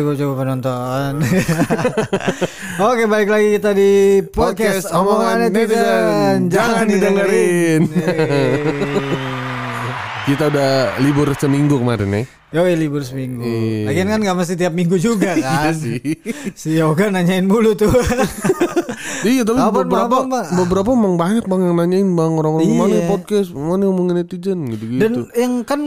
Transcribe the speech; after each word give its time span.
Cukup 0.00 0.16
cukup 0.16 0.36
penonton. 0.40 1.12
Oke 2.88 3.04
balik 3.04 3.28
lagi 3.28 3.48
kita 3.52 3.76
di 3.76 3.90
podcast, 4.24 4.88
Podcast 4.88 4.96
Omongan 4.96 5.36
Netizen. 5.44 6.48
Jangan 6.48 6.84
didengerin. 6.88 7.80
Kita 10.24 10.48
udah 10.48 10.72
libur 11.00 11.28
seminggu 11.36 11.76
kemarin 11.76 12.08
ya. 12.08 12.22
Yoi 12.50 12.74
libur 12.74 13.04
seminggu. 13.04 13.44
Iya. 13.44 13.92
Lagian 13.92 14.08
kan 14.08 14.20
nggak 14.24 14.36
mesti 14.40 14.54
tiap 14.56 14.72
minggu 14.72 14.96
juga 14.96 15.36
kan. 15.44 15.68
Iya 15.68 15.72
sih. 15.76 16.00
Si 16.56 16.80
Yoga 16.80 17.12
nanyain 17.12 17.44
mulu 17.44 17.76
tuh. 17.76 17.92
iya 19.28 19.44
tapi 19.44 19.60
Apa, 19.60 19.84
beberapa 19.84 20.16
apa, 20.16 20.26
Mbak? 20.26 20.44
beberapa 20.64 20.88
emang 20.90 21.14
banyak 21.14 21.44
bang 21.44 21.60
yang 21.60 21.76
nanyain 21.76 22.08
bang 22.08 22.32
orang-orang 22.32 22.64
Iya. 22.66 22.78
mana 22.80 22.96
podcast 23.06 23.52
mana 23.52 23.84
ngomongin 23.84 24.16
netizen 24.16 24.64
gitu-gitu. 24.66 24.96
Dan 24.98 25.12
yang 25.36 25.60
kan 25.60 25.80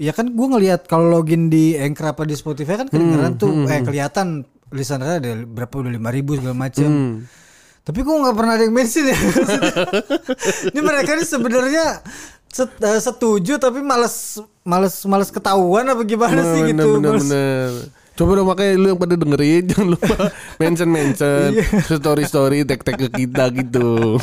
ya 0.00 0.10
kan 0.10 0.26
gue 0.26 0.46
ngelihat 0.48 0.88
kalau 0.88 1.12
login 1.12 1.46
di 1.46 1.76
Anchor 1.76 2.10
apa 2.10 2.24
di 2.24 2.32
Spotify 2.32 2.74
kan 2.74 2.88
kedengeran 2.88 3.36
Hmm, 3.36 3.38
tuh 3.38 3.52
eh 3.66 3.84
kelihatan 3.84 4.42
listenernya 4.70 5.20
ada 5.20 5.30
berapa 5.44 5.74
udah 5.76 5.92
lima 5.92 6.08
ribu 6.08 6.34
segala 6.34 6.56
macam. 6.58 6.88
Hmm. 6.88 7.14
Tapi 7.80 8.00
gue 8.00 8.14
nggak 8.14 8.32
pernah 8.34 8.52
ada 8.54 8.62
yang 8.62 8.72
mention 8.72 9.04
ya. 9.04 9.18
ini 10.70 10.80
mereka 10.80 11.10
ini 11.12 11.24
sebenarnya 11.24 11.84
set- 12.46 12.78
eh, 12.78 12.96
setuju 12.98 13.56
tapi 13.56 13.80
males 13.80 14.38
males 14.62 14.94
males 15.04 15.28
ketahuan 15.28 15.84
apa 15.84 16.02
gimana 16.02 16.40
sih 16.46 16.60
Bener, 16.62 16.70
gitu. 16.72 16.88
bener, 16.96 17.10
Males- 17.10 17.24
bener. 17.26 17.70
Coba 18.20 18.36
dong 18.36 18.46
makanya 18.46 18.72
lu 18.74 18.86
yang 18.86 19.00
pada 19.00 19.16
dengerin 19.16 19.62
jangan 19.70 19.88
lupa 19.90 20.16
mention 20.56 20.88
mention 20.88 21.48
Iya. 21.50 21.64
story 21.90 22.24
story 22.24 22.58
tag 22.62 22.80
tag 22.80 23.00
ke 23.00 23.08
kita 23.08 23.48
gitu. 23.50 24.20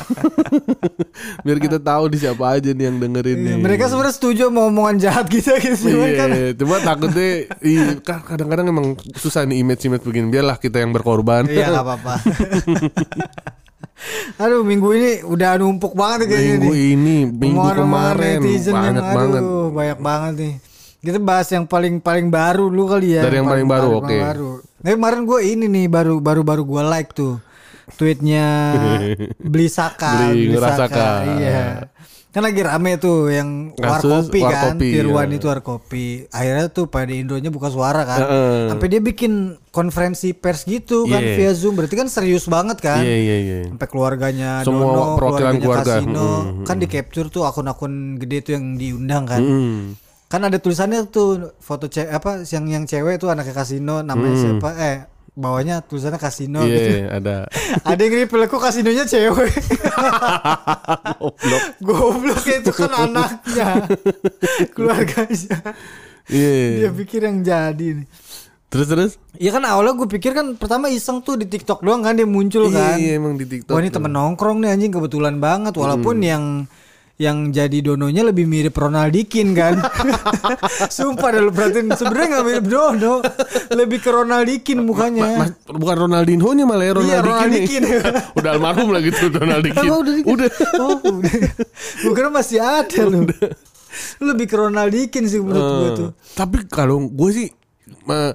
Biar 1.44 1.58
kita 1.58 1.77
tahu 1.80 2.05
di 2.07 2.17
siapa 2.17 2.53
aja 2.53 2.69
nih 2.69 2.85
yang 2.85 2.97
dengerin 2.99 3.33
Iya, 3.35 3.45
nih. 3.49 3.57
mereka 3.57 3.89
sebenarnya 3.89 4.13
setuju 4.13 4.44
mau 4.47 4.69
omongan 4.69 5.02
jahat 5.02 5.25
kita 5.25 5.57
gitu 5.57 5.89
kan 6.13 6.30
Iya, 6.30 6.53
cuma 6.53 6.77
takutnya 6.80 7.30
iya, 7.66 7.97
ka- 7.97 8.22
kadang-kadang 8.23 8.67
emang 8.67 8.88
susah 9.13 9.44
nih 9.44 9.66
image-image 9.66 10.03
begini. 10.03 10.29
Biarlah 10.29 10.55
kita 10.55 10.77
yang 10.77 10.91
berkorban. 10.91 11.50
Iya 11.50 11.73
gak 11.73 11.81
apa-apa. 11.81 12.13
Aduh 14.38 14.61
minggu 14.61 14.94
ini 14.94 15.11
udah 15.25 15.57
numpuk 15.57 15.91
banget 15.91 16.29
kayaknya 16.29 16.53
Minggu 16.55 16.69
nih. 16.69 16.94
ini, 16.94 17.17
minggu 17.25 17.66
kemarin 17.73 18.38
netizen 18.39 18.69
yang, 18.69 18.83
banyak 18.85 19.02
aduh, 19.03 19.17
banget. 19.17 19.41
banyak 19.73 20.00
banget 20.00 20.33
nih. 20.38 20.53
Kita 21.08 21.23
bahas 21.23 21.47
yang 21.47 21.63
paling 21.63 22.03
paling 22.03 22.27
baru 22.27 22.67
dulu 22.67 22.91
kali 22.91 23.16
ya. 23.16 23.23
Dari 23.23 23.39
yang 23.39 23.47
paling 23.47 23.63
baru, 23.63 24.03
oke. 24.03 24.11
baru. 24.11 24.52
Nah, 24.83 24.91
kemarin 24.91 25.23
gue 25.23 25.39
ini 25.41 25.66
nih 25.66 25.86
baru 25.88 26.19
baru 26.19 26.44
baru 26.44 26.67
gue 26.67 26.83
like 26.83 27.16
tuh 27.16 27.39
tweetnya 27.95 28.75
beli 29.55 29.72
Saka, 29.72 30.28
Beli 30.28 30.52
Ngerasaka. 30.52 31.08
Iya. 31.39 31.63
Kan 32.28 32.44
lagi 32.44 32.59
rame 32.59 33.00
tuh 33.00 33.31
yang 33.31 33.72
Kasus 33.73 34.28
warkopi 34.28 34.39
kan, 34.44 34.75
warkopi, 34.75 34.88
Firwan 34.94 35.28
iya. 35.31 35.38
itu 35.39 35.45
warkopi. 35.47 36.05
Akhirnya 36.30 36.67
tuh 36.69 36.85
pada 36.85 37.09
Indonya 37.09 37.50
buka 37.50 37.72
suara 37.72 38.03
kan. 38.03 38.19
Heeh. 38.19 38.59
Sampai 38.75 38.88
dia 38.91 39.00
bikin 39.00 39.33
konferensi 39.72 40.35
pers 40.35 40.67
gitu 40.67 41.08
kan 41.08 41.23
Iya. 41.23 41.33
via 41.39 41.52
Zoom. 41.55 41.73
Berarti 41.73 41.95
kan 41.95 42.11
serius 42.11 42.45
banget 42.45 42.83
kan. 42.83 43.00
Iya 43.00 43.16
iya 43.16 43.38
iya. 43.39 43.58
Sampai 43.72 43.88
keluarganya 43.88 44.61
Semua 44.61 44.85
Dono, 44.85 45.16
keluarganya 45.16 45.59
keluarga. 45.63 45.94
Kasino, 45.97 46.30
Mm, 46.44 46.66
kan 46.67 46.75
di 46.78 46.85
capture 46.85 47.31
tuh 47.31 47.47
akun-akun 47.47 48.19
gede 48.19 48.38
tuh 48.44 48.52
yang 48.59 48.75
diundang 48.75 49.23
kan. 49.23 49.39
Hmm. 49.41 49.81
Kan 50.28 50.44
ada 50.44 50.58
tulisannya 50.58 51.08
tuh 51.08 51.56
foto 51.58 51.88
cewek 51.88 52.11
apa 52.11 52.44
yang 52.45 52.67
yang 52.67 52.83
cewek 52.83 53.16
tuh 53.16 53.31
anaknya 53.31 53.53
Kasino 53.53 54.03
namanya 54.03 54.36
siapa? 54.36 54.69
Eh 54.75 54.97
bawahnya 55.31 55.80
tulisannya 55.81 56.17
Kasino 56.17 56.59
Hmm. 56.59 56.67
Iya 56.67 56.78
gitu. 56.78 56.92
ada. 57.09 57.36
ada 57.92 58.02
yang 58.02 58.14
reply 58.17 58.45
kok 58.45 58.59
Kasinonya 58.59 59.06
cewek. 59.06 59.53
Goblok. 61.16 61.63
Goblok 61.88 62.44
itu 62.44 62.72
kan 62.72 62.91
anaknya. 62.91 63.68
Keluarganya. 64.75 65.57
Dia 66.28 66.84
Iya. 66.84 66.90
pikir 66.91 67.24
yang 67.24 67.40
jadi 67.40 68.03
nih. 68.03 68.07
Terus 68.68 68.88
terus? 68.91 69.12
Ya 69.40 69.56
kan 69.56 69.63
awalnya 69.63 69.96
gue 69.96 70.12
pikir 70.12 70.35
kan 70.35 70.59
pertama 70.59 70.91
iseng 70.91 71.24
tuh 71.24 71.40
di 71.40 71.47
TikTok 71.47 71.80
doang 71.80 72.03
kan 72.03 72.19
dia 72.19 72.28
muncul 72.28 72.68
kan. 72.68 73.00
Iya 73.00 73.16
emang 73.16 73.40
di 73.40 73.47
TikTok. 73.47 73.72
Wah 73.72 73.80
ini 73.80 73.88
temen 73.88 74.12
nongkrong 74.12 74.59
nih 74.59 74.75
anjing 74.75 74.91
kebetulan 74.91 75.40
banget 75.40 75.72
walaupun 75.74 76.19
yang 76.19 76.44
yang 77.17 77.50
jadi 77.50 77.81
dononya 77.81 78.22
lebih 78.22 78.45
mirip 78.45 78.78
Ronaldikin 78.78 79.57
kan. 79.57 79.81
Sumpah 80.94 81.33
dah 81.33 81.41
lu 81.41 81.50
perhatiin 81.50 81.89
sebenarnya 81.89 82.28
nggak 82.29 82.45
mirip 82.45 82.66
Dono, 82.66 83.13
lebih 83.73 84.00
ke 84.00 84.09
Ronaldikin 84.09 84.85
mukanya. 84.85 85.25
Mas, 85.41 85.51
bukan 85.66 85.97
Ronaldinho 86.06 86.50
nya 86.53 86.63
malah 86.63 86.85
ya 86.85 86.94
Iya, 86.94 87.19
Ronaldikin. 87.25 87.81
Ronaldikin. 87.81 88.33
udah 88.38 88.50
almarhum 88.53 88.89
lagi 88.94 89.09
tuh 89.09 89.33
Ronaldikin. 89.33 89.81
Emang 89.81 90.00
udah, 90.00 90.13
udah. 90.23 90.50
Oh, 90.77 90.97
udah. 91.01 91.31
Gue 92.06 92.13
kira 92.13 92.29
masih 92.29 92.59
ada 92.61 93.01
lu. 93.03 93.25
Lebih 94.22 94.45
ke 94.45 94.56
Ronaldikin 94.56 95.23
sih 95.25 95.41
menurut 95.41 95.57
gue 95.66 95.89
Eh, 95.89 95.95
tuh. 95.97 96.09
Tapi 96.38 96.69
kalau 96.69 97.01
gue 97.01 97.29
sih 97.33 97.47
eh, 97.89 98.31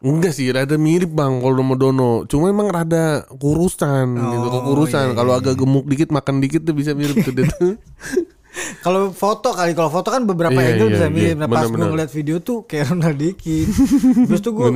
enggak 0.00 0.30
sih, 0.30 0.46
rada 0.48 0.74
mirip 0.74 1.10
bang 1.10 1.38
kalau 1.38 1.58
sama 1.58 1.74
Dono. 1.74 2.12
Cuma 2.24 2.48
emang 2.48 2.68
rada 2.68 3.26
kurusan 3.32 4.14
gitu, 4.14 4.36
Oh, 4.40 4.52
kekurusan. 4.52 5.06
iya, 5.10 5.16
Kalau 5.16 5.32
agak 5.32 5.54
gemuk 5.54 5.84
dikit, 5.84 6.08
makan 6.08 6.38
dikit 6.38 6.62
tuh 6.62 6.72
bisa 6.72 6.94
mirip 6.94 7.18
tuh 7.18 7.32
dia 7.32 7.46
tuh. 7.48 7.74
Kalau 8.78 9.14
foto 9.14 9.54
kali 9.54 9.70
kalau 9.70 9.86
foto 9.86 10.10
kan 10.10 10.26
beberapa 10.26 10.54
Iya, 10.54 10.74
angle 10.74 10.88
iya, 10.90 10.94
bisa 10.96 11.06
iya. 11.06 11.14
mirip. 11.14 11.36
Nah 11.36 11.46
pas 11.46 11.62
gue 11.62 11.78
ngeliat 11.78 12.10
video 12.10 12.36
tuh 12.38 12.66
kayak 12.66 12.90
Ronaldikin. 12.90 13.66
Terus 14.28 14.40
tuh 14.40 14.50
gue 14.50 14.68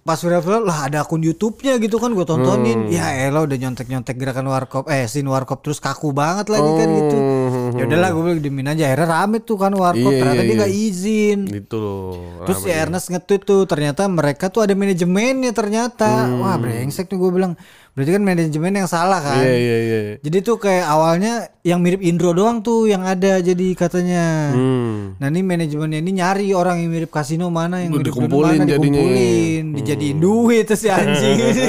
pas 0.00 0.16
viral 0.16 0.40
viral 0.40 0.62
lah 0.64 0.78
ada 0.88 0.98
akun 1.02 1.20
YouTube-nya 1.20 1.76
gitu 1.76 1.96
kan 1.96 2.12
gue 2.12 2.22
Hmm. 2.22 2.32
tontonin. 2.32 2.88
Ya 2.88 3.28
elah 3.28 3.44
udah 3.44 3.58
nyontek 3.58 3.86
nyontek 3.86 4.16
gerakan 4.16 4.46
warkop 4.46 4.88
eh 4.88 5.04
scene 5.04 5.28
warkop 5.28 5.60
terus 5.60 5.76
kaku 5.78 6.12
banget 6.12 6.48
lagi 6.48 6.70
kan 6.70 6.88
gitu. 6.88 7.18
Oh. 7.66 7.78
Ya 7.78 7.84
udahlah 7.90 8.08
gue 8.14 8.22
bilang 8.22 8.40
diemin 8.42 8.68
aja. 8.70 8.84
Akhirnya 8.86 9.08
rame 9.10 9.38
tuh 9.42 9.56
kan 9.58 9.72
warkop. 9.74 10.10
Iya, 10.14 10.20
ternyata 10.22 10.38
iya, 10.38 10.46
dia 10.46 10.52
iya. 10.52 10.60
nggak 10.62 10.74
izin. 10.74 11.38
Gitu 11.50 11.76
loh. 11.82 12.14
Terus 12.46 12.58
si 12.62 12.70
rame. 12.70 12.82
Ernest 12.86 13.06
nge-tweet 13.10 13.42
tuh 13.42 13.60
ternyata 13.66 14.02
mereka 14.06 14.44
tuh 14.48 14.62
ada 14.62 14.74
manajemennya 14.78 15.50
ternyata. 15.50 16.30
Hmm. 16.30 16.42
Wah 16.46 16.56
brengsek 16.56 17.10
tuh 17.10 17.18
gue 17.18 17.30
bilang. 17.34 17.58
Berarti 17.96 18.12
kan 18.12 18.24
manajemen 18.28 18.72
yang 18.76 18.88
salah 18.92 19.24
kan. 19.24 19.40
Iya 19.40 19.56
iya 19.56 19.76
iya. 19.80 20.00
Jadi 20.20 20.44
tuh 20.44 20.60
kayak 20.60 20.84
awalnya 20.84 21.48
yang 21.64 21.80
mirip 21.80 22.04
Indro 22.04 22.36
doang 22.36 22.60
tuh 22.60 22.84
yang 22.84 23.00
ada 23.00 23.40
jadi 23.40 23.72
katanya. 23.72 24.52
Hmm. 24.52 25.16
Nah 25.16 25.26
ini 25.32 25.40
manajemennya 25.40 26.04
ini 26.04 26.20
nyari 26.20 26.52
orang 26.52 26.84
yang 26.84 26.92
mirip 26.92 27.08
kasino 27.08 27.48
mana 27.48 27.80
yang 27.80 27.96
mirip 27.96 28.12
dikumpulin 28.12 28.60
mana 28.60 28.68
jadinya. 28.68 29.00
dikumpulin, 29.00 29.64
dijadiin 29.80 30.18
duit 30.20 30.68
tuh 30.68 30.76
si 30.76 30.92
anjing 30.92 31.40
ini. 31.40 31.66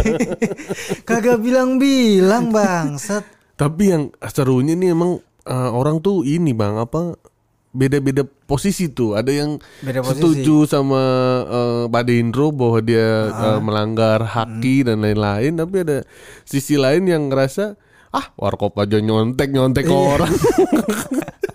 Kagak 1.08 1.40
bilang-bilang 1.40 2.52
bangsat. 2.52 3.24
Tapi 3.56 3.84
yang 3.88 4.04
serunya 4.28 4.76
nih 4.76 4.92
emang 4.92 5.24
eh, 5.48 5.70
orang 5.72 5.98
tuh 5.98 6.22
ini 6.22 6.52
bang 6.52 6.76
apa 6.76 7.16
beda-beda 7.72 8.26
posisi 8.26 8.90
tuh. 8.90 9.14
Ada 9.14 9.30
yang 9.30 9.62
Beda 9.80 10.02
posisi. 10.02 10.12
setuju 10.18 10.66
sama 10.66 11.02
eh, 11.46 11.84
Pak 11.88 12.04
Dendro 12.04 12.50
bahwa 12.52 12.80
dia 12.80 13.30
eh, 13.30 13.60
melanggar 13.60 14.24
haki 14.24 14.82
Hmm. 14.82 14.86
dan 14.86 14.98
lain-lain. 15.02 15.54
Tapi 15.56 15.76
ada 15.82 15.98
sisi 16.44 16.76
lain 16.76 17.06
yang 17.06 17.30
ngerasa 17.30 17.78
ah 18.10 18.32
warkop 18.36 18.76
aja 18.78 18.98
nyontek 18.98 19.52
nyontek 19.52 19.84
ke 19.84 19.94
orang. 19.94 20.32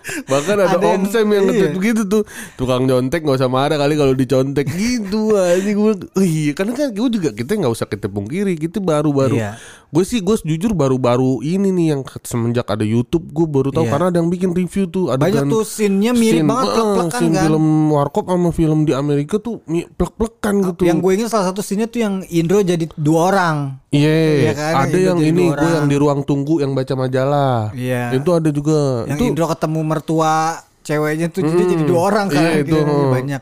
Bahkan 0.03 0.55
ada, 0.57 0.75
Ada 0.75 0.83
yang- 0.83 0.99
Om 0.99 1.03
Sam 1.07 1.27
yang 1.27 1.45
iya. 1.47 1.67
begitu 1.69 2.01
tuh 2.03 2.23
tukang 2.53 2.83
nyontek 2.83 3.23
nggak 3.23 3.37
usah 3.37 3.47
marah 3.47 3.75
kali 3.75 3.95
kalau 3.95 4.11
dicontek 4.11 4.67
gitu 4.67 5.33
aja 5.33 5.63
gue. 5.65 5.91
Iya 6.17 6.51
karena 6.53 6.71
kan 6.73 6.87
gue 6.89 7.09
juga 7.09 7.29
kita 7.31 7.55
nggak 7.55 7.71
usah 7.71 7.87
kita 7.87 8.07
pungkiri 8.07 8.53
kita 8.55 8.77
baru-baru. 8.77 9.39
Iya. 9.39 9.55
Gue 9.89 10.03
sih 10.03 10.19
gue 10.19 10.33
jujur 10.35 10.73
baru-baru 10.73 11.39
ini 11.39 11.69
nih 11.69 11.87
yang 11.89 12.01
semenjak 12.19 12.65
ada 12.65 12.81
YouTube 12.81 13.29
gue 13.29 13.45
baru 13.45 13.69
tahu 13.69 13.85
Iya. 13.85 13.91
karena 13.91 14.05
ada 14.09 14.17
yang 14.17 14.29
bikin 14.29 14.51
review 14.51 14.85
tuh 14.85 15.09
ada 15.09 15.21
Banyak 15.21 15.47
tuh 15.47 15.61
scene-nya 15.63 16.11
mirip 16.11 16.43
banget 16.43 16.73
plek-plekan 16.73 17.21
kan. 17.29 17.43
film 17.45 17.65
Warkop 17.89 18.25
sama 18.25 18.49
film 18.49 18.79
di 18.83 18.91
Amerika 18.91 19.37
tuh 19.37 19.61
plek-plekan 19.93 20.55
gitu. 20.67 20.83
Yang 20.83 20.97
gue 20.99 21.11
ingin 21.13 21.27
salah 21.29 21.45
satu 21.47 21.61
scene-nya 21.61 21.87
tuh 21.87 22.01
yang 22.01 22.13
Indro 22.27 22.59
jadi 22.59 22.89
dua 22.97 23.29
orang. 23.29 23.57
Iya, 23.93 24.17
Iya 24.49 24.53
kan, 24.57 24.73
ada 24.73 24.89
itu 24.89 24.97
yang 25.05 25.17
jadi 25.21 25.29
ini 25.29 25.43
gue 25.53 25.69
yang 25.69 25.85
di 25.85 25.97
ruang 26.01 26.25
tunggu 26.25 26.65
yang 26.65 26.73
baca 26.73 26.93
majalah. 26.97 27.69
Iya. 27.77 28.17
Itu 28.17 28.33
ada 28.33 28.49
juga. 28.49 29.05
Yang 29.05 29.17
itu 29.21 29.23
Indro 29.29 29.45
ketemu 29.53 29.79
mertua 29.85 30.65
ceweknya 30.81 31.27
tuh 31.29 31.45
jadi 31.45 31.63
jadi 31.77 31.83
dua 31.85 32.01
orang 32.09 32.25
kan. 32.33 32.41
Iya, 32.41 32.51
itu, 32.65 32.73
Kira-kira 32.73 33.05
hmm. 33.05 33.13
banyak. 33.13 33.41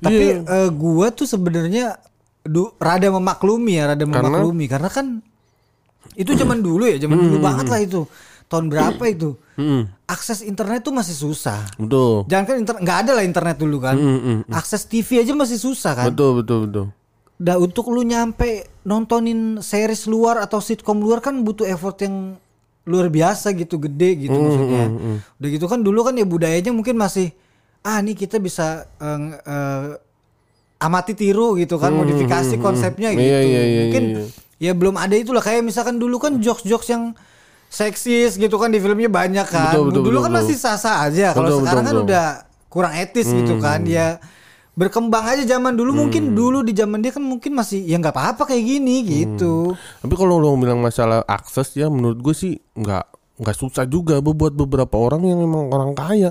Tapi 0.00 0.24
eh, 0.40 0.70
gua 0.72 1.06
tuh 1.12 1.28
sebenarnya 1.28 2.00
rada 2.80 3.08
memaklumi 3.12 3.72
ya, 3.76 3.92
rada 3.92 4.04
memaklumi 4.08 4.64
karena 4.72 4.88
kan 4.88 5.20
itu 6.16 6.32
zaman 6.32 6.64
dulu 6.64 6.88
ya, 6.88 6.96
zaman 6.96 7.20
dulu 7.20 7.36
banget 7.44 7.68
lah 7.68 7.80
itu. 7.84 8.08
Tahun 8.48 8.66
berapa 8.72 9.04
itu? 9.04 9.36
Akses 10.08 10.40
internet 10.40 10.80
tuh 10.80 10.96
masih 10.96 11.12
susah. 11.12 11.68
betul. 11.76 12.24
Jangan 12.24 12.44
kan 12.48 12.56
internet 12.56 12.80
nggak 12.80 12.98
ada 13.04 13.12
lah 13.20 13.24
internet 13.28 13.56
dulu 13.60 13.76
kan. 13.84 14.00
Akses 14.48 14.88
TV 14.88 15.20
aja 15.20 15.36
masih 15.36 15.60
susah 15.60 15.92
kan. 15.92 16.08
Betul 16.08 16.40
betul 16.40 16.58
betul. 16.64 16.86
Dah 17.40 17.56
untuk 17.56 17.88
lu 17.88 18.04
nyampe 18.04 18.68
nontonin 18.84 19.64
series 19.64 20.04
luar 20.04 20.44
atau 20.44 20.60
sitkom 20.60 21.00
luar 21.00 21.24
kan 21.24 21.40
butuh 21.40 21.64
effort 21.64 21.96
yang 22.04 22.36
luar 22.84 23.08
biasa 23.08 23.56
gitu 23.56 23.80
gede 23.80 24.28
gitu 24.28 24.36
maksudnya. 24.36 24.84
Udah 25.40 25.48
gitu 25.48 25.64
kan 25.64 25.80
dulu 25.80 26.04
kan 26.04 26.14
ya 26.20 26.28
budayanya 26.28 26.68
mungkin 26.76 27.00
masih 27.00 27.32
ah 27.80 27.96
nih 28.04 28.12
kita 28.12 28.36
bisa 28.36 28.84
eh, 29.00 29.20
eh, 29.40 29.88
amati 30.80 31.12
tiru 31.16 31.56
gitu 31.56 31.80
kan 31.80 31.92
modifikasi 31.96 32.60
konsepnya 32.60 33.12
gitu. 33.16 33.24
Iya, 33.24 33.40
iya, 33.40 33.62
iya, 33.64 33.80
mungkin 33.88 34.04
iya. 34.04 34.24
ya 34.68 34.72
belum 34.76 34.96
ada 34.96 35.16
itulah 35.16 35.40
kayak 35.40 35.64
misalkan 35.64 35.96
dulu 35.96 36.20
kan 36.20 36.40
jokes-jokes 36.40 36.88
yang 36.92 37.16
seksis 37.70 38.36
gitu 38.36 38.56
kan 38.56 38.72
di 38.72 38.80
filmnya 38.80 39.08
banyak 39.08 39.46
kan. 39.48 39.76
Betul, 39.76 39.84
betul, 39.88 40.02
dulu 40.08 40.18
betul, 40.18 40.24
kan 40.24 40.32
betul. 40.32 40.44
masih 40.44 40.56
sah-sah 40.56 40.96
aja. 41.08 41.28
Kalau 41.32 41.48
sekarang 41.60 41.84
betul, 41.84 41.88
kan 41.88 41.96
betul. 41.96 42.08
udah 42.08 42.26
kurang 42.72 42.92
etis 42.96 43.28
gitu 43.32 43.54
kan. 43.60 43.80
Ya 43.88 44.20
berkembang 44.78 45.26
aja 45.26 45.44
zaman 45.58 45.74
dulu 45.74 46.06
mungkin 46.06 46.32
dulu 46.32 46.62
di 46.62 46.72
zaman 46.72 47.02
dia 47.02 47.10
kan 47.10 47.20
mungkin 47.20 47.52
masih 47.58 47.82
ya 47.84 47.98
nggak 47.98 48.14
apa-apa 48.14 48.54
kayak 48.54 48.64
gini 48.64 49.02
gitu. 49.02 49.74
Tapi 50.00 50.14
kalau 50.14 50.38
lo 50.38 50.54
bilang 50.56 50.78
masalah 50.78 51.26
akses 51.26 51.74
ya 51.74 51.90
menurut 51.90 52.22
gue 52.22 52.34
sih 52.34 52.54
nggak 52.56 53.04
nggak 53.40 53.56
susah 53.56 53.88
juga 53.88 54.20
Bu, 54.20 54.36
buat 54.36 54.52
beberapa 54.52 54.94
orang 55.00 55.24
yang 55.26 55.40
memang 55.40 55.72
orang 55.72 55.92
kaya. 55.96 56.30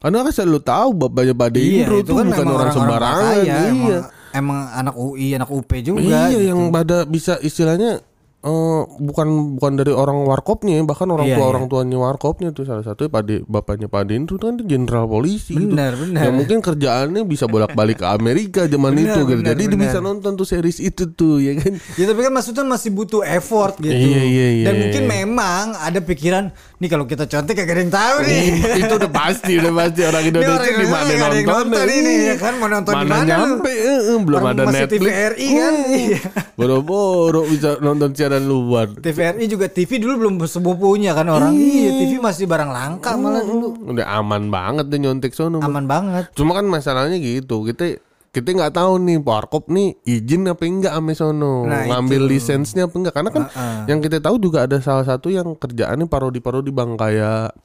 Karena 0.00 0.22
kan 0.28 0.32
selalu 0.32 0.60
tahu 0.60 0.88
bapaknya 0.92 1.34
Bade 1.34 1.60
Indro 1.60 1.96
itu 2.00 2.12
kan 2.12 2.26
bukan 2.28 2.48
orang 2.52 2.70
sembarangan. 2.72 3.24
kaya, 3.32 3.42
iya. 3.42 3.58
emang, 3.72 4.04
emang 4.36 4.60
anak 4.76 4.94
UI, 4.96 5.28
anak 5.34 5.50
UP 5.50 5.70
juga. 5.80 6.00
iya, 6.04 6.36
gitu. 6.36 6.52
yang 6.52 6.60
pada 6.68 7.08
bisa 7.08 7.40
istilahnya 7.40 8.04
eh, 8.46 8.80
bukan 9.02 9.26
bukan 9.58 9.72
dari 9.74 9.90
orang 9.90 10.22
warkopnya 10.22 10.78
ya, 10.78 10.82
bahkan 10.86 11.10
orang 11.10 11.26
Iya, 11.26 11.34
tua 11.34 11.42
iya. 11.42 11.50
orang 11.50 11.64
tuanya 11.66 11.98
warkopnya 11.98 12.48
tuh 12.54 12.62
salah 12.62 12.86
satunya 12.86 13.10
Pade 13.10 13.42
bapaknya 13.44 13.90
Pade 13.90 14.14
Indro 14.14 14.38
tuh 14.38 14.54
kan 14.54 14.62
jenderal 14.62 15.04
polisi 15.04 15.58
gitu. 15.58 15.74
Benar, 15.74 15.98
benar. 15.98 16.22
Yang 16.30 16.34
mungkin 16.38 16.58
kerjaannya 16.62 17.22
bisa 17.26 17.44
bolak-balik 17.44 17.98
ke 17.98 18.06
Amerika 18.06 18.64
zaman 18.64 18.94
Benar, 18.94 19.02
itu 19.02 19.20
gitu. 19.26 19.38
benar, 19.42 19.50
Jadi 19.50 19.62
dia 19.66 19.74
benar. 19.74 19.84
bisa 19.90 19.98
nonton 19.98 20.32
tuh 20.32 20.46
series 20.46 20.78
itu 20.78 21.04
tuh 21.10 21.42
ya 21.42 21.58
kan. 21.58 21.74
Ya 21.98 22.04
tapi 22.06 22.20
kan 22.22 22.32
maksudnya 22.32 22.62
masih 22.62 22.90
butuh 22.92 23.26
effort 23.26 23.74
gitu. 23.82 23.90
Iya, 23.90 24.22
iya, 24.22 24.46
iya, 24.52 24.64
Dan 24.70 24.74
iya. 24.76 24.80
mungkin 24.86 25.02
memang 25.04 25.64
ada 25.74 25.98
pikiran 25.98 26.44
nih 26.76 26.88
kalau 26.88 27.04
kita 27.04 27.24
contek 27.24 27.56
gak 27.56 27.66
ada 27.66 27.80
yang 27.80 27.90
tahu 27.90 28.16
nih. 28.22 28.42
itu 28.84 28.92
udah 28.94 29.10
pasti 29.10 29.52
udah 29.56 29.72
pasti 29.74 30.00
orang 30.04 30.22
Indonesia 30.22 30.70
di 30.70 30.86
mana 30.86 31.12
nonton 31.16 31.44
nonton 31.66 31.86
ini, 31.88 32.14
ya 32.28 32.36
kan? 32.36 32.52
Mau 32.56 32.68
nonton 32.68 32.92
di 32.94 33.06
mana 33.08 33.24
nyampe 33.24 33.72
eh, 33.72 34.00
eh, 34.12 34.18
belum 34.20 34.40
ada 34.44 34.62
masih 34.62 34.84
Netflix 34.84 35.00
TVRI 35.02 35.48
kan? 35.50 35.74
Iya. 35.86 36.20
boro-boro 36.54 37.42
bisa 37.46 37.80
nonton 37.80 38.10
siaran 38.12 38.35
luar 38.38 38.86
TVRI 38.92 39.44
juga 39.46 39.66
TV 39.66 39.96
dulu 39.96 40.14
belum 40.18 40.34
semua 40.44 40.72
punya 40.72 41.12
kan 41.12 41.26
orang. 41.26 41.52
Iya, 41.52 41.90
TV 41.96 42.12
masih 42.16 42.44
barang 42.44 42.68
langka 42.68 43.14
malah 43.14 43.40
dulu. 43.40 43.74
udah 43.86 44.06
aman 44.14 44.46
banget 44.46 44.86
deh 44.86 44.98
nyontek 44.98 45.32
sono 45.32 45.58
Aman 45.58 45.84
banget. 45.84 46.28
cuma 46.32 46.52
kan 46.52 46.64
masalahnya 46.64 47.16
gitu 47.16 47.62
kita 47.62 47.98
kita 48.28 48.52
nggak 48.52 48.74
tahu 48.74 49.00
nih 49.00 49.18
warkop 49.18 49.66
nih 49.66 49.96
izin 50.02 50.44
apa 50.44 50.62
enggak 50.62 50.92
ame 50.92 51.12
sono 51.12 51.64
Nah, 51.64 51.86
ngambil 51.86 52.28
lisensnya 52.28 52.84
apa 52.84 52.94
enggak 52.94 53.14
karena 53.14 53.30
kan 53.30 53.44
Heeh. 53.46 53.80
yang 53.88 53.98
kita 53.98 54.18
tahu 54.18 54.36
juga 54.36 54.64
ada 54.64 54.76
salah 54.78 55.02
satu 55.02 55.28
yang 55.28 55.52
kerjaannya 55.52 56.04
parodi-parodi 56.04 56.68
bang 56.68 56.94
kayak 56.94 57.56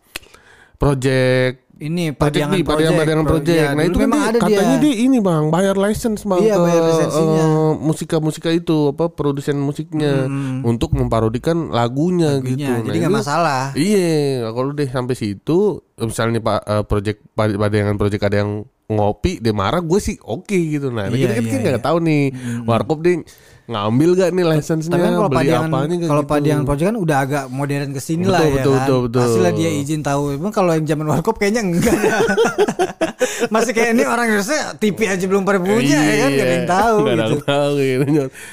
project 0.77 1.67
Ini 1.81 2.13
Project 2.13 2.21
padiangan 2.45 2.53
B, 2.53 2.61
padiangan, 2.63 2.93
padiangan 2.95 3.25
Pro- 3.25 3.33
project. 3.35 3.57
ya, 3.57 3.67
nah 3.71 3.83
itu 3.83 3.97
kan 3.97 4.05
memang 4.05 4.19
dia, 4.19 4.29
ada 4.29 4.37
katanya 4.39 4.75
dia. 4.75 4.83
dia 4.85 4.95
ini 5.01 5.17
bang 5.19 5.43
bayar 5.49 5.75
license 5.75 6.21
bang 6.23 6.39
Iya, 6.39 6.53
ke 6.53 6.59
bayar 6.61 6.83
lisensinya. 6.85 7.41
eh, 7.41 7.71
musika-musika 7.81 8.49
itu 8.51 8.77
apa 8.87 9.05
produsen 9.09 9.57
musiknya 9.57 10.13
untuk 10.61 10.93
memparodikan 10.93 11.57
lagunya, 11.69 12.37
gitu. 12.37 12.61
Lagunya, 12.61 12.85
jadi 12.85 12.97
nggak 12.99 13.09
itu- 13.09 13.19
masalah. 13.19 13.63
Iya, 13.73 14.13
kalau 14.47 14.69
deh 14.71 14.85
sampai 14.87 15.15
situ, 15.15 15.57
misalnya 15.97 16.37
pak 16.39 16.59
eh, 16.63 16.83
project 16.83 17.19
pad- 17.31 17.57
padiangan 17.57 17.95
project 17.95 18.23
ada 18.23 18.37
yang 18.37 18.51
ngopi 18.87 19.39
dia 19.39 19.49
marah 19.51 19.79
gue 19.79 19.97
sih 19.97 20.19
oke 20.19 20.51
gitu 20.51 20.91
nah 20.91 21.07
Iya, 21.07 21.31
kita 21.31 21.33
kan 21.33 21.43
iya, 21.47 21.59
nggak 21.71 21.81
tahu 21.81 21.97
nih 22.03 22.23
warkop 22.61 22.99
dia 22.99 23.23
ngambil 23.71 24.09
gak 24.13 24.29
nih 24.31 24.45
license-nya 24.45 24.91
Tapi 24.91 25.01
kan 25.01 25.13
kalau 25.15 25.31
padiangan 25.31 25.69
kalau 26.03 26.23
gitu. 26.23 26.29
padiangan 26.29 26.63
project 26.63 26.87
kan 26.91 26.97
udah 26.99 27.17
agak 27.17 27.43
modern 27.47 27.89
ke 27.91 28.01
sini 28.03 28.23
lah 28.27 28.39
Betul, 28.39 28.51
ya 28.51 28.55
betul, 28.59 28.71
kan. 28.71 28.79
betul, 28.83 28.99
betul. 29.07 29.21
Pastilah 29.23 29.51
dia 29.55 29.69
izin 29.71 30.01
tahu. 30.01 30.23
Emang 30.35 30.51
kalau 30.51 30.71
yang 30.71 30.83
zaman 30.83 31.05
warkop 31.07 31.35
kayaknya 31.35 31.61
enggak. 31.63 31.95
Masih 33.53 33.71
kayak 33.71 33.95
ini 33.95 34.03
orang 34.03 34.25
Indonesia 34.29 34.75
TV 34.75 34.97
aja 35.07 35.25
belum 35.25 35.41
pada 35.41 35.57
punya 35.57 35.97
ya 35.97 36.15
kan 36.19 36.29
gak 36.29 36.45
ada 36.45 36.53
yang 36.53 36.69
tahu 36.69 36.95
ada 37.01 37.13
gitu. 37.25 37.35
tahu 37.41 37.71
gitu. 37.79 38.03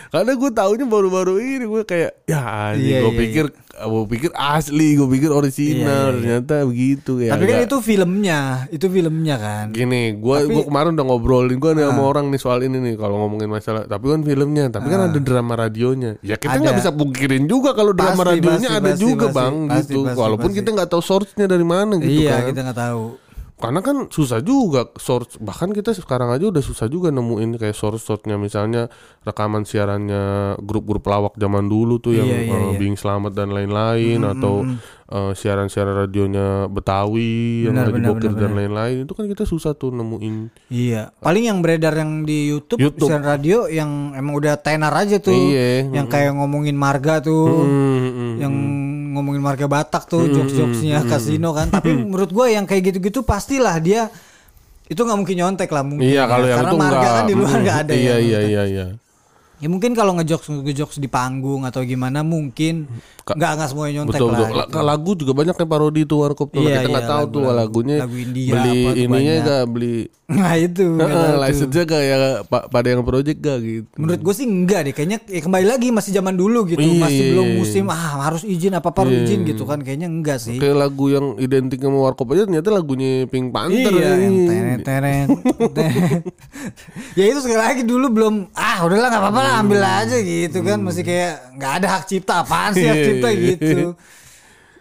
Karena 0.09 0.33
gue 0.33 0.51
taunya 0.55 0.87
baru-baru 0.87 1.35
ini 1.39 1.65
gue 1.67 1.83
kayak 1.85 2.11
ya 2.25 2.41
anjing 2.73 2.89
Iya, 2.89 2.99
gue 3.03 3.13
iya, 3.13 3.21
pikir 3.21 3.45
gue 3.81 4.05
pikir 4.09 4.31
asli, 4.33 4.95
gue 4.95 5.07
pikir 5.07 5.31
original 5.31 5.55
Iya, 5.69 5.79
iya, 5.79 5.95
iya. 5.95 6.11
ternyata 6.41 6.55
begitu 6.65 7.13
ya. 7.19 7.31
Tapi 7.31 7.45
kan 7.45 7.55
agak- 7.55 7.67
itu 7.67 7.77
filmnya, 7.79 8.41
itu 8.69 8.87
filmnya 8.87 9.37
kan. 9.37 9.67
Gini, 9.71 10.03
gue 10.15 10.37
Tapi- 10.37 10.51
gua 10.51 10.65
kemarin 10.65 10.91
udah 10.93 11.07
ngobrolin 11.07 11.57
gue 11.57 11.71
nih 11.73 11.85
Ah. 11.85 11.89
sama 11.89 12.03
orang 12.05 12.27
nih 12.27 12.41
soal 12.41 12.59
ini 12.61 12.79
nih 12.81 12.95
kalau 12.95 13.17
ngomongin 13.19 13.47
masalah. 13.47 13.85
Tapi 13.85 14.05
kan 14.09 14.21
filmnya, 14.21 14.65
tapi 14.69 14.87
kan 14.87 15.01
ada 15.05 15.19
drama 15.19 15.55
radionya. 15.55 16.19
Ya 16.21 16.35
kita 16.35 16.57
nggak 16.57 16.77
bisa 16.77 16.91
pungkirin 16.91 17.45
juga 17.45 17.71
kalau 17.73 17.93
drama 17.93 18.19
Pasti, 18.19 18.31
radionya 18.35 18.69
pasti, 18.69 18.81
ada 18.81 18.91
pasti, 18.91 19.03
juga 19.05 19.27
pasti, 19.27 19.37
bang 19.37 19.55
pasti, 19.65 19.79
gitu. 19.87 19.99
pasti, 20.03 20.19
Walaupun 20.19 20.49
pasti. 20.49 20.59
kita 20.59 20.69
nggak 20.73 20.89
tahu 20.89 21.03
source-nya 21.05 21.47
dari 21.47 21.63
mana 21.63 21.93
gitu 21.97 22.11
iya, 22.19 22.35
kan. 22.35 22.49
kita 22.49 22.61
nggak 22.65 22.81
tahu. 22.81 23.05
Karena 23.59 23.83
kan 23.83 24.07
susah 24.07 24.39
juga 24.39 24.87
source 24.95 25.35
bahkan 25.43 25.75
kita 25.75 25.91
sekarang 25.91 26.31
aja 26.31 26.47
udah 26.47 26.63
susah 26.63 26.87
juga 26.87 27.11
nemuin 27.11 27.59
kayak 27.59 27.75
source 27.75 28.07
source-nya 28.07 28.39
misalnya 28.39 28.87
rekaman 29.27 29.67
siarannya 29.67 30.55
grup-grup 30.63 31.03
pelawak 31.03 31.35
zaman 31.35 31.67
dulu 31.67 31.99
tuh 31.99 32.15
yang 32.15 32.31
Iya, 32.31 32.39
iya, 32.47 32.55
eh, 32.55 32.65
iya. 32.71 32.79
Bing 32.79 32.95
Selamat 32.95 33.35
dan 33.35 33.51
lain-lain 33.51 34.23
atau 34.23 34.63
eh, 35.11 35.33
siaran-siaran 35.35 36.07
radionya 36.07 36.71
Betawi 36.71 37.67
yang 37.67 37.75
Benar, 37.75 37.87
lagi 37.91 37.95
benar, 37.99 38.09
bokir 38.15 38.33
dan 38.39 38.53
lain-lain 38.55 38.97
itu 39.03 39.13
kan 39.19 39.27
kita 39.27 39.43
susah 39.43 39.75
tuh 39.75 39.91
nemuin 39.91 40.37
Iya, 40.71 41.11
paling 41.19 41.51
yang 41.51 41.59
beredar 41.59 41.99
yang 41.99 42.23
di 42.23 42.55
YouTube, 42.55 42.79
YouTube. 42.79 43.11
siaran 43.11 43.27
radio 43.27 43.67
yang 43.67 44.15
emang 44.15 44.39
udah 44.39 44.55
tenar 44.63 44.95
aja 44.95 45.19
tuh. 45.19 45.35
Iya, 45.35 45.91
Yang 45.91 46.07
kayak 46.15 46.33
ngomongin 46.39 46.79
marga 46.79 47.19
tuh. 47.19 47.67
Hmm, 47.67 47.99
hmm. 48.15 48.33
yang 48.39 48.55
ngomongin 49.19 49.39
marga 49.41 49.67
Batak 49.67 50.07
tuh 50.07 50.25
jokes-jokesnya 50.27 51.03
kasino 51.05 51.51
kan 51.51 51.69
tapi 51.69 51.91
menurut 51.93 52.31
gue 52.31 52.47
yang 52.49 52.65
kayak 52.65 52.89
gitu-gitu 52.89 53.21
pastilah 53.21 53.77
dia 53.77 54.07
itu 54.85 54.97
nggak 54.97 55.19
mungkin 55.19 55.37
nyontek 55.37 55.69
lah 55.69 55.83
mungkin 55.83 56.07
Iya 56.07 56.15
ya. 56.17 56.25
kalau 56.25 56.47
yang 56.47 56.59
karena 56.59 56.71
itu 56.71 56.79
marga 56.79 56.97
enggak 56.97 57.13
kan 57.13 57.25
di 57.25 57.35
luar 57.35 57.51
Hmm, 57.51 57.61
nggak 57.61 57.77
ada 57.79 57.93
Iya 57.93 58.07
ya 58.07 58.17
iya 58.17 58.41
iya 58.43 58.63
iya 58.65 58.87
ya 59.59 59.67
mungkin 59.67 59.91
kalau 59.91 60.15
ngejokes 60.15 60.49
ngejokes 60.63 60.97
di 60.97 61.09
panggung 61.09 61.63
atau 61.63 61.83
gimana 61.83 62.23
mungkin 62.23 62.87
nggak 63.27 63.51
nggak 63.53 63.69
semuanya 63.69 63.93
nyontek 63.99 64.17
Betul 64.17 64.31
lah 64.31 64.39
betul. 64.41 64.63
Gitu. 64.65 64.79
Lagu 64.81 65.11
juga 65.15 65.33
banyak 65.35 65.57
yang 65.57 65.69
parodi 65.69 66.03
tuh 66.05 66.19
warkop 66.21 66.49
tuh. 66.49 66.63
Iya, 66.63 66.79
kita 66.79 66.89
nggak 66.89 67.03
iya, 67.03 67.11
tahu 67.11 67.21
lagu- 67.21 67.35
tuh 67.35 67.41
lagu- 67.43 67.59
lagunya 67.59 67.97
lagu 67.99 68.17
India 68.17 68.53
beli 68.55 68.79
ininya 68.97 69.13
banyak. 69.35 69.45
gak 69.45 69.65
beli 69.69 69.97
nah 70.29 70.53
itu 70.55 70.85
tuh. 70.93 71.41
license-nya 71.41 71.85
kayak 71.85 72.19
pa- 72.45 72.69
pada 72.69 72.85
yang 72.87 73.01
project 73.01 73.41
gak 73.41 73.59
gitu. 73.59 73.89
menurut 73.97 74.21
gue 74.21 74.35
sih 74.37 74.45
enggak 74.45 74.81
deh 74.85 74.93
kayaknya 74.93 75.25
ya 75.25 75.41
kembali 75.41 75.65
lagi 75.67 75.89
masih 75.89 76.13
zaman 76.13 76.37
dulu 76.37 76.69
gitu 76.69 76.77
Iya, 76.79 77.01
masih 77.01 77.17
iya, 77.19 77.31
belum 77.33 77.47
iya. 77.47 77.57
musim 77.57 77.85
ah 77.89 77.97
harus 78.23 78.45
izin 78.45 78.77
apa 78.77 78.93
apa 78.93 78.99
harus 79.03 79.15
Iya. 79.15 79.25
izin 79.25 79.41
gitu 79.47 79.65
kan 79.65 79.81
kayaknya 79.81 80.05
enggak 80.07 80.37
sih 80.37 80.61
Kayak 80.61 80.77
lagu 80.79 81.09
yang 81.09 81.27
identik 81.39 81.81
sama 81.81 81.97
warkop 82.03 82.29
aja 82.29 82.45
ternyata 82.45 82.69
lagunya 82.69 83.25
Pink 83.25 83.49
Panther. 83.49 83.89
Iya, 83.91 84.13
teret 84.21 84.81
teret. 84.85 85.29
teret. 85.73 86.23
ya 87.15 87.25
itu 87.25 87.39
sekali 87.41 87.59
lagi 87.59 87.83
dulu 87.83 88.07
belum 88.11 88.35
ah 88.53 88.85
udahlah 88.85 89.09
nggak 89.09 89.23
apa-apa 89.25 89.41
lah 89.41 89.55
ambil 89.59 89.81
aja 89.81 90.17
gitu 90.19 90.61
kan 90.61 90.77
masih 90.79 91.03
kayak 91.03 91.57
nggak 91.57 91.73
ada 91.75 91.87
hak 91.89 92.03
cipta 92.05 92.45
apaan 92.45 92.77
sih 92.77 92.85
hak 92.85 93.01
cipta 93.01 93.29
gitu. 93.33 93.97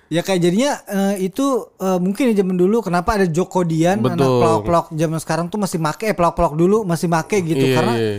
Ya 0.07 0.23
kayak 0.23 0.39
jadinya 0.39 0.71
eh, 0.87 1.27
itu 1.27 1.45
eh, 1.83 1.99
mungkin 1.99 2.31
ya 2.31 2.35
zaman 2.39 2.55
dulu 2.55 2.79
kenapa 2.79 3.19
ada 3.19 3.27
Joko 3.27 3.67
Dian 3.67 3.99
anak 3.99 4.15
Betul. 4.15 4.39
pelok-pelok 4.39 4.85
zaman 4.95 5.19
sekarang 5.19 5.45
tuh 5.51 5.59
masih 5.59 5.79
make 5.83 6.03
eh 6.07 6.15
pelok-pelok 6.15 6.53
dulu 6.55 6.77
masih 6.87 7.11
make 7.11 7.37
gitu 7.43 7.59
Iya, 7.59 7.75
karena 7.75 7.93
iya. 7.99 8.15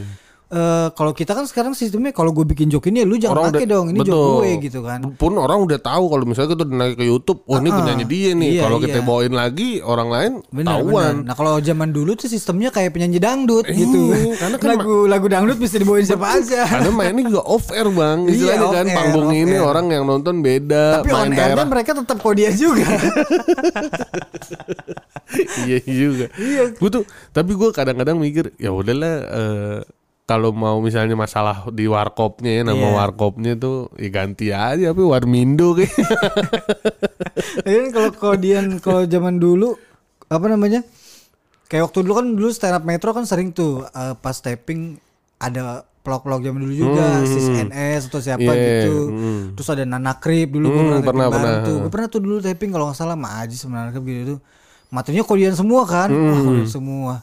Eh, 0.51 0.89
kalau 0.91 1.13
kita 1.13 1.33
kan 1.33 1.45
sekarang 1.45 1.73
sistemnya 1.73 2.11
kalau 2.11 2.31
gue 2.31 2.45
bikin 2.45 2.67
joke 2.67 2.87
ini 2.87 3.01
ya 3.01 3.07
lu 3.07 3.17
jangan 3.17 3.49
make 3.49 3.65
dong 3.65 3.87
ini 3.89 4.01
joke 4.01 4.41
gue 4.41 4.51
gitu 4.63 4.81
kan. 4.81 5.01
Pun 5.13 5.33
orang 5.35 5.61
udah 5.61 5.77
tahu 5.77 6.09
kalau 6.09 6.25
misalnya 6.25 6.53
kita 6.53 6.65
naik 6.65 6.95
ke 6.95 7.05
YouTube, 7.05 7.45
oh 7.45 7.57
ini 7.57 7.69
Ah, 7.69 7.77
penyanyi 7.77 8.05
dia 8.05 8.31
nih. 8.33 8.51
iya, 8.51 8.63
kalau 8.63 8.79
kita 8.79 8.99
iya. 8.99 9.05
bawain 9.05 9.31
lagi 9.31 9.71
orang 9.81 10.09
lain 10.09 10.33
Benar, 10.49 10.71
tahuan. 10.75 11.15
benar. 11.15 11.27
Nah 11.27 11.35
kalau 11.35 11.53
zaman 11.59 11.89
dulu 11.89 12.11
tuh 12.15 12.27
sistemnya 12.27 12.69
kayak 12.69 12.91
penyanyi 12.91 13.19
dangdut 13.19 13.65
gitu. 13.67 14.03
Iya, 14.11 14.35
karena 14.41 14.57
kan 14.57 14.69
lagu 14.75 14.95
lagu 15.05 15.27
dangdut 15.27 15.57
bisa 15.57 15.77
dibawain 15.77 16.03
siapa 16.03 16.27
aja. 16.35 16.65
Karena 16.65 16.91
mainnya 16.91 17.23
juga 17.27 17.43
off 17.45 17.69
air 17.71 17.87
bang, 17.87 18.19
Iya, 18.25 18.33
istilahnya 18.33 18.65
off 18.65 18.75
kan 18.75 18.87
air, 18.87 18.97
panggung 18.97 19.29
ini 19.31 19.53
air. 19.53 19.63
orang 19.63 19.87
yang 19.89 20.05
nonton 20.05 20.35
beda, 20.39 20.85
Tapi 20.99 21.11
on 21.11 21.19
main 21.21 21.33
air 21.33 21.39
daerah 21.53 21.67
mereka 21.67 21.91
tetap 21.95 22.17
kodian 22.19 22.55
juga. 22.65 22.89
iya 25.63 25.79
juga. 25.85 26.27
Gue 26.75 26.91
tuh, 26.91 27.05
tapi 27.31 27.53
gue 27.53 27.69
kadang-kadang 27.71 28.17
mikir 28.17 28.51
ya 28.57 28.71
udahlah 28.71 29.15
eh, 29.29 29.79
kalau 30.29 30.53
mau 30.53 30.77
misalnya 30.79 31.17
masalah 31.17 31.65
di 31.69 31.89
warkopnya 31.89 32.53
ya 32.53 32.63
nama 32.63 32.77
Iya. 32.79 32.93
warkopnya 32.95 33.53
tuh 33.57 33.89
ya 33.97 34.09
ganti 34.09 34.53
aja 34.53 34.93
tapi 34.93 35.01
warmindo 35.01 35.73
kayak. 35.73 35.89
Kan 37.65 37.89
kalau 37.89 38.11
kodian 38.13 38.77
kalau 38.79 39.05
zaman 39.05 39.37
dulu 39.37 39.75
apa 40.27 40.47
namanya? 40.47 40.85
Kayak 41.65 41.89
waktu 41.89 41.99
dulu 42.01 42.13
kan 42.15 42.27
dulu 42.31 42.49
stand 42.49 42.75
up 42.75 42.85
metro 42.85 43.11
kan 43.11 43.25
sering 43.25 43.51
tuh 43.51 43.85
eh, 43.85 44.15
pas 44.15 44.33
taping 44.35 44.97
ada 45.37 45.81
pelok-pelok 45.99 46.41
zaman 46.43 46.61
dulu 46.63 46.75
juga, 46.75 47.21
sis 47.23 47.45
NS 47.49 48.09
atau 48.09 48.17
siapa 48.19 48.41
Hmm. 48.43 48.49
Iya, 48.51 48.69
gitu. 48.81 48.97
hmm. 49.07 49.41
Terus 49.55 49.69
ada 49.69 49.85
Nana 49.85 50.13
Krip 50.15 50.49
dulu 50.51 50.67
gue 50.67 50.75
Hmm, 50.75 50.81
pernah, 50.83 50.97
taping 50.97 51.07
pernah, 51.07 51.27
bareng 51.27 51.41
pernah. 51.55 51.67
tuh. 51.67 51.77
Gue 51.79 51.91
pernah 51.91 52.09
tuh 52.09 52.21
dulu 52.21 52.37
taping 52.39 52.71
kalau 52.71 52.85
nggak 52.87 52.97
salah 52.97 53.13
sama 53.15 53.29
Aji 53.39 53.57
sama 53.57 53.75
Nana 53.79 53.91
Krip 53.91 54.05
gitu 54.05 54.23
tuh. 54.27 54.39
Materinya 54.89 55.21
kodian 55.23 55.55
semua 55.55 55.83
kan? 55.85 56.09
Hmm. 56.09 56.41
Kodian 56.43 56.69
semua. 56.71 57.15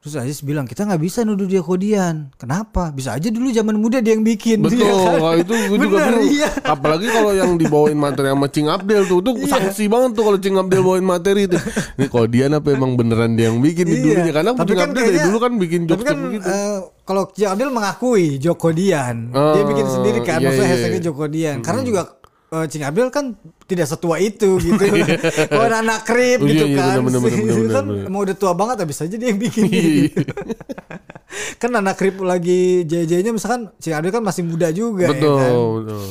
Terus 0.00 0.16
Aziz 0.16 0.40
bilang 0.40 0.64
kita 0.64 0.88
nggak 0.88 0.96
bisa 0.96 1.28
nuduh 1.28 1.44
dia 1.44 1.60
kodian. 1.60 2.32
Kenapa? 2.40 2.88
Bisa 2.88 3.12
aja 3.12 3.28
dulu 3.28 3.52
zaman 3.52 3.76
muda 3.76 4.00
dia 4.00 4.16
yang 4.16 4.24
bikin. 4.24 4.64
Betul, 4.64 4.80
Iya 4.80 4.96
kan? 4.96 5.12
kalau 5.20 5.36
itu 5.36 5.52
gue 5.52 5.76
juga 5.76 5.96
Bener, 6.00 6.08
bingung. 6.16 6.32
iya. 6.32 6.48
Apalagi 6.64 7.06
kalau 7.06 7.32
yang 7.36 7.50
dibawain 7.54 8.00
materi 8.00 8.32
sama 8.32 8.48
Cing 8.48 8.64
Abdel 8.66 9.04
tuh, 9.04 9.20
tuh 9.20 9.36
sanksi 9.44 9.92
banget 9.92 10.16
tuh 10.16 10.24
kalau 10.24 10.38
Cing 10.40 10.56
Abdel 10.56 10.80
bawain 10.80 11.04
materi 11.04 11.44
itu. 11.44 11.60
Ini 12.00 12.08
dia 12.32 12.44
apa 12.48 12.68
emang 12.72 12.96
beneran 12.96 13.36
dia 13.36 13.52
yang 13.52 13.60
bikin 13.60 13.84
di 13.84 13.92
Iya. 13.92 14.04
dulunya? 14.24 14.32
Karena 14.32 14.50
Tapi 14.56 14.64
Cing 14.64 14.80
kan 14.80 14.88
Abdel 14.88 14.96
dari 14.96 15.04
kayaknya- 15.12 15.26
dulu 15.28 15.36
kan 15.36 15.52
bikin 15.60 15.80
jokes 15.84 16.00
kan 16.02 16.16
begitu. 16.16 16.46
eh, 16.48 16.78
kalau 17.04 17.22
Ki 17.28 17.42
Abdel 17.44 17.68
mengakui 17.68 18.26
Joko 18.40 18.68
Dian, 18.72 19.16
Oh, 19.30 19.52
dia 19.52 19.62
bikin 19.68 19.84
sendiri 19.84 20.18
kan, 20.24 20.40
iya, 20.40 20.48
maksudnya 20.48 20.64
iya. 20.64 20.74
hashtagnya 20.80 21.02
Joko 21.04 21.24
Dian. 21.28 21.58
Karena 21.60 21.84
juga 21.84 22.02
eh, 22.50 22.66
Cing 22.66 22.82
Abdul 22.82 23.12
kan 23.12 23.36
tidak 23.70 23.86
setua 23.86 24.18
itu 24.18 24.58
gitu. 24.58 24.82
oh 25.54 25.64
anak 25.64 26.02
krip 26.02 26.42
Oh, 26.42 26.46
iya, 26.50 26.52
gitu 26.58 26.64
iya, 26.66 26.78
kan. 26.82 27.06
bener, 27.06 27.20
bener, 27.20 27.20
bener, 27.22 27.38
Itu 27.46 27.60
bener, 27.62 27.70
kan 27.70 27.84
bener. 27.86 28.04
emang 28.10 28.20
udah 28.26 28.36
tua 28.36 28.52
banget 28.52 28.76
habis 28.82 28.98
aja 28.98 29.14
dia 29.14 29.28
yang 29.30 29.38
bikin 29.38 29.62
Iya, 29.70 29.82
gitu. 30.10 30.20
kan 31.62 31.70
anak 31.72 31.94
krip 31.94 32.18
lagi 32.18 32.82
JJ-nya 32.84 33.30
misalkan 33.30 33.70
Cing 33.78 33.94
Abdul 33.94 34.10
kan 34.10 34.24
masih 34.26 34.42
muda 34.42 34.68
juga 34.70 35.06
ya 35.06 35.14
betul, 35.14 35.38
kan. 35.38 35.52
betul. 35.78 36.08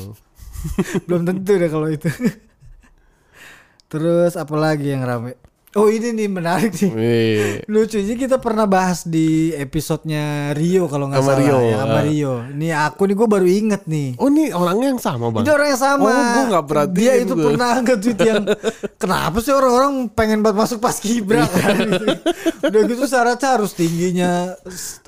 Belum 1.05 1.21
tentu 1.23 1.51
deh 1.55 1.69
kalau 1.69 1.87
itu. 1.87 2.07
Terus 3.91 4.37
apa 4.37 4.55
lagi 4.55 4.93
yang 4.93 5.03
rame? 5.03 5.33
Oh 5.77 5.85
ini 5.85 6.17
nih 6.17 6.25
menarik 6.25 6.73
nih. 6.73 6.89
Wih. 6.89 7.61
Lucunya 7.69 8.17
kita 8.17 8.41
pernah 8.41 8.65
bahas 8.65 9.05
di 9.05 9.53
episodenya 9.53 10.49
Rio 10.57 10.89
kalau 10.89 11.05
nggak 11.05 11.21
salah 11.21 11.37
Rio, 11.37 11.57
ya 11.61 11.77
sama 11.85 11.93
ah. 11.93 12.03
Rio. 12.09 12.33
Ini 12.57 12.67
aku 12.89 13.01
nih 13.05 13.13
gue 13.13 13.27
baru 13.29 13.45
inget 13.45 13.83
nih. 13.85 14.17
Oh 14.17 14.33
ini 14.33 14.49
orangnya 14.49 14.97
yang 14.97 14.97
sama 14.97 15.29
bang? 15.29 15.45
Itu 15.45 15.51
orang 15.53 15.69
yang 15.69 15.81
sama. 15.85 16.09
Oh, 16.09 16.25
gua 16.25 16.43
nggak 16.49 16.65
perhatiin 16.65 16.97
Dia 16.97 17.13
itu 17.21 17.33
gua. 17.37 17.45
pernah 17.53 17.71
nge-tweet 17.85 18.19
yang 18.25 18.43
kenapa 18.97 19.37
sih 19.45 19.53
orang-orang 19.53 19.93
pengen 20.09 20.41
banget 20.41 20.57
masuk 20.57 20.79
pas 20.81 20.97
kibra 20.97 21.45
kan. 21.45 21.77
Udah 22.65 22.81
gitu 22.89 23.05
syaratnya 23.05 23.49
harus 23.53 23.71
tingginya 23.77 24.57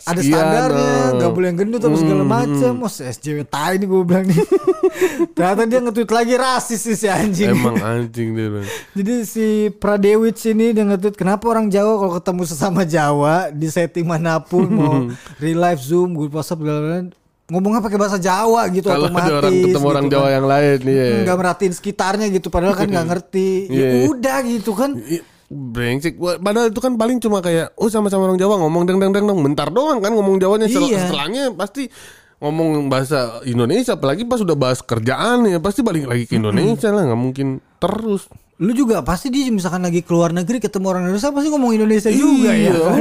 ada 0.06 0.22
standarnya, 0.22 0.94
oh. 0.94 1.18
nggak 1.18 1.32
boleh 1.34 1.48
yang 1.50 1.58
gendut 1.58 1.82
apa 1.82 1.98
segala 1.98 2.22
macam. 2.22 2.72
Mas 2.86 3.02
SJW 3.02 3.50
tai 3.50 3.82
nih 3.82 3.90
gue 3.90 4.02
bilang 4.06 4.30
nih. 4.30 4.38
Ternyata 5.34 5.62
dia 5.66 5.80
nge-tweet 5.82 6.12
lagi 6.14 6.34
rasis 6.38 6.86
sih 6.86 6.94
si 6.94 7.10
anjing. 7.10 7.50
Emang 7.50 7.82
anjing 7.82 8.38
dia 8.38 8.48
bang. 8.54 8.68
Jadi 8.94 9.14
si 9.26 9.46
Pradewits 9.74 10.51
ini 10.52 10.76
dia 10.76 10.84
nge-tweet 10.86 11.16
kenapa 11.16 11.48
orang 11.48 11.72
Jawa 11.72 11.98
kalau 11.98 12.14
ketemu 12.20 12.44
sesama 12.48 12.82
Jawa 12.84 13.50
di 13.52 13.68
setting 13.72 14.06
mana 14.06 14.44
pun 14.44 14.68
mau 14.78 15.08
real 15.40 15.60
life 15.60 15.82
Zoom, 15.82 16.14
grup 16.14 16.36
WhatsApp 16.36 16.62
segala 16.62 17.08
ngomongnya 17.52 17.84
pakai 17.84 18.00
bahasa 18.00 18.16
Jawa 18.16 18.72
gitu 18.72 18.88
Kalau 18.88 19.12
otomatis. 19.12 19.28
ada 19.28 19.40
orang 19.44 19.54
ketemu 19.60 19.88
orang 19.92 20.06
gitu 20.08 20.14
Jawa 20.16 20.24
kan. 20.24 20.36
yang 20.40 20.48
lain, 20.48 20.78
iya. 20.88 21.08
nggak 21.28 21.38
merhatiin 21.38 21.74
sekitarnya 21.76 22.28
gitu 22.32 22.48
padahal 22.48 22.76
kan 22.80 22.88
nggak 22.88 23.08
ngerti. 23.12 23.50
Iya, 23.68 23.84
ya 23.84 23.88
iya. 23.92 24.04
udah 24.08 24.38
gitu 24.48 24.72
kan. 24.72 24.96
Ih, 24.96 25.24
Brengsek, 25.52 26.16
padahal 26.16 26.72
itu 26.72 26.80
kan 26.80 26.96
paling 26.96 27.20
cuma 27.20 27.44
kayak, 27.44 27.76
oh 27.76 27.92
sama-sama 27.92 28.32
orang 28.32 28.40
Jawa 28.40 28.56
ngomong 28.56 28.88
deng 28.88 29.04
deng 29.04 29.12
deng 29.12 29.28
deng, 29.28 29.40
bentar 29.44 29.68
doang 29.68 30.00
kan 30.00 30.16
ngomong 30.16 30.40
Jawanya. 30.40 30.72
Iya. 30.72 31.12
Setelahnya 31.12 31.52
pasti 31.52 31.92
ngomong 32.40 32.88
bahasa 32.88 33.44
Indonesia, 33.44 34.00
apalagi 34.00 34.24
pas 34.24 34.40
udah 34.40 34.56
bahas 34.56 34.80
kerjaan 34.80 35.44
ya 35.52 35.60
pasti 35.60 35.84
balik 35.84 36.08
lagi 36.08 36.24
ke 36.32 36.40
Indonesia 36.40 36.88
lah, 36.96 37.04
nggak 37.04 37.20
mungkin 37.20 37.60
terus. 37.84 38.32
Lu 38.62 38.72
juga 38.72 39.02
pasti 39.02 39.34
dia 39.34 39.50
misalkan 39.50 39.82
lagi 39.82 40.06
keluar 40.06 40.30
negeri 40.30 40.62
ketemu 40.62 40.86
orang 40.86 41.02
Indonesia 41.10 41.34
pasti 41.34 41.50
ngomong 41.50 41.72
Indonesia 41.74 42.14
juga 42.14 42.54
ya. 42.54 42.70
Iya, 42.70 42.74
kan? 42.78 43.00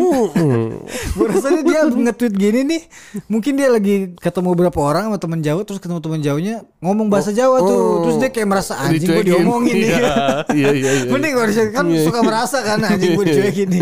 Gue 1.21 1.26
rasanya 1.29 1.61
dia 1.61 1.81
nge-tweet 1.85 2.33
gini 2.33 2.61
nih 2.64 2.83
Mungkin 3.29 3.52
dia 3.61 3.69
lagi 3.69 4.17
ketemu 4.17 4.57
beberapa 4.57 4.81
orang 4.81 5.12
sama 5.12 5.19
teman 5.21 5.45
Jawa 5.45 5.61
Terus 5.62 5.76
ketemu 5.76 6.00
teman 6.00 6.21
Jawanya 6.25 6.55
ngomong 6.81 7.12
bahasa 7.12 7.37
Jawa 7.37 7.61
tuh 7.61 7.76
oh. 7.76 7.97
Terus 8.09 8.17
dia 8.17 8.31
kayak 8.33 8.49
merasa 8.49 8.73
anjing 8.81 9.05
gue 9.05 9.25
diomongin 9.26 9.75
nih 9.76 9.90
Iya, 10.00 10.14
iya, 10.57 10.71
iya, 10.73 10.90
iya. 11.05 11.11
Mending 11.12 11.33
kalau 11.37 11.47
kan 11.71 11.85
Iya. 11.90 12.02
suka 12.09 12.21
merasa 12.25 12.57
kan 12.64 12.79
anjing 12.81 13.12
gue 13.12 13.25
dicuekin 13.26 13.69
nih 13.69 13.81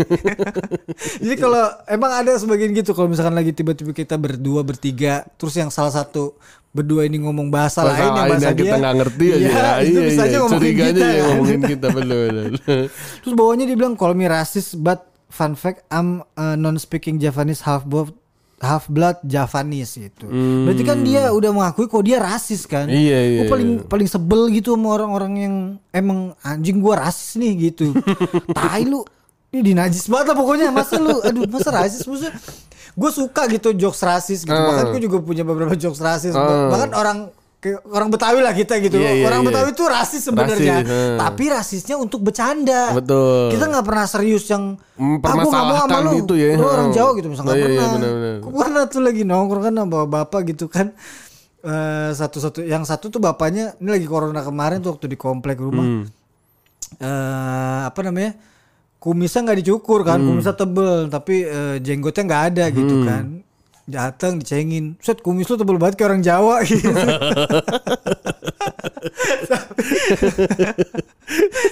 Jadi 1.23 1.35
kalau 1.37 1.63
emang 1.87 2.11
ada 2.11 2.35
sebagian 2.35 2.75
gitu 2.75 2.91
Kalau 2.91 3.07
misalkan 3.07 3.31
lagi 3.31 3.55
tiba-tiba 3.55 3.95
kita 3.95 4.19
berdua 4.19 4.67
bertiga 4.67 5.23
Terus 5.39 5.55
yang 5.55 5.71
salah 5.71 5.95
satu 5.95 6.35
berdua 6.69 7.01
ini 7.01 7.17
ngomong 7.17 7.49
bahasa, 7.49 7.81
Bahasa 7.81 7.97
lain 7.97 8.05
yang 8.05 8.29
bahasa 8.29 8.45
yang 8.45 8.57
kita 8.57 8.65
dia 8.69 8.73
nggak 8.77 8.95
ngerti 9.01 9.25
aja 9.25 9.37
Iya, 9.39 9.49
ya. 9.49 9.71
itu 9.81 9.89
Iya, 9.89 10.01
bisa 10.05 10.21
iya. 10.21 10.29
aja 10.29 10.37
ngomongin 10.37 10.73
kita 10.75 10.85
ya 10.85 11.01
kan. 11.01 11.25
ngomongin 11.33 11.59
kita 11.69 11.87
bener. 11.91 12.57
Terus 13.21 13.33
bawahnya 13.33 13.65
dia 13.65 13.75
bilang 13.75 13.93
call 13.93 14.13
me 14.13 14.25
racist 14.25 14.75
but 14.75 15.03
fun 15.27 15.53
fact 15.53 15.85
I'm 15.87 16.25
uh, 16.33 16.55
non 16.55 16.75
speaking 16.75 17.17
Japanese 17.17 17.61
half 17.61 17.85
blood 17.85 18.09
half 18.59 18.91
blood 18.91 19.15
Javanese 19.23 19.95
gitu. 19.95 20.27
Berarti 20.65 20.83
kan 20.83 20.99
dia 20.99 21.31
udah 21.31 21.47
mengakui 21.49 21.85
kok 21.85 22.03
dia 22.03 22.19
rasis 22.19 22.67
kan. 22.67 22.91
Iya, 22.91 23.19
iya, 23.19 23.39
Gua 23.39 23.55
paling 23.55 23.71
paling 23.87 24.03
sebel 24.05 24.51
gitu 24.51 24.75
sama 24.75 24.91
orang-orang 24.91 25.33
yang 25.37 25.55
emang 25.89 26.35
anjing 26.41 26.83
gua 26.83 27.07
rasis 27.07 27.39
nih 27.39 27.71
gitu. 27.71 27.95
Tai 28.57 28.83
lu. 28.83 29.07
Ini 29.49 29.65
dinajis 29.65 30.05
banget 30.05 30.29
lah 30.29 30.37
pokoknya 30.37 30.69
masa 30.69 31.01
lu 31.01 31.25
aduh 31.25 31.49
masa 31.49 31.73
rasis 31.73 32.05
maksudnya 32.05 32.37
gue 32.93 33.09
suka 33.09 33.49
gitu 33.49 33.73
jokes 33.73 33.97
rasis 34.05 34.45
gitu 34.45 34.53
Ah. 34.53 34.61
bahkan 34.69 34.93
gue 34.93 35.09
juga 35.09 35.17
punya 35.25 35.41
beberapa 35.41 35.73
jokes 35.73 35.97
rasis 35.97 36.37
Ah. 36.37 36.69
bahkan 36.69 36.93
orang 36.93 37.17
orang 37.85 38.07
Betawi 38.07 38.39
lah 38.39 38.51
kita 38.51 38.79
gitu 38.79 38.95
Iya, 38.95 39.11
iya, 39.13 39.25
orang 39.25 39.43
iya. 39.43 39.47
Betawi 39.51 39.69
itu 39.69 39.83
rasis 39.83 40.21
sebenarnya 40.23 40.75
Rasis, 40.79 40.87
ah. 40.87 41.17
tapi 41.19 41.43
rasisnya 41.45 41.95
untuk 41.95 42.19
bercanda 42.21 42.95
Betul. 42.95 43.51
kita 43.51 43.67
nggak 43.67 43.83
pernah 43.83 44.05
serius 44.05 44.47
yang 44.47 44.79
Mempermasalahkan 44.95 45.43
"Ah, 45.51 45.63
nggak 45.67 45.85
mau 45.85 45.99
sama 45.99 45.99
lu. 46.07 46.17
gitu 46.17 46.33
ya. 46.33 46.55
Lu 46.55 46.63
orang 46.63 46.87
Hmm. 46.87 46.95
Jawa 46.95 47.09
gitu 47.13 47.27
misalnya 47.27 47.47
nggak 47.49 47.57
Iya, 47.57 47.65
iya, 47.65 47.75
pernah. 47.75 47.89
benar-benar. 47.93 48.35
Gua 48.41 48.51
pernah 48.61 48.83
tuh 48.85 49.01
lagi 49.01 49.21
nongkrong 49.23 49.63
kan 49.65 49.73
sama 49.75 49.99
bapak 50.05 50.41
gitu 50.47 50.65
kan. 50.67 50.87
Eh 51.59 52.09
satu-satu 52.13 52.59
yang 52.63 52.83
satu 52.83 53.05
tuh 53.09 53.19
bapaknya 53.19 53.75
ini 53.77 53.89
lagi 53.93 54.07
corona 54.07 54.39
kemarin 54.39 54.79
tuh 54.79 54.95
waktu 54.95 55.05
di 55.05 55.17
komplek 55.17 55.57
rumah. 55.57 55.83
Hmm. 55.83 56.03
Eh 56.97 57.81
apa 57.85 57.99
namanya? 58.01 58.39
Kumisnya 58.97 59.39
nggak 59.41 59.59
dicukur 59.59 60.03
kan, 60.03 60.17
Hmm. 60.17 60.27
kumisnya 60.29 60.51
tebel 60.53 61.07
tapi 61.07 61.35
eh, 61.41 61.75
jenggotnya 61.77 62.23
nggak 62.25 62.43
ada 62.49 62.63
gitu 62.69 62.95
kan. 63.03 63.25
Datang 63.89 64.37
dicengin, 64.37 65.01
set 65.01 65.25
kumis 65.25 65.49
lu 65.49 65.57
tebel 65.57 65.81
banget 65.81 65.97
kayak 65.97 66.09
orang 66.13 66.21
Jawa 66.21 66.61
gitu. 66.69 66.93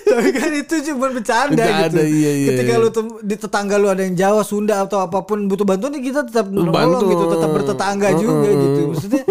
Tapi 0.07 0.29
kan 0.33 0.51
itu 0.57 0.75
cuma 0.91 1.13
bercanda, 1.13 1.61
Bercanda, 1.61 2.01
gitu. 2.01 2.01
iya, 2.09 2.31
iya, 2.33 2.47
Ketika 2.53 2.73
iya. 2.73 2.81
lu 2.81 2.89
di 3.21 3.35
tetangga 3.37 3.75
lu 3.77 3.87
ada 3.93 4.01
yang 4.01 4.17
Jawa, 4.17 4.41
Sunda 4.41 4.81
atau 4.81 5.05
apa 5.05 5.21
pun 5.21 5.45
butuh 5.45 5.65
bantuan 5.65 5.93
ya 5.93 6.01
kita 6.01 6.21
tetap 6.25 6.49
nolong 6.49 7.05
gitu, 7.05 7.23
tetap 7.37 7.49
bertetangga 7.53 8.09
juga 8.17 8.49
gitu. 8.49 8.79
Maksudnya 8.93 9.23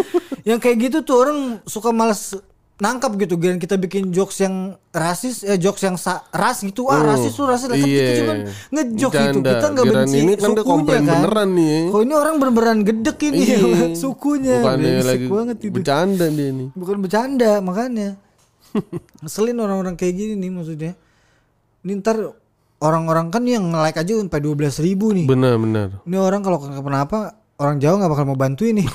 yang 0.47 0.59
kayak 0.63 0.77
gitu 0.79 0.99
tuh 1.03 1.17
orang 1.27 1.39
suka 1.67 1.91
males 1.91 2.39
nangkap 2.77 3.17
gitu 3.17 3.35
dan 3.37 3.57
kita 3.57 3.75
bikin 3.75 4.11
jokes 4.11 4.37
yang 4.39 4.55
rasis 4.91 5.41
eh 5.43 5.57
jokes 5.57 5.81
yang 5.81 5.97
sa- 5.97 6.29
ras 6.29 6.61
gitu 6.61 6.87
ah 6.87 6.99
Hmm. 6.99 7.09
rasis 7.09 7.33
tuh 7.33 7.45
rasis 7.45 7.67
lah 7.67 7.75
kan 7.75 7.89
Iya. 7.89 7.97
kita 8.03 8.13
cuma 8.19 8.35
ngejok 8.71 9.13
gitu 9.15 9.39
kita 9.41 9.67
nggak 9.67 9.85
benci 9.87 10.17
ini 10.19 10.33
kan 10.35 10.51
sukunya 10.53 10.85
kan 10.85 11.05
beneran 11.17 11.49
nih. 11.51 11.79
kok 11.87 12.01
ini 12.03 12.15
orang 12.15 12.35
beneran 12.37 12.79
gedek 12.83 13.19
ini 13.25 13.39
Iya. 13.39 13.59
sukunya 14.03 14.57
Brengsek 14.61 15.09
lagi 15.09 15.27
banget 15.27 15.57
gitu 15.59 15.73
bercanda 15.75 16.27
dia 16.29 16.51
nih. 16.51 16.69
bukan 16.73 16.97
bercanda 16.99 17.51
makanya 17.61 18.09
ngeselin 19.25 19.57
orang-orang 19.57 19.95
kayak 19.95 20.13
gini 20.15 20.35
nih 20.37 20.51
maksudnya 20.51 20.93
ini 21.81 21.93
ntar 21.97 22.21
orang-orang 22.77 23.31
kan 23.31 23.41
yang 23.43 23.73
like 23.73 23.97
aja 23.97 24.13
sampai 24.13 24.37
12 24.39 24.53
ribu 24.83 25.11
nih 25.11 25.25
Benar 25.25 25.57
benar. 25.57 25.89
ini 26.03 26.13
orang 26.15 26.45
kalau 26.45 26.61
kenapa 26.61 27.19
orang 27.57 27.81
Jawa 27.81 27.95
nggak 27.99 28.13
bakal 28.13 28.27
mau 28.27 28.37
bantuin 28.37 28.77
nih 28.77 28.89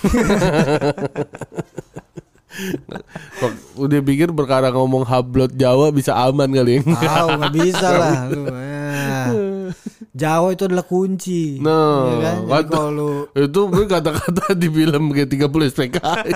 Kok 3.33 3.51
udah 3.77 3.99
pikir 4.01 4.29
perkara 4.31 4.69
ngomong 4.69 5.03
hablot 5.03 5.51
Jawa 5.51 5.89
bisa 5.89 6.13
aman 6.15 6.47
kali 6.47 6.77
ya? 6.77 6.81
tahu 6.85 7.27
nggak 7.35 7.53
bisa 7.57 7.87
lah 7.89 8.13
ya. 8.27 8.39
Jawa 10.11 10.51
itu 10.51 10.63
adalah 10.63 10.83
kunci 10.83 11.55
Nah, 11.57 12.03
ya 12.03 12.15
kan? 12.19 12.37
Jadi 12.37 12.51
kata- 12.51 12.75
kalau 12.75 13.11
itu 13.31 13.59
gue 13.65 13.85
kata-kata 13.85 14.43
di 14.53 14.67
film 14.67 15.03
G30 15.09 15.61
SPKI. 15.71 16.31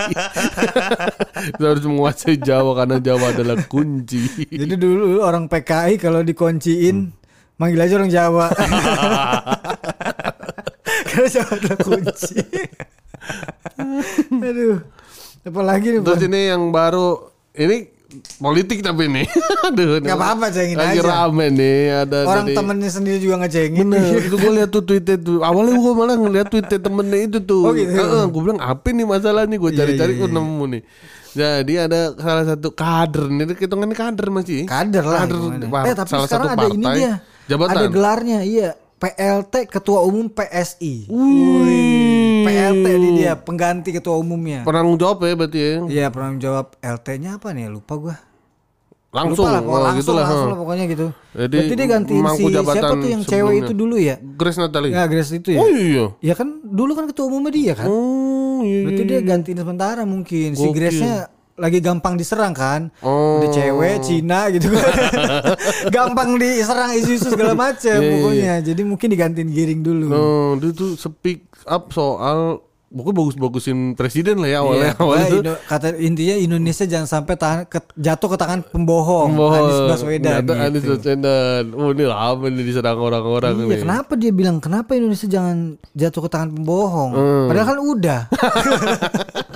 Kita 1.52 1.66
harus 1.66 1.84
menguasai 1.84 2.38
Jawa 2.38 2.72
karena 2.74 2.98
Jawa 2.98 3.30
adalah 3.30 3.58
kunci. 3.66 4.26
jadi 4.48 4.74
dulu 4.74 5.20
orang 5.20 5.46
PKI 5.46 5.98
kalau 5.98 6.22
dikunciin 6.22 7.10
manggil 7.56 7.82
aja 7.82 7.94
orang 7.96 8.10
Jawa 8.10 8.46
karena 11.06 11.28
Jawa 11.30 11.50
adalah 11.54 11.80
kunci 11.80 12.36
aduh 14.32 14.80
apalagi 15.46 15.88
nih 15.90 16.02
Terus 16.02 16.22
ini 16.24 16.40
yang 16.50 16.70
baru 16.70 17.22
ini 17.54 17.94
politik 18.38 18.80
tapi 18.80 19.06
nih. 19.08 19.28
Aduh, 19.68 20.00
Nggak 20.00 20.14
apa-apa, 20.14 20.46
cengin 20.48 20.74
lagi 20.74 21.00
aja. 21.00 21.04
rame 21.06 21.46
nih 21.50 21.80
ada 22.02 22.18
orang 22.24 22.46
tadi- 22.46 22.56
temennya 22.56 22.90
sendiri 22.90 23.18
juga 23.20 23.36
ngecengin 23.40 23.84
Bener, 23.84 24.20
itu 24.24 24.36
gue 24.36 24.52
liat 24.54 24.70
tuh 24.70 24.82
tweetnya 24.82 25.18
tuh. 25.18 25.40
Awalnya 25.42 25.76
gue 25.76 25.94
malah 25.94 26.16
ngeliat 26.16 26.48
tweetnya 26.48 26.80
temennya 26.80 27.20
itu 27.22 27.40
tuh. 27.40 27.62
Oh 27.62 27.72
gitu. 27.72 27.92
gue 28.26 28.42
bilang 28.42 28.60
apa 28.60 28.88
nih 28.88 29.06
masalah 29.06 29.44
nih? 29.44 29.58
Gue 29.58 29.70
Iya, 29.70 29.78
cari-cari 29.78 30.12
iya, 30.12 30.20
gue 30.22 30.30
nemu 30.32 30.64
nih. 30.70 30.82
Jadi 31.36 31.74
ada 31.76 32.00
salah 32.16 32.46
satu 32.48 32.72
kader 32.72 33.28
nih, 33.28 33.46
hitungannya 33.54 33.92
kader 33.94 34.28
masih. 34.30 34.64
kader 34.64 35.04
lah 35.04 35.28
Kader, 35.28 35.40
eh 35.84 35.94
tapi 35.94 36.08
salah 36.08 36.26
sekarang 36.26 36.48
satu 36.48 36.58
ada 36.58 36.68
ini 36.70 36.86
partai. 36.86 36.98
dia 36.98 37.14
Jabatan. 37.46 37.76
ada 37.76 37.86
gelarnya 37.92 38.40
iya 38.42 38.70
PLT 39.06 39.70
Ketua 39.70 40.02
Umum 40.02 40.26
PSI 40.28 41.06
Wih. 41.06 42.42
PLT 42.42 42.86
ini 42.92 43.10
dia 43.20 43.38
pengganti 43.38 43.94
ketua 43.94 44.18
umumnya 44.18 44.66
Penanggung 44.66 44.98
jawab 44.98 45.22
ya 45.22 45.34
berarti 45.34 45.60
ya. 45.60 45.74
Iya 45.86 46.06
pernah 46.10 46.34
jawab 46.36 46.74
LT-nya 46.76 47.38
apa 47.38 47.54
nih 47.54 47.70
lupa 47.70 47.94
gua 47.96 48.16
Langsung, 49.10 49.48
lupa 49.48 49.56
lah, 49.56 49.62
langsung, 49.64 49.96
gitu 49.96 50.12
lah. 50.12 50.26
langsung 50.28 50.50
lah 50.50 50.58
pokoknya 50.60 50.86
gitu 50.90 51.08
Jadi, 51.32 51.56
berarti 51.56 51.74
dia 51.74 51.88
gantiin 51.88 52.24
si 52.28 52.44
siapa 52.44 52.74
tuh 52.92 53.08
yang 53.08 53.24
cewek 53.24 53.32
sebelumnya. 53.32 53.62
itu 53.64 53.74
dulu 53.74 53.96
ya 53.96 54.16
Grace 54.20 54.60
Natali. 54.60 54.90
ya 54.92 55.04
Grace 55.06 55.32
itu 55.32 55.50
ya 55.54 55.60
Oh 55.62 55.70
iya. 55.70 56.06
ya 56.20 56.34
kan 56.34 56.48
dulu 56.62 56.92
kan 56.92 57.06
ketua 57.08 57.26
umumnya 57.26 57.52
dia 57.54 57.74
kan 57.78 57.88
Oh 57.88 58.60
iya. 58.60 58.84
berarti 58.84 59.02
iya. 59.02 59.10
dia 59.14 59.20
gantiin 59.22 59.56
sementara 59.56 60.02
mungkin 60.04 60.50
si. 60.52 60.68
Grace-nya 60.68 61.32
lagi 61.56 61.80
gampang 61.80 62.14
diserang 62.14 62.52
kan 62.52 62.92
Oh. 63.00 63.40
udah 63.40 63.50
cewek 63.50 63.96
Cina 64.00 64.48
gitu 64.50 64.68
kan 64.70 64.92
gampang 65.96 66.36
diserang 66.36 66.92
isu-isu 66.94 67.28
segala 67.28 67.54
macam 67.54 67.94
Iya, 67.94 68.02
iya, 68.02 68.12
pokoknya 68.14 68.54
jadi 68.62 68.82
mungkin 68.82 69.08
digantiin 69.10 69.50
giring 69.50 69.82
dulu 69.82 70.06
Oh, 70.10 70.50
dia 70.56 70.72
tuh 70.72 70.94
speak 70.94 71.48
up 71.64 71.90
soal 71.90 72.60
pokoknya 72.88 73.16
bagus-bagusin 73.18 73.78
presiden 73.94 74.40
lah 74.40 74.48
ya 74.48 74.58
awalnya. 74.58 74.84
Iya, 74.86 74.94
awalnya. 74.98 75.28
Indo- 75.34 75.60
kata 75.62 75.88
intinya 75.98 76.36
Indonesia 76.38 76.86
jangan 76.86 77.08
sampai 77.10 77.36
tahan, 77.36 77.60
ke- 77.66 77.92
jatuh 77.94 78.30
ke 78.30 78.38
tangan 78.38 78.60
pembohong, 78.64 79.36
Bohong. 79.36 79.52
Anies 79.60 79.80
Baswedan. 79.90 80.40
Anies 80.48 80.80
gitu. 80.80 80.96
Baswedan. 80.96 81.64
Oh 81.74 81.92
ini 81.92 82.06
lama 82.06 82.46
nih 82.46 82.64
diserang 82.64 82.96
orang-orang 82.96 83.52
Iya, 83.54 83.68
nih. 83.70 83.80
kenapa 83.82 84.12
dia 84.14 84.32
bilang 84.32 84.58
kenapa 84.60 84.96
Indonesia 84.96 85.28
jangan 85.28 85.76
jatuh 85.92 86.22
ke 86.22 86.30
tangan 86.30 86.50
pembohong? 86.54 87.12
Hmm. 87.12 87.46
Padahal 87.48 87.68
kan 87.68 87.80
udah. 87.82 88.20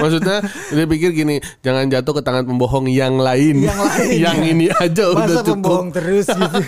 Maksudnya 0.00 0.36
dia 0.72 0.86
pikir 0.88 1.10
gini, 1.12 1.36
jangan 1.60 1.86
jatuh 1.86 2.16
ke 2.16 2.22
tangan 2.24 2.44
pembohong 2.44 2.88
yang 2.88 3.20
lain. 3.20 3.60
Yang 3.60 3.80
lain, 3.80 4.08
yang 4.24 4.38
ya. 4.40 4.50
ini 4.50 4.66
aja 4.72 5.02
udah 5.08 5.24
Masa 5.28 5.40
cukup. 5.40 5.54
pembohong 5.60 5.88
terus 5.92 6.26
gitu. 6.26 6.58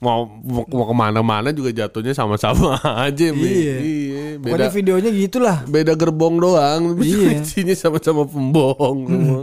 mau 0.00 0.24
mau, 0.44 0.64
mau 0.68 0.84
ke 0.88 0.94
mana-mana 0.94 1.48
juga 1.52 1.70
jatuhnya 1.70 2.12
sama-sama 2.12 2.76
aja. 3.06 3.26
Iya. 3.30 3.76
iya. 3.78 4.24
Beda 4.40 4.68
Pokoknya 4.68 4.70
videonya 4.72 5.10
gitulah. 5.12 5.58
beda 5.64 5.92
gerbong 5.94 6.40
doang. 6.40 6.96
Iya. 6.98 7.40
Isinya 7.40 7.74
sama-sama 7.76 8.24
pembohong 8.24 8.98
semua. 9.06 9.42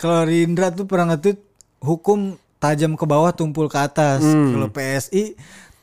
Kalau 0.00 0.24
Rindra 0.24 0.72
tuh 0.72 0.88
pernah 0.88 1.14
nge-tweet 1.14 1.38
hukum 1.78 2.34
tajam 2.58 2.98
ke 2.98 3.04
bawah 3.06 3.30
tumpul 3.30 3.70
ke 3.70 3.78
atas. 3.78 4.24
Hmm. 4.24 4.50
Kalau 4.56 4.68
PSI 4.72 5.38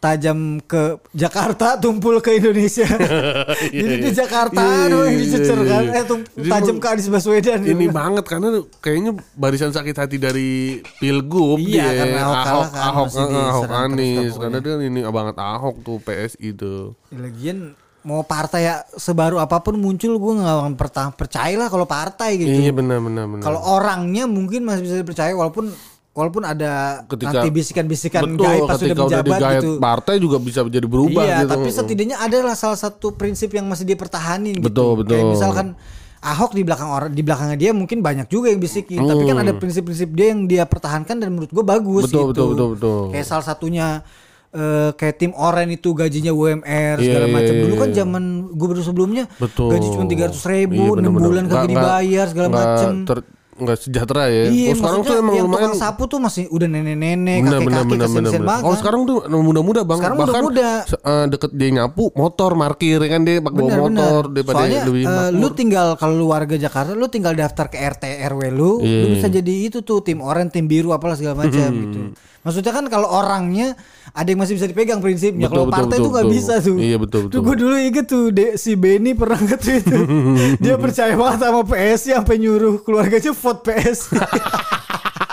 tajam 0.06 0.62
ke 0.62 1.02
Jakarta 1.18 1.82
tumpul 1.82 2.22
ke 2.22 2.38
Indonesia. 2.38 2.86
Jadi 3.74 3.96
di 4.06 4.12
Jakarta 4.14 4.62
Iya, 4.62 4.86
doang 4.94 5.10
yang 5.10 5.18
iya, 5.18 5.24
dicecer 5.26 5.58
iya, 5.58 5.72
kan. 5.74 5.84
iya. 5.84 6.02
Eh 6.46 6.50
tajam 6.52 6.78
ke 6.78 6.88
Anies 6.94 7.10
Baswedan. 7.10 7.60
ini 7.66 7.86
banget 7.90 8.26
karena 8.30 8.62
kayaknya 8.86 9.18
barisan 9.34 9.74
sakit 9.74 9.96
hati 9.98 10.18
dari 10.22 10.80
pilgub 11.02 11.58
Iya, 11.58 11.90
dia. 11.90 11.98
karena 11.98 12.20
Ahok 12.22 12.38
kalah 12.46 12.70
kan, 12.70 12.84
Ahok, 12.86 13.08
eh, 13.18 13.50
Ahok 13.50 13.72
Anies 13.74 14.34
karena 14.38 14.58
dia 14.62 14.74
ini 14.78 15.02
banget 15.10 15.36
Ahok 15.42 15.76
tuh 15.82 15.98
PSI 15.98 16.50
tuh. 16.54 16.94
Lagian 17.10 17.74
mau 18.06 18.22
partai 18.22 18.70
ya 18.70 18.86
sebaru 18.94 19.42
apa 19.42 19.66
pun 19.66 19.82
muncul 19.82 20.22
gue 20.22 20.34
nggak 20.38 20.56
akan 20.62 20.74
percaya 21.18 21.58
lah 21.58 21.74
kalau 21.74 21.90
partai 21.90 22.38
gitu. 22.38 22.54
Iya 22.54 22.70
benar 22.70 23.02
benar 23.02 23.26
benar. 23.26 23.42
Kalau 23.42 23.58
orangnya 23.66 24.30
mungkin 24.30 24.62
masih 24.62 24.86
bisa 24.86 24.96
dipercaya 25.02 25.34
walaupun 25.34 25.74
walaupun 26.16 26.42
ada 26.42 27.04
Ketika- 27.06 27.30
nanti 27.36 27.48
bisikan-bisikan 27.52 28.24
Betul, 28.26 28.40
gaib 28.42 28.62
pas 28.64 28.80
sudah 28.80 28.88
udah 28.88 29.04
menjabat 29.04 29.28
digait 29.36 29.60
gitu. 29.60 29.72
partai 29.78 30.16
juga 30.18 30.38
bisa 30.40 30.60
jadi 30.64 30.88
berubah 30.88 31.22
iya, 31.22 31.38
gitu. 31.44 31.52
tapi 31.52 31.70
setidaknya 31.70 32.18
adalah 32.18 32.56
salah 32.56 32.80
satu 32.80 33.12
prinsip 33.12 33.52
yang 33.52 33.68
masih 33.68 33.84
dia 33.84 33.94
pertahanin 33.94 34.56
gitu. 34.56 34.66
Betul, 34.66 34.90
betul. 34.98 35.12
Kayak 35.14 35.28
misalkan 35.30 35.68
Ahok 36.18 36.58
di 36.58 36.66
belakang 36.66 36.90
orang 36.90 37.14
di 37.14 37.22
belakangnya 37.22 37.54
dia 37.54 37.70
mungkin 37.70 38.02
banyak 38.02 38.26
juga 38.26 38.50
yang 38.50 38.58
bisikin, 38.58 38.98
tapi 38.98 39.30
kan 39.30 39.38
ada 39.38 39.54
prinsip-prinsip 39.54 40.10
dia 40.10 40.34
yang 40.34 40.50
dia 40.50 40.66
pertahankan 40.66 41.22
dan 41.22 41.30
menurut 41.30 41.54
gue 41.54 41.62
bagus 41.62 42.02
Hmm. 42.02 42.10
Betul, 42.10 42.24
gitu. 42.24 42.26
betul, 42.26 42.48
betul, 42.50 42.68
betul. 42.72 43.02
Kayak 43.14 43.26
salah 43.28 43.46
satunya 43.46 43.88
eh, 44.50 44.90
kayak 44.90 45.16
tim 45.20 45.36
Oren 45.36 45.68
itu 45.70 45.92
gajinya 45.92 46.32
UMR 46.32 46.96
Iya, 46.96 47.04
segala 47.04 47.28
iya, 47.28 47.34
macam. 47.36 47.54
iya, 47.54 47.62
Dulu 47.62 47.76
kan 47.76 47.90
iya. 47.92 47.96
zaman 48.00 48.24
gubernur 48.56 48.82
sebelumnya 48.82 49.24
Betul. 49.36 49.68
gaji 49.70 49.88
cuma 49.92 50.06
tiga 50.08 50.24
ratus 50.26 50.44
ribu, 50.48 50.80
Iya, 50.80 50.92
bener-bener. 50.96 51.28
bulan 51.28 51.46
kagak 51.46 51.70
dibayar 51.70 52.26
segala 52.26 52.48
macam. 52.50 52.94
Nggak 53.56 53.78
sejahtera 53.80 54.28
ya. 54.28 54.44
Iya, 54.48 54.68
oh, 54.68 54.76
sekarang 54.76 55.00
tuh 55.02 55.14
emang 55.16 55.34
yang 55.34 55.48
lumayan 55.48 55.72
tukang 55.72 55.80
sapu 55.80 56.04
tuh 56.06 56.20
masih 56.20 56.44
udah 56.50 56.68
nenek-nenek, 56.68 57.40
kakek-kakek 57.42 57.98
kesen-kesen 57.98 58.44
banget. 58.44 58.64
Oh 58.64 58.76
sekarang 58.76 59.02
tuh 59.04 59.18
muda-muda 59.32 59.82
bang. 59.82 59.98
Sekarang 59.98 60.18
Bahkan 60.20 60.44
muda-muda. 60.44 60.70
se- 60.84 61.00
eh, 61.00 61.26
deket 61.26 61.52
dia 61.52 61.70
nyapu 61.72 62.12
motor 62.14 62.52
markir 62.54 63.00
kan 63.02 63.24
dia 63.24 63.40
pakai 63.40 63.56
bawa 63.56 63.66
Bener, 63.66 63.80
motor 63.82 64.22
bener. 64.22 64.34
daripada 64.34 64.56
Soalnya 64.60 64.82
lebih 64.84 65.04
makmur. 65.06 65.32
lu 65.34 65.48
tinggal 65.50 65.88
kalau 65.96 66.16
lu 66.16 66.28
warga 66.28 66.56
Jakarta 66.58 66.92
lu 66.92 67.08
tinggal 67.08 67.34
daftar 67.34 67.66
ke 67.66 67.78
RT 67.80 68.04
RW 68.28 68.42
lu, 68.50 68.72
lu 68.76 68.84
Iya. 68.84 69.08
bisa 69.14 69.28
jadi 69.30 69.54
itu 69.64 69.80
tuh 69.82 70.00
tim 70.00 70.20
oranye, 70.20 70.52
tim 70.52 70.66
biru 70.66 70.92
apalah 70.92 71.16
segala 71.16 71.40
macam 71.42 71.56
Hmm. 71.66 71.80
gitu. 71.82 72.00
Maksudnya 72.46 72.72
kan 72.78 72.86
kalau 72.94 73.10
orangnya 73.10 73.74
ada 74.14 74.30
yang 74.30 74.38
masih 74.38 74.54
bisa 74.54 74.70
dipegang 74.70 75.02
prinsipnya. 75.02 75.50
Kalau 75.50 75.66
partai 75.66 75.98
betul, 75.98 76.06
tuh 76.06 76.12
nggak 76.14 76.28
bisa 76.30 76.54
tuh. 76.62 76.78
Iya, 76.78 76.98
betul, 77.02 77.22
Tuh 77.25 77.42
betul. 77.42 77.42
gue 77.42 77.56
dulu 77.58 77.75
inget 77.82 78.06
tuh 78.06 78.30
de, 78.30 78.54
si 78.62 78.78
Benny 78.78 79.18
pernah 79.18 79.42
nge-tweet 79.42 79.84
tuh. 79.84 80.05
Dia 80.62 80.77
percaya 80.77 81.18
banget 81.18 81.42
sama 81.42 81.66
PSI 81.66 82.14
sampai 82.14 82.38
nyuruh 82.38 82.86
keluarganya 82.86 83.34
vote 83.34 83.62
PSI. 83.66 84.14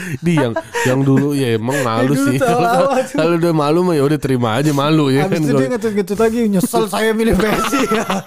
di 0.24 0.32
yang 0.34 0.52
yang 0.84 1.00
dulu 1.00 1.32
ya 1.32 1.56
emang 1.56 1.76
malu 1.82 2.12
sih. 2.14 2.36
Kalau 3.18 3.34
udah 3.36 3.52
malu 3.52 3.80
mah 3.84 3.94
ya 3.94 4.02
udah 4.04 4.18
terima 4.18 4.58
aja 4.58 4.70
malu 4.72 5.08
ya 5.08 5.26
kan. 5.26 5.36
Habis 5.36 5.46
itu 5.46 5.54
dia 5.56 5.68
nge-tweet 5.70 6.18
lagi 6.18 6.40
nyesel 6.48 6.84
saya 6.86 7.10
milih 7.12 7.34
PSI. 7.36 7.80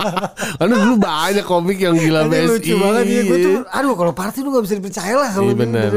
Karena 0.60 0.76
dulu 0.78 0.96
banyak 0.98 1.46
komik 1.46 1.78
yang 1.80 1.96
gila 1.96 2.26
Ini 2.26 2.32
PSI. 2.32 2.48
lucu 2.50 2.74
banget 2.78 3.04
ya 3.06 3.22
gue 3.24 3.38
tuh 3.40 3.56
aduh 3.64 3.94
kalau 3.96 4.14
partai 4.14 4.40
lu 4.42 4.50
gak 4.52 4.64
bisa 4.66 4.76
dipercaya 4.78 5.16
lah 5.18 5.30
kalau 5.32 5.50
Iya 5.50 5.54
gitu, 5.54 5.62
benar. 5.64 5.90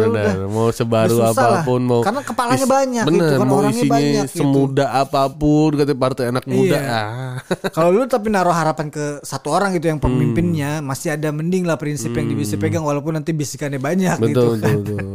Mau 0.47 0.69
sebaru 0.71 1.17
apa 1.23 1.63
pun 1.63 1.81
mau 1.83 2.01
Karena 2.01 2.21
kepalanya 2.23 2.67
banyak 2.67 3.05
gitu, 3.05 3.11
bener, 3.13 3.31
kan 3.37 3.47
mau 3.47 3.57
orangnya 3.61 3.83
isinya 3.83 3.95
banyak 3.97 4.25
gitu. 4.27 4.39
semuda 4.41 4.87
apa 4.93 5.23
pun 5.29 5.71
kata 5.75 5.93
partai 5.93 6.25
anak 6.31 6.45
muda. 6.47 6.79
Iya. 6.79 6.81
Ah. 6.87 7.35
Kalau 7.71 7.91
lu 7.91 8.05
tapi 8.07 8.29
naruh 8.29 8.53
harapan 8.53 8.89
ke 8.89 9.21
satu 9.23 9.53
orang 9.53 9.75
gitu 9.75 9.89
yang 9.89 10.01
pemimpinnya 10.01 10.81
masih 10.81 11.15
ada 11.15 11.31
mending 11.31 11.65
lah 11.65 11.77
prinsip 11.77 12.13
yang 12.13 12.27
bisa 12.33 12.57
pegang 12.57 12.83
walaupun 12.83 13.17
nanti 13.17 13.33
bisikannya 13.33 13.79
banyak 13.79 14.17
Betul 14.19 14.29
gitu 14.29 14.47
betul 14.57 14.61
kan. 14.61 14.77
betul. 14.83 15.09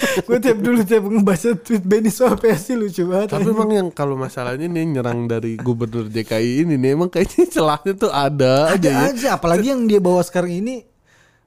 Gue 0.00 0.38
tiap 0.40 0.58
dulu 0.58 0.80
tiap 0.82 1.04
ngebaca 1.04 1.48
tweet 1.60 1.84
Benny 1.84 2.08
soal 2.08 2.36
PSI 2.36 2.74
lucu 2.76 3.04
banget. 3.04 3.32
Tapi 3.32 3.48
emang 3.48 3.70
yang 3.70 3.88
kalau 3.92 4.16
masalahnya 4.16 4.66
nih 4.66 4.98
nyerang 4.98 5.28
dari 5.28 5.60
gubernur 5.60 6.08
DKI 6.08 6.64
ini 6.64 6.74
nih 6.80 6.96
emang 6.96 7.12
kayaknya 7.12 7.46
celahnya 7.48 7.92
tuh 7.96 8.10
ada, 8.10 8.72
aja 8.72 8.80
ada 8.80 8.90
ya. 8.90 8.98
aja 9.12 9.28
apalagi 9.36 9.72
yang 9.72 9.84
dia 9.84 10.00
bawa 10.00 10.24
sekarang 10.24 10.50
ini 10.56 10.88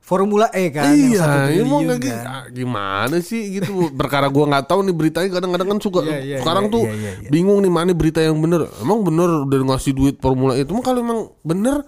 Formula 0.03 0.51
E 0.51 0.67
kan 0.67 0.91
yang 0.91 1.15
satu 1.15 1.31
Iya, 1.31 1.63
triliun 1.63 1.83
lagi 1.87 2.09
kan. 2.11 2.25
ah, 2.27 2.45
gimana 2.51 3.15
sih 3.23 3.55
gitu. 3.55 3.87
Perkara 3.95 4.27
gua 4.27 4.51
nggak 4.51 4.65
tahu 4.67 4.83
nih 4.83 4.95
beritanya 4.99 5.29
kadang-kadang 5.31 5.67
kan 5.71 5.79
suka 5.79 5.99
Iya, 6.03 6.19
iya, 6.19 6.37
sekarang 6.43 6.67
iya, 6.67 6.73
tuh 6.75 6.83
iya, 6.83 6.93
iya, 6.93 7.11
iya. 7.23 7.29
bingung 7.31 7.63
nih 7.63 7.71
mana 7.71 7.95
berita 7.95 8.19
yang 8.19 8.35
bener. 8.35 8.67
Emang 8.83 8.99
bener 8.99 9.47
udah 9.47 9.59
ngasih 9.73 9.95
duit 9.95 10.15
formula 10.19 10.59
E 10.59 10.67
itu 10.67 10.75
kalau 10.83 10.99
emang 10.99 11.19
bener 11.41 11.87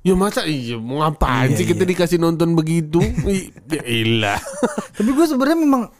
Ya 0.00 0.16
masa 0.16 0.48
iya 0.48 0.80
mau 0.80 1.04
ngapain 1.04 1.52
Iya, 1.52 1.60
sih 1.60 1.66
kita 1.68 1.84
dikasih 1.84 2.16
nonton 2.16 2.56
begitu? 2.56 3.04
Ya 3.68 3.84
ilah. 3.84 4.40
Tapi 4.96 5.12
gue 5.12 5.26
sebenarnya 5.28 5.60
memang 5.60 5.92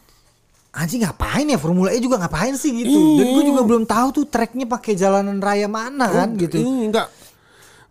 anjing 0.71 1.03
ngapain 1.03 1.45
ya 1.45 1.55
Formula 1.55 1.91
E 1.91 1.99
juga 1.99 2.15
ngapain 2.15 2.55
sih 2.55 2.71
gitu. 2.73 2.95
Dan 3.19 3.25
Iya. 3.25 3.33
gue 3.35 3.43
juga 3.45 3.61
belum 3.63 3.83
tahu 3.83 4.07
tuh 4.11 4.25
treknya 4.25 4.63
pakai 4.65 4.95
jalanan 4.95 5.39
raya 5.39 5.67
mana 5.67 6.07
kan 6.07 6.31
gitu. 6.35 6.59
Ini 6.59 6.87
enggak 6.87 7.07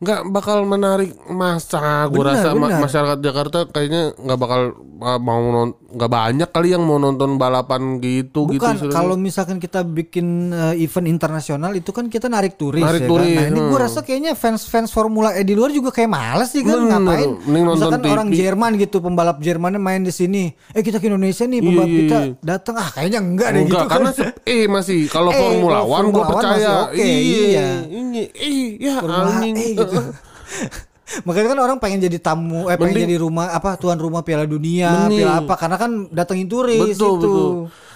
nggak 0.00 0.20
bakal 0.32 0.64
menarik 0.64 1.12
masa 1.28 2.08
gue 2.08 2.24
rasa 2.24 2.56
benar. 2.56 2.80
masyarakat 2.80 3.18
Jakarta 3.20 3.58
kayaknya 3.68 4.16
nggak 4.16 4.38
bakal 4.38 4.60
uh, 4.98 5.20
mau 5.20 5.44
non- 5.44 5.76
nggak 5.90 6.07
banyak 6.09 6.48
kali 6.48 6.68
yang 6.70 6.83
mau 6.83 6.96
nonton 6.96 7.35
balapan 7.35 7.98
gitu 7.98 8.46
gitu 8.46 8.62
Bukan 8.62 8.79
istilahnya. 8.79 8.94
kalau 8.94 9.14
misalkan 9.14 9.59
kita 9.59 9.83
bikin 9.83 10.50
uh, 10.50 10.70
event 10.72 11.07
internasional 11.07 11.74
itu 11.74 11.90
kan 11.90 12.07
kita 12.07 12.31
narik 12.31 12.55
turis 12.55 12.79
Narik 12.81 13.05
ya 13.05 13.09
turis, 13.11 13.26
kan. 13.26 13.37
Nah, 13.37 13.46
ini 13.50 13.61
gue 13.61 13.74
hmm. 13.74 13.85
rasa 13.85 13.98
kayaknya 14.00 14.33
fans-fans 14.33 14.88
Formula 14.88 15.35
E 15.35 15.42
di 15.42 15.59
luar 15.59 15.70
juga 15.70 15.90
kayak 15.90 16.07
males 16.07 16.48
sih 16.48 16.62
kan 16.62 16.79
Bener, 16.79 16.94
ngapain. 16.96 17.31
misalkan 17.44 18.00
TV. 18.00 18.11
orang 18.11 18.29
Jerman 18.31 18.70
gitu 18.79 18.96
pembalap 18.98 19.37
Jermannya 19.38 19.79
main 19.79 20.00
di 20.00 20.11
sini. 20.11 20.48
Eh 20.70 20.81
kita 20.81 20.96
ke 20.96 21.11
Indonesia 21.11 21.44
nih 21.44 21.59
pembalap 21.59 21.88
Iya, 21.88 21.98
kita 21.98 22.18
iya. 22.22 22.33
datang 22.40 22.74
ah 22.79 22.88
kayaknya 22.88 23.18
enggak 23.18 23.48
deh 23.50 23.61
Enggak, 23.66 23.83
gitu 23.83 23.90
karena 23.90 24.11
kan. 24.14 24.31
eh 24.55 24.64
masih 24.64 24.98
kalau 25.07 25.31
Eh, 25.31 25.38
Formula 25.38 25.79
One 25.83 26.09
gue 26.09 26.24
percaya. 26.24 26.72
oke, 26.87 26.96
iya. 26.96 27.40
iya. 27.50 27.68
Ini 27.90 28.20
eh 28.31 28.61
ya 28.79 28.94
Formula 29.03 29.31
anjing. 29.42 29.55
E 29.59 29.66
gitu. 29.74 29.96
Makanya 31.20 31.48
kan 31.48 31.60
orang 31.60 31.78
pengen 31.78 32.00
jadi 32.02 32.18
tamu, 32.18 32.66
eh 32.66 32.74
pengen 32.74 32.94
Mending- 32.94 33.06
jadi 33.08 33.16
rumah 33.18 33.50
apa 33.50 33.74
tuan 33.74 33.96
rumah 33.96 34.20
Piala 34.20 34.44
Dunia, 34.44 35.04
Mending. 35.04 35.20
Piala 35.20 35.34
apa 35.40 35.54
karena 35.56 35.76
kan 35.76 35.90
datengin 36.08 36.46
turis 36.46 36.78
betul 36.90 36.94
itu. 36.94 37.08
betul. 37.16 37.50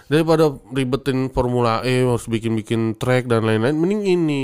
Daripada 0.04 0.44
ribetin 0.68 1.18
Formula 1.28 1.80
E 1.80 2.02
harus 2.02 2.24
bikin-bikin 2.24 2.94
track 2.94 3.24
dan 3.24 3.42
lain-lain, 3.42 3.72
mending 3.72 4.02
ini 4.04 4.42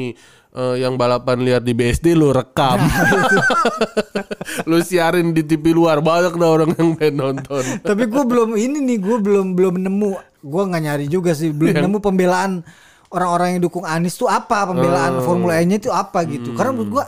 eh, 0.51 0.77
yang 0.79 0.95
balapan 0.95 1.43
lihat 1.43 1.63
di 1.63 1.73
BSD 1.73 2.15
lo 2.15 2.31
rekam. 2.31 2.81
lo 4.65 4.79
siarin 4.81 5.31
di 5.31 5.43
TV 5.43 5.71
luar 5.71 6.01
banyak 6.01 6.33
dah 6.33 6.49
orang 6.51 6.71
yang 6.73 6.95
pengen 6.95 7.17
nonton. 7.19 7.65
Tapi 7.87 8.03
gue 8.05 8.23
belum 8.25 8.55
ini 8.55 8.79
nih, 8.83 8.99
gue 8.99 9.17
belum 9.19 9.53
belum 9.53 9.75
nemu, 9.79 10.11
gue 10.41 10.63
nggak 10.65 10.83
nyari 10.83 11.07
juga 11.07 11.33
sih, 11.33 11.51
belum 11.51 11.75
Iya. 11.75 11.83
nemu 11.85 11.99
pembelaan 11.99 12.65
orang-orang 13.09 13.49
yang 13.53 13.63
dukung 13.63 13.85
Anies 13.85 14.15
tuh 14.15 14.27
apa, 14.27 14.65
pembelaan 14.65 15.19
Oh. 15.19 15.25
Formula 15.25 15.59
E-nya 15.59 15.77
itu 15.77 15.91
apa 15.91 16.23
gitu. 16.25 16.55
Karena 16.55 16.73
menurut 16.73 16.91
gue 16.91 17.05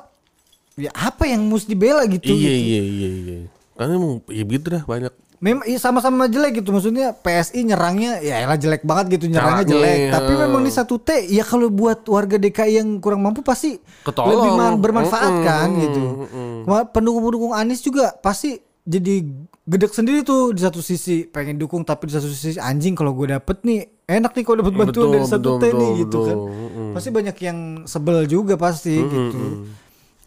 ya 0.74 0.90
apa 0.90 1.24
yang 1.24 1.42
mesti 1.44 1.68
dibela 1.68 2.02
gitu. 2.04 2.26
Iya 2.26 2.34
gitu. 2.34 2.48
iya 2.48 2.82
iya 2.82 3.08
iya. 3.10 3.36
Karena 3.72 3.92
emang 3.94 4.12
ya 4.26 4.42
gitu 4.42 4.66
dah 4.70 4.82
banyak. 4.82 5.12
Memang 5.38 5.64
iya, 5.64 5.74
sama-sama 5.76 6.24
jelek 6.24 6.52
gitu 6.56 6.70
maksudnya 6.70 7.10
PSI 7.12 7.66
nyerangnya 7.66 8.22
ya 8.22 8.38
elah 8.40 8.54
jelek 8.54 8.82
banget 8.82 9.18
gitu 9.18 9.26
nyerangnya 9.26 9.66
Caranya, 9.66 9.72
jelek. 9.74 9.98
ya. 9.98 10.10
Tapi 10.14 10.32
memang 10.38 10.62
di 10.62 10.70
satu 10.70 10.94
T 10.96 11.08
ya 11.26 11.42
kalau 11.42 11.66
buat 11.66 12.06
warga 12.06 12.36
DKI 12.36 12.78
yang 12.78 12.88
kurang 12.96 13.20
mampu 13.20 13.42
pasti 13.42 13.74
Ketolong. 14.00 14.30
lebih 14.32 14.50
man- 14.54 14.78
bermanfaat 14.78 15.32
Mm-mm, 15.32 15.42
kan 15.44 15.68
gitu. 15.76 16.02
Kema- 16.62 16.86
Pendukung-pendukung 16.88 17.52
Anies 17.52 17.80
juga 17.80 18.14
pasti 18.14 18.54
jadi 18.80 19.26
gedek 19.62 19.90
sendiri 19.90 20.22
tuh 20.22 20.50
di 20.50 20.58
satu 20.58 20.78
sisi 20.78 21.22
pengen 21.24 21.54
dukung 21.54 21.82
tapi 21.82 22.06
di 22.06 22.12
satu 22.12 22.26
sisi 22.26 22.58
anjing 22.58 22.94
kalau 22.94 23.10
gue 23.12 23.26
dapet 23.28 23.62
nih 23.62 23.78
enak 24.04 24.30
nih 24.32 24.42
kalau 24.42 24.58
dapat 24.60 24.74
bantuan 24.76 24.90
Betul, 24.90 25.10
dari 25.12 25.26
satu 25.28 25.48
betul, 25.48 25.58
T 25.58 25.64
nih 25.64 25.74
betul, 25.74 25.98
gitu 25.98 26.18
kan. 26.20 26.36
betul. 26.38 26.54
Mm-mm. 26.54 26.90
Pasti 26.92 27.08
banyak 27.10 27.36
yang 27.40 27.58
sebel 27.84 28.16
juga 28.26 28.54
pasti 28.54 28.94
gitu. 28.94 29.66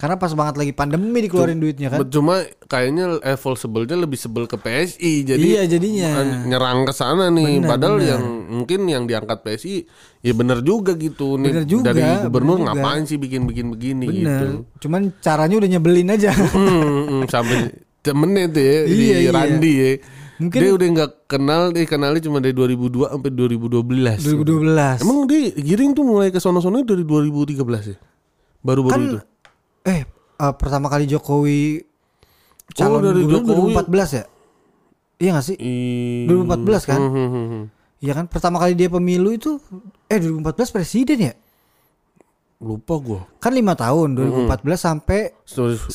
Karena 0.06 0.22
pas 0.22 0.30
banget 0.32 0.56
lagi 0.56 0.70
pandemi 0.70 1.18
dikeluarin 1.20 1.58
duitnya 1.58 1.90
kan. 1.90 2.06
Cuma 2.06 2.38
kayaknya 2.64 3.18
level 3.18 3.54
sebelnya 3.56 3.98
lebih 3.98 4.16
sebel 4.16 4.46
ke 4.46 4.54
PSI. 4.54 5.26
Jadi 5.26 5.42
Iya, 5.50 5.66
jadinya. 5.66 6.10
nyerang 6.46 6.86
ke 6.86 6.94
sana 6.94 7.28
nih. 7.28 7.58
Bener, 7.58 7.70
Padahal 7.74 7.98
bener. 7.98 8.10
yang 8.14 8.24
mungkin 8.48 8.80
yang 8.86 9.04
diangkat 9.04 9.42
PSI 9.42 9.90
ya 10.22 10.32
bener 10.32 10.62
juga 10.62 10.94
gitu 10.94 11.36
nih. 11.36 11.50
Bener 11.52 11.66
juga, 11.66 11.90
Dari 11.90 12.06
gubernur 12.22 12.56
bener 12.56 12.70
juga. 12.70 12.78
ngapain 12.78 13.04
sih 13.04 13.18
bikin-bikin 13.18 13.66
begini 13.68 14.06
gitu. 14.14 14.30
Bener. 14.30 14.78
Cuman 14.78 15.02
caranya 15.20 15.56
udah 15.58 15.70
nyebelin 15.72 16.10
aja. 16.12 16.30
Hmm, 16.56 16.82
hmm, 17.10 17.24
sampai 17.26 17.58
temennya 18.00 18.46
tuh 18.48 18.62
ya 18.62 18.78
di 18.84 18.94
Iya, 19.04 19.18
iya. 19.20 19.32
Randi 19.34 19.74
ya. 19.74 19.92
Mungkin- 20.36 20.62
dia 20.62 20.72
udah 20.72 20.88
nggak 20.92 21.12
kenal, 21.26 21.62
dia 21.72 21.86
kenalnya 21.86 22.22
cuma 22.22 22.38
dari 22.38 22.52
2002 22.52 23.08
sampai 23.08 23.32
2012. 23.32 24.20
2012. 24.22 25.00
Emang 25.00 25.26
dia 25.26 25.50
giring 25.50 25.92
tuh 25.92 26.04
mulai 26.04 26.30
ke 26.30 26.38
sono-sono 26.38 26.84
dari 26.84 27.02
2013 27.02 27.56
ya? 27.88 27.98
Baru-baru 28.60 28.94
kan 28.94 29.02
itu. 29.02 29.20
Eh 29.86 30.02
eh, 30.04 30.54
pertama 30.58 30.90
kali 30.90 31.06
Jokowi 31.06 31.86
calon 32.74 33.06
dari 33.06 33.22
gubernur 33.24 33.56
Jokowi. 33.56 33.74
2014 33.78 34.18
ya? 34.18 34.24
Iya 35.16 35.30
gak 35.40 35.46
sih? 35.48 35.58
I- 35.58 36.28
2014 36.28 36.84
kan? 36.84 37.00
Hmm, 37.00 37.14
hmm, 37.14 37.30
hmm, 37.30 37.48
hmm. 37.48 37.64
Iya 38.04 38.14
kan 38.14 38.26
pertama 38.28 38.60
kali 38.60 38.76
dia 38.76 38.92
pemilu 38.92 39.32
itu 39.32 39.58
eh 40.12 40.20
2014 40.20 40.76
presiden 40.76 41.18
ya? 41.22 41.34
Lupa 42.56 42.96
gua. 42.98 43.22
Kan 43.38 43.52
lima 43.52 43.76
tahun 43.76 44.16
2014 44.16 44.48
sampai 44.80 45.36
19 45.44 45.92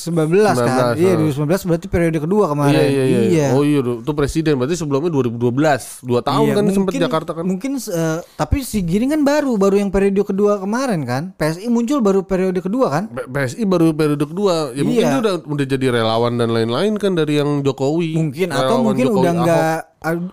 kan? 0.55 0.95
19, 0.95 1.01
Iya 1.01 1.11
ah. 1.11 1.19
2019 1.19 1.67
berarti 1.67 1.87
periode 1.89 2.19
kedua 2.21 2.45
kemarin. 2.47 2.77
Iya, 2.77 2.85
iya, 2.87 3.21
iya, 3.25 3.47
Oh 3.51 3.65
iya, 3.65 3.81
itu 3.81 4.13
presiden 4.13 4.55
berarti 4.55 4.77
sebelumnya 4.77 5.09
2012. 5.09 6.05
Dua 6.05 6.21
tahun 6.21 6.47
Iya, 6.47 6.55
kan 6.55 6.65
sempat 6.67 6.77
mungkin- 6.93 7.03
Jakarta 7.03 7.31
kan. 7.33 7.43
Mungkin 7.43 7.73
eh, 7.75 8.19
tapi 8.35 8.61
si 8.61 8.81
Giring 8.81 9.11
kan 9.11 9.23
baru 9.23 9.57
baru 9.57 9.77
yang 9.79 9.89
periode 9.89 10.21
kedua 10.21 10.61
kemarin 10.61 11.01
kan. 11.03 11.23
PSI 11.35 11.67
muncul 11.67 11.99
baru 11.99 12.21
periode 12.23 12.61
kedua 12.61 12.87
kan? 12.89 13.09
P- 13.09 13.25
PSI 13.27 13.65
baru 13.65 13.91
periode 13.91 14.23
kedua. 14.23 14.71
Ya 14.71 14.85
mungkin 14.85 15.01
Iya. 15.01 15.11
dia 15.11 15.21
udah 15.23 15.35
udah 15.43 15.67
jadi 15.67 15.87
relawan 15.91 16.37
dan 16.37 16.53
lain-lain 16.53 16.93
kan 16.95 17.17
dari 17.17 17.41
yang 17.41 17.61
Jokowi. 17.61 18.15
Mungkin 18.15 18.53
atau 18.53 18.85
mungkin 18.85 19.07
Jokowi, 19.07 19.19
udah 19.19 19.33
nggak 19.35 19.79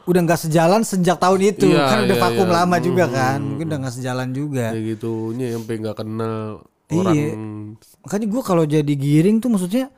udah 0.08 0.22
nggak 0.24 0.42
sejalan 0.42 0.82
sejak 0.82 1.20
tahun 1.20 1.52
itu 1.52 1.68
Iya, 1.68 1.84
kan 1.84 1.98
udah 2.08 2.16
iya, 2.16 2.24
vakum 2.24 2.48
iya. 2.48 2.56
lama 2.56 2.78
juga 2.80 3.06
kan. 3.08 3.40
Mungkin 3.44 3.68
udah 3.68 3.80
nggak 3.84 3.96
sejalan 4.00 4.28
juga. 4.32 4.72
ya 4.72 4.80
gitunya 4.80 5.46
sampai 5.54 5.76
nggak 5.78 5.98
kenal 5.98 6.64
Iya. 6.88 7.00
orang 7.04 7.16
Makanya 8.08 8.28
gue 8.32 8.42
kalau 8.42 8.64
jadi 8.64 8.94
Giring 8.96 9.44
tuh 9.44 9.52
maksudnya 9.52 9.92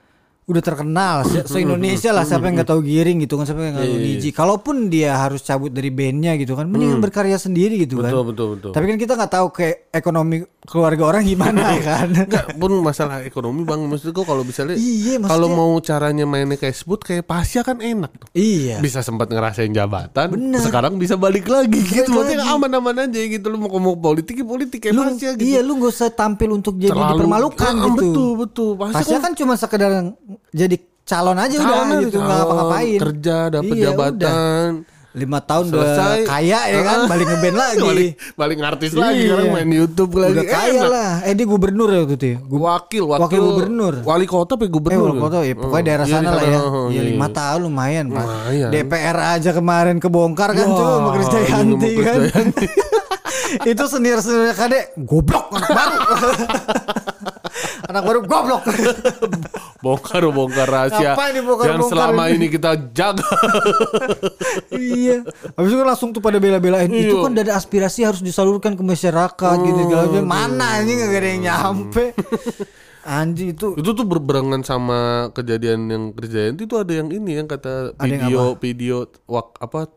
udah 0.50 0.60
terkenal 0.60 1.22
se, 1.24 1.46
Indonesia 1.62 2.10
lah 2.10 2.26
siapa 2.26 2.42
yang 2.44 2.58
nggak 2.58 2.68
tahu 2.68 2.82
Giring 2.82 3.22
gitu 3.22 3.38
kan 3.38 3.46
siapa 3.46 3.62
yang 3.62 3.74
nggak 3.76 3.86
Iya, 3.86 3.94
tahu 3.94 4.02
Niji. 4.04 4.30
Kalaupun 4.32 4.76
dia 4.88 5.14
harus 5.16 5.40
cabut 5.40 5.70
dari 5.70 5.90
bandnya 5.90 6.34
gitu 6.36 6.54
kan, 6.54 6.66
mendingan 6.66 6.98
berkarya 6.98 7.38
sendiri 7.38 7.78
gitu 7.80 7.98
kan. 7.98 8.10
betul 8.10 8.24
betul 8.26 8.48
betul 8.52 8.72
Tapi 8.72 8.86
kan 8.86 8.98
kita 8.98 9.14
nggak 9.14 9.32
tahu 9.32 9.48
kayak 9.52 9.76
ekonomi 9.92 10.42
keluarga 10.62 11.04
orang 11.08 11.24
gimana 11.24 11.62
kan. 11.86 12.10
Enggak 12.10 12.46
pun 12.56 12.72
masalah 12.80 13.22
ekonomi 13.22 13.62
bang 13.62 13.78
maksudku 13.80 14.22
kalau 14.22 14.42
misalnya 14.42 14.74
Iya, 14.74 15.18
maksudnya- 15.18 15.30
kalau 15.30 15.48
mau 15.48 15.72
caranya 15.80 16.26
mainnya 16.26 16.58
kayak 16.58 16.74
sebut 16.76 17.00
kayak 17.00 17.24
Pasya 17.24 17.62
kan 17.62 17.78
enak 17.78 18.10
iya. 18.32 18.78
bisa 18.80 19.00
sempat 19.00 19.28
ngerasain 19.28 19.70
jabatan 19.70 20.28
Bener. 20.30 20.60
sekarang 20.60 20.96
bisa 20.96 21.14
balik 21.14 21.46
lagi 21.46 21.78
gitu 21.80 22.10
Balik 22.10 22.36
maksudnya 22.36 22.50
aman-aman 22.50 22.96
aja 23.04 23.20
gitu 23.20 23.46
lu 23.48 23.58
mau 23.58 23.70
ngomong 23.70 23.98
politik 23.98 24.34
ya 24.36 24.46
politik 24.46 24.80
kayak 24.82 24.94
Lu, 24.94 25.04
Pasya 25.06 25.30
gitu 25.34 25.46
iya 25.46 25.60
lu 25.60 25.78
gak 25.78 25.92
usah 25.92 26.10
tampil 26.10 26.50
untuk 26.52 26.76
jadi 26.76 26.90
Terlalu- 26.90 27.14
dipermalukan 27.20 27.70
Ah, 27.72 27.86
gitu. 27.86 27.94
betul 27.96 28.30
betul 28.36 28.70
Pasya, 28.76 28.96
Pasnya 28.96 29.20
kan 29.20 29.34
cuma 29.34 29.54
sekedar 29.56 29.92
jadi 30.50 30.76
calon 31.04 31.36
aja 31.36 31.56
udah 31.56 31.66
calon, 31.66 31.88
gitu 32.02 32.18
nggak 32.18 32.22
calon, 32.22 32.40
ngapa-ngapain. 32.40 33.00
kerja 33.00 33.36
dapat 33.50 33.74
Iya, 33.74 33.84
jabatan 33.88 34.70
Lima 35.10 35.42
tahun 35.42 35.66
Selesai. 35.68 36.22
udah 36.22 36.30
kaya 36.30 36.60
ya 36.70 36.82
kan, 36.86 37.00
balik 37.08 37.26
ngeband 37.26 37.58
lagi. 37.66 37.82
balik 37.82 38.12
balik 38.36 38.58
artis 38.62 38.92
lagi 38.94 39.18
Iya. 39.18 39.26
sekarang 39.28 39.48
main 39.50 39.72
YouTube 39.74 40.12
lagi 40.16 40.38
Udah 40.38 40.46
kaya 40.48 40.70
Enak. 40.76 40.86
lah. 40.88 41.12
Eh 41.20 41.34
dia 41.34 41.46
gubernur 41.46 41.90
ya 41.90 42.00
waktu 42.00 42.14
itu 42.14 42.28
ya. 42.28 42.38
Gu- 42.40 42.62
wakil 42.62 43.04
wakil 43.08 43.24
Wakil 43.26 43.42
gubernur. 43.44 43.94
wali 44.00 44.26
kota 44.26 44.54
apa 44.54 44.64
Eh, 44.64 44.70
gubernur 44.70 45.10
wali 45.10 45.18
kota 45.20 45.38
ya, 45.42 45.56
pokoknya 45.56 45.74
Oh, 45.74 45.82
daerah 45.84 46.06
iya, 46.06 46.14
sana 46.14 46.30
lah 46.30 46.46
ya. 46.46 46.60
oh, 46.62 46.88
Iya 46.88 46.94
iya, 46.94 47.02
lima 47.10 47.26
iya. 47.26 47.36
tahun 47.36 47.60
lumayan 47.64 48.06
pak. 48.08 48.22
Lumayan. 48.24 48.70
DPR 48.70 49.18
aja 49.34 49.50
kemarin 49.52 49.96
kebongkar 49.98 50.50
kan 50.52 50.68
coba 50.70 50.92
sama 50.94 51.10
Chris 51.12 51.26
ini 51.26 51.34
Dayanti 51.34 51.50
sama 51.90 52.06
kan. 52.06 52.20
Krisdayanti. 52.22 52.68
Itu 53.66 53.84
senior-senior 53.88 54.54
kadek 54.54 54.84
goblok 55.00 55.50
anak 55.50 55.70
baru. 55.74 55.98
anak 57.90 58.04
baru 58.04 58.20
goblok. 58.22 58.62
bongkar 59.84 60.22
bongkar 60.28 60.68
rahasia 60.68 61.16
Ngapain 61.16 61.32
dibongkar- 61.34 61.68
yang 61.68 61.80
bongkar 61.80 61.92
selama 61.96 62.24
ini? 62.28 62.36
ini 62.36 62.48
kita 62.52 62.72
jaga 62.92 63.24
iya. 64.76 65.18
Habis 65.56 65.70
itu 65.70 65.78
kan 65.78 65.88
langsung 65.88 66.10
tuh 66.12 66.20
pada 66.20 66.38
bela-belain. 66.38 66.88
Itu 66.88 67.16
Iya. 67.16 67.24
kan 67.24 67.34
ada 67.34 67.54
aspirasi 67.56 68.04
harus 68.04 68.22
disalurkan 68.22 68.76
ke 68.76 68.84
masyarakat 68.84 69.56
gitu 69.58 69.80
segala 69.82 70.02
macam. 70.06 70.24
Mana 70.24 70.66
anjing 70.78 71.00
gak 71.00 71.12
ada 71.12 71.28
yang 71.28 71.42
nyampe. 71.44 72.06
Anjing 73.02 73.56
itu 73.56 73.74
itu 73.74 73.90
tuh 73.90 74.06
berbarengan 74.06 74.62
sama 74.62 75.32
kejadian 75.32 75.88
yang 75.88 76.04
Krisdayanti 76.12 76.68
itu 76.68 76.76
ada 76.76 76.94
yang 76.94 77.10
ini 77.10 77.42
yang 77.42 77.48
kata 77.48 77.96
Ada 77.96 78.06
yang 78.06 78.22
video 78.22 78.42
video 78.54 78.96
wak 79.24 79.56
apa 79.58 79.88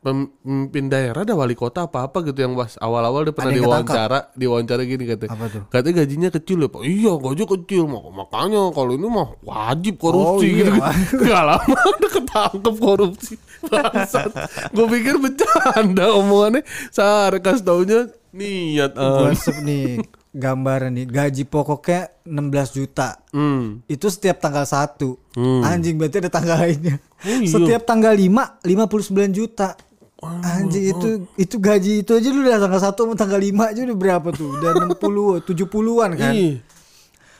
pemimpin 0.00 0.86
daerah 0.86 1.20
ada 1.20 1.32
wali 1.32 1.52
kota 1.52 1.84
apa 1.84 2.06
apa 2.06 2.22
gitu 2.22 2.38
yang 2.38 2.54
pas 2.54 2.74
awal-awal 2.76 3.22
dia 3.22 3.32
pernah 3.32 3.50
diwawancara 3.50 4.18
diwawancara 4.32 4.82
gini 4.82 5.04
katanya 5.04 5.30
Apa 5.30 5.44
tuh? 5.48 5.62
katanya 5.68 5.94
gajinya 5.98 6.28
kecil 6.30 6.58
ya 6.58 6.68
Pak 6.68 6.82
iya 6.82 7.12
gaji 7.14 7.42
kecil 7.44 7.82
mak- 7.84 8.08
makanya 8.08 8.62
kalau 8.70 8.92
ini 8.92 9.06
mah 9.06 9.28
wajib 9.40 9.94
korupsi 9.96 10.24
Oh, 10.24 10.40
iya, 10.40 10.56
gitu 10.60 10.70
Pak. 10.72 10.92
gak 11.24 11.42
lama 11.44 11.78
udah 11.90 12.10
ketangkep 12.12 12.74
korupsi 12.76 13.34
bangsat 13.60 14.30
gue 14.70 14.86
pikir 14.88 15.14
bercanda 15.18 16.06
omongannya 16.12 16.62
saya 16.88 17.34
kasih 17.36 17.64
taunya 17.64 18.00
niat 18.30 18.94
sep 19.34 19.58
nih 19.60 19.98
gambaran 20.30 20.92
nih 20.92 21.06
gaji 21.06 21.42
pokoknya 21.42 22.12
16 22.22 22.76
juta. 22.76 23.16
hmm. 23.32 23.88
Itu 23.88 24.06
setiap 24.06 24.38
tanggal 24.38 24.62
1 24.62 25.00
Hmm. 25.34 25.62
Anjing 25.62 25.96
berarti 25.96 26.18
ada 26.18 26.28
tanggal 26.28 26.58
lainnya. 26.58 26.98
Oh, 27.20 27.30
iya. 27.32 27.46
Setiap 27.48 27.82
tanggal 27.84 28.10
5 28.10 28.58
59 28.60 28.98
juta. 29.32 29.78
Anjing 30.18 30.90
itu 30.90 31.08
itu 31.38 31.56
gaji 31.56 32.02
itu 32.02 32.10
aja 32.10 32.28
lu 32.28 32.42
udah 32.42 32.58
tanggal 32.58 32.82
1 32.82 32.90
sama 32.90 33.14
tanggal 33.14 33.38
5 33.38 33.70
aja 33.70 33.80
udah 33.86 33.98
berapa 33.98 34.28
tuh? 34.34 34.48
Udah 34.58 34.70
60 34.98 35.46
70-an 35.46 36.10
kan. 36.18 36.34
Ih. 36.34 36.58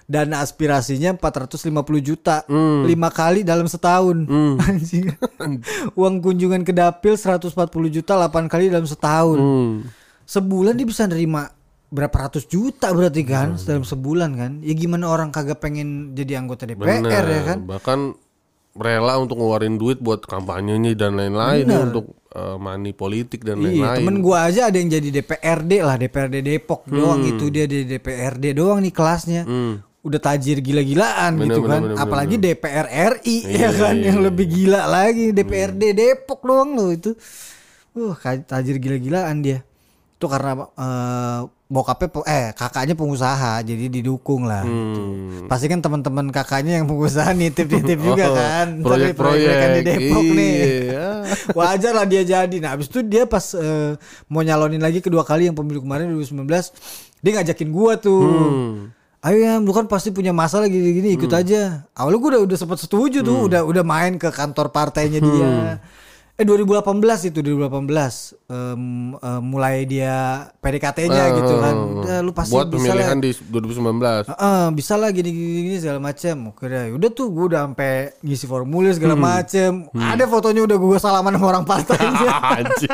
Dana 0.08 0.40
aspirasinya 0.40 1.12
450 1.12 1.68
juta. 2.00 2.46
Hmm. 2.46 2.86
5 2.86 2.94
kali 3.10 3.40
dalam 3.42 3.66
setahun. 3.66 4.24
Anjing. 4.70 5.10
Uang 5.98 6.22
kunjungan 6.22 6.62
ke 6.62 6.70
dapil 6.70 7.18
140 7.18 7.50
juta 7.90 8.14
8 8.14 8.46
kali 8.46 8.70
dalam 8.70 8.86
setahun. 8.86 9.36
Hmm. 9.36 9.74
Sebulan 10.24 10.78
dia 10.78 10.86
bisa 10.86 11.04
nerima 11.04 11.50
berapa 11.88 12.28
ratus 12.28 12.44
juta 12.44 12.92
berarti 12.92 13.24
kan 13.24 13.56
Hmm. 13.56 13.64
dalam 13.64 13.84
sebulan 13.84 14.30
kan. 14.32 14.52
Ya 14.62 14.72
gimana 14.72 15.10
orang 15.10 15.28
kagak 15.28 15.58
pengen 15.58 16.14
jadi 16.14 16.38
anggota 16.38 16.62
DPR 16.62 17.02
Bener, 17.02 17.24
ya 17.26 17.42
kan? 17.42 17.58
Bahkan 17.66 17.98
rela 18.74 19.16
untuk 19.16 19.38
ngeluarin 19.38 19.76
duit 19.76 19.98
buat 19.98 20.22
kampanyenya 20.22 20.92
dan 20.94 21.16
lain-lain 21.16 21.64
ya, 21.66 21.78
untuk 21.82 22.14
eh, 22.30 22.56
money 22.56 22.92
politik 22.92 23.42
dan 23.42 23.58
Iya, 23.58 23.72
lain-lain. 23.72 23.98
temen 24.02 24.16
gua 24.20 24.50
aja 24.50 24.68
ada 24.68 24.76
yang 24.76 24.90
jadi 24.90 25.08
DPRD 25.22 25.72
lah, 25.82 25.96
DPRD 25.96 26.36
Depok 26.42 26.84
doang 26.86 27.24
itu 27.24 27.48
dia 27.48 27.64
di 27.64 27.86
DPRD 27.86 28.54
doang 28.54 28.78
nih 28.78 28.94
kelasnya. 28.94 29.42
Hmm. 29.44 29.82
Udah 29.98 30.22
tajir 30.22 30.62
gila-gilaan 30.62 31.36
Bener, 31.36 31.58
gitu 31.58 31.60
bener, 31.66 31.72
kan. 31.74 31.80
bener, 31.84 31.96
Apalagi 31.98 32.36
DPR 32.38 32.86
RI 33.18 33.36
Iya, 33.44 33.58
ya 33.58 33.70
kan 33.74 33.94
iya, 33.98 34.06
yang 34.14 34.18
iya. 34.22 34.26
lebih 34.30 34.46
gila 34.46 34.82
lagi 34.86 35.26
DPRD 35.34 35.82
Depok 35.92 36.40
doang 36.46 36.70
loh 36.78 36.90
itu. 36.94 37.12
Uh, 37.98 38.14
tajir 38.46 38.78
gila-gilaan 38.78 39.42
dia. 39.42 39.66
Itu 40.18 40.26
karena 40.26 40.50
eh, 40.74 41.40
bokapnya 41.68 42.08
eh 42.26 42.46
kakaknya 42.50 42.98
pengusaha 42.98 43.62
jadi 43.62 43.86
didukung 43.86 44.50
lah. 44.50 44.66
gitu. 44.66 44.98
Hmm. 44.98 45.46
Pasti 45.46 45.70
kan 45.70 45.78
teman-teman 45.78 46.26
kakaknya 46.28 46.82
yang 46.82 46.90
pengusaha 46.90 47.30
nitip-nitip 47.30 48.02
juga 48.08 48.24
Oh, 48.26 48.34
kan. 48.34 48.66
Tapi 48.66 48.82
proyek-proyek. 48.82 49.14
proyek-proyekan 49.14 49.68
di 49.70 49.82
Depok 49.86 50.26
nih. 50.26 50.54
Iya. 50.90 51.08
Wajar 51.58 51.92
lah 51.94 52.02
dia 52.02 52.22
jadi. 52.26 52.56
Nah, 52.58 52.74
habis 52.74 52.90
itu 52.90 52.98
dia 53.00 53.24
pas 53.24 53.54
eh, 53.54 53.94
mau 54.26 54.42
nyalonin 54.42 54.82
lagi 54.82 54.98
kedua 54.98 55.22
kali 55.22 55.46
yang 55.46 55.54
pemilu 55.54 55.78
kemarin 55.80 56.10
2019, 56.10 56.50
dia 57.20 57.30
ngajakin 57.38 57.68
gua 57.70 57.94
tuh. 57.94 58.26
Hmm. 58.26 58.74
Ayo 59.18 59.38
ya, 59.38 59.58
lu 59.58 59.70
kan 59.70 59.86
pasti 59.86 60.10
punya 60.10 60.30
masalah 60.30 60.66
gini-gini 60.66 61.14
ikut 61.14 61.30
aja. 61.30 61.86
Awalnya 61.92 62.18
gua 62.18 62.30
udah 62.34 62.42
udah 62.42 62.56
sempat 62.56 62.78
setuju 62.78 63.22
tuh, 63.22 63.46
udah 63.46 63.62
udah 63.62 63.82
main 63.82 64.14
ke 64.14 64.30
kantor 64.30 64.70
partainya 64.70 65.18
dia. 65.18 65.78
Eh 66.38 66.46
2018 66.46 67.34
itu 67.34 67.42
2018 67.42 67.82
em, 68.46 69.10
em, 69.18 69.42
mulai 69.42 69.82
dia 69.82 70.46
PDKT-nya 70.62 71.34
gitu 71.34 71.54
kan. 71.58 71.74
Udah 71.74 72.18
lu 72.22 72.30
pasti 72.30 72.54
buat 72.54 72.70
bisa 72.70 72.94
lah. 72.94 73.10
pemilihan 73.10 73.18
di 73.18 73.30
2019. 73.50 74.30
Heeh, 74.30 74.62
bisa 74.70 74.94
lah 74.94 75.10
gini 75.10 75.34
gini, 75.34 75.60
gini 75.66 75.76
segala 75.82 75.98
macam. 75.98 76.54
Oke 76.54 76.70
deh. 76.70 76.94
Udah 76.94 77.10
tuh 77.10 77.34
gue 77.34 77.44
udah 77.50 77.66
sampai 77.66 78.14
ngisi 78.22 78.46
formulir 78.46 78.94
segala 78.94 79.18
macem. 79.18 79.90
Ada 79.98 80.30
fotonya 80.30 80.62
udah 80.62 80.78
gue 80.78 80.98
salaman 81.02 81.34
sama 81.34 81.46
orang 81.58 81.66
partainya. 81.66 82.30
Anjing. 82.62 82.90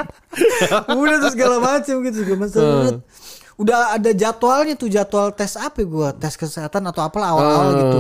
udah 1.05 1.17
tuh 1.21 1.31
segala 1.37 1.57
macem 1.61 1.95
gitu 2.01 2.17
segala 2.25 2.49
macam. 2.49 2.65
Udah 3.61 3.79
ada 3.93 4.11
jadwalnya 4.17 4.73
tuh 4.73 4.89
jadwal 4.89 5.29
tes 5.37 5.53
apa 5.61 5.85
gue 5.85 6.09
tes 6.17 6.33
kesehatan 6.33 6.81
atau 6.89 7.05
apalah 7.05 7.37
awal-awal 7.37 7.69
gitu. 7.77 7.99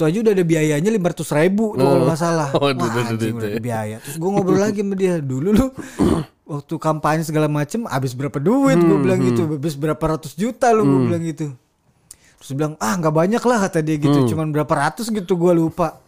Hmm. 0.00 0.08
Itu 0.08 0.16
aja 0.16 0.18
udah 0.24 0.32
ada 0.32 0.44
biayanya 0.44 0.90
500 0.90 1.38
ribu 1.38 1.64
tuh 1.72 1.84
kalau 1.84 2.04
nggak 2.04 2.16
salah. 2.18 2.48
Oh, 2.56 2.72
Wah, 2.72 3.04
anjing 3.04 3.36
udah 3.36 3.48
ada 3.48 3.60
biaya. 3.60 3.96
Terus 4.00 4.16
gue 4.16 4.30
ngobrol 4.32 4.60
lagi 4.66 4.80
sama 4.80 4.94
dia. 4.96 5.20
Dulu 5.20 5.48
lu 5.52 5.66
waktu 6.44 6.74
kampanye 6.80 7.22
segala 7.22 7.46
macem 7.46 7.84
habis 7.86 8.10
berapa 8.10 8.40
duit 8.40 8.74
gue 8.74 8.88
Hmm, 8.90 9.04
bilang 9.04 9.20
gitu. 9.22 9.46
Habis 9.46 9.76
berapa 9.76 10.04
ratus 10.16 10.32
juta 10.34 10.72
lu 10.72 10.82
gue 10.82 11.00
bilang 11.06 11.22
gitu. 11.22 11.52
Terus 12.40 12.50
bilang 12.56 12.72
ah 12.80 12.96
nggak 12.96 13.12
banyak 13.12 13.42
lah 13.44 13.58
kata 13.60 13.84
dia 13.84 14.00
gitu, 14.00 14.32
cuman 14.32 14.48
berapa 14.48 14.72
ratus 14.72 15.12
gitu 15.12 15.36
gue 15.36 15.52
lupa. 15.52 16.00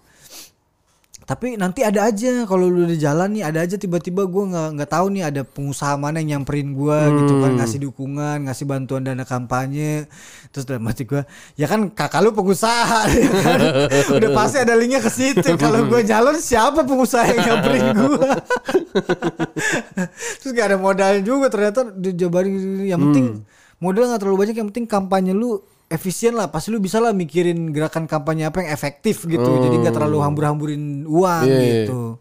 Tapi 1.22 1.54
nanti 1.56 1.86
ada 1.86 2.08
aja 2.08 2.44
kalau 2.44 2.66
lu 2.66 2.86
udah 2.86 2.98
jalan 2.98 3.34
nih 3.36 3.42
ada 3.46 3.62
aja 3.62 3.76
tiba-tiba 3.78 4.26
gue 4.26 4.44
nggak 4.52 4.68
nggak 4.78 4.90
tahu 4.90 5.06
nih 5.14 5.22
ada 5.28 5.42
pengusaha 5.46 5.94
mana 5.94 6.18
yang 6.20 6.42
nyamperin 6.42 6.74
gue 6.74 6.98
gitu 7.22 7.32
kan 7.38 7.50
ngasih 7.58 7.78
dukungan 7.88 8.36
ngasih 8.46 8.64
bantuan 8.66 9.02
dana 9.06 9.22
kampanye. 9.22 10.06
Terus 10.50 10.64
dalam 10.68 10.84
hati 10.88 11.06
gue 11.08 11.22
ya 11.54 11.66
kan 11.70 11.90
kakak 11.90 12.20
lu 12.22 12.30
pengusaha. 12.34 13.06
Ya 13.22 13.30
kan? 13.30 13.60
Udah 14.18 14.30
pasti 14.34 14.56
ada 14.58 14.74
linknya 14.74 14.98
ke 14.98 15.10
situ. 15.12 15.46
Kalau 15.62 15.86
gue 15.86 16.00
jalan 16.02 16.34
siapa 16.42 16.82
pengusaha 16.82 17.22
yang 17.28 17.40
nyamperin 17.46 17.86
gue 17.94 18.28
terus 20.40 20.52
gak 20.52 20.66
ada 20.72 20.78
modalnya 20.78 21.22
juga 21.24 21.46
ternyata 21.48 21.88
dijabarin 21.92 22.84
yang 22.84 23.00
penting 23.00 23.26
modal 23.82 24.06
nggak 24.06 24.20
terlalu 24.22 24.38
banyak 24.46 24.56
yang 24.58 24.68
penting 24.70 24.86
kampanye 24.86 25.32
lu 25.34 25.58
efisien 25.92 26.32
lah. 26.32 26.48
Pasti 26.48 26.72
lu 26.72 26.80
bisa 26.80 26.98
lah 26.98 27.12
mikirin 27.12 27.70
gerakan 27.70 28.08
kampanye 28.08 28.48
apa 28.48 28.64
yang 28.64 28.72
efektif 28.72 29.28
gitu. 29.28 29.44
Jadi 29.44 29.76
nggak 29.78 29.92
terlalu 29.92 30.18
hambur-hamburin 30.24 31.04
uang 31.04 31.44
Iya, 31.44 31.56
iya. 31.60 31.72
gitu. 31.86 32.16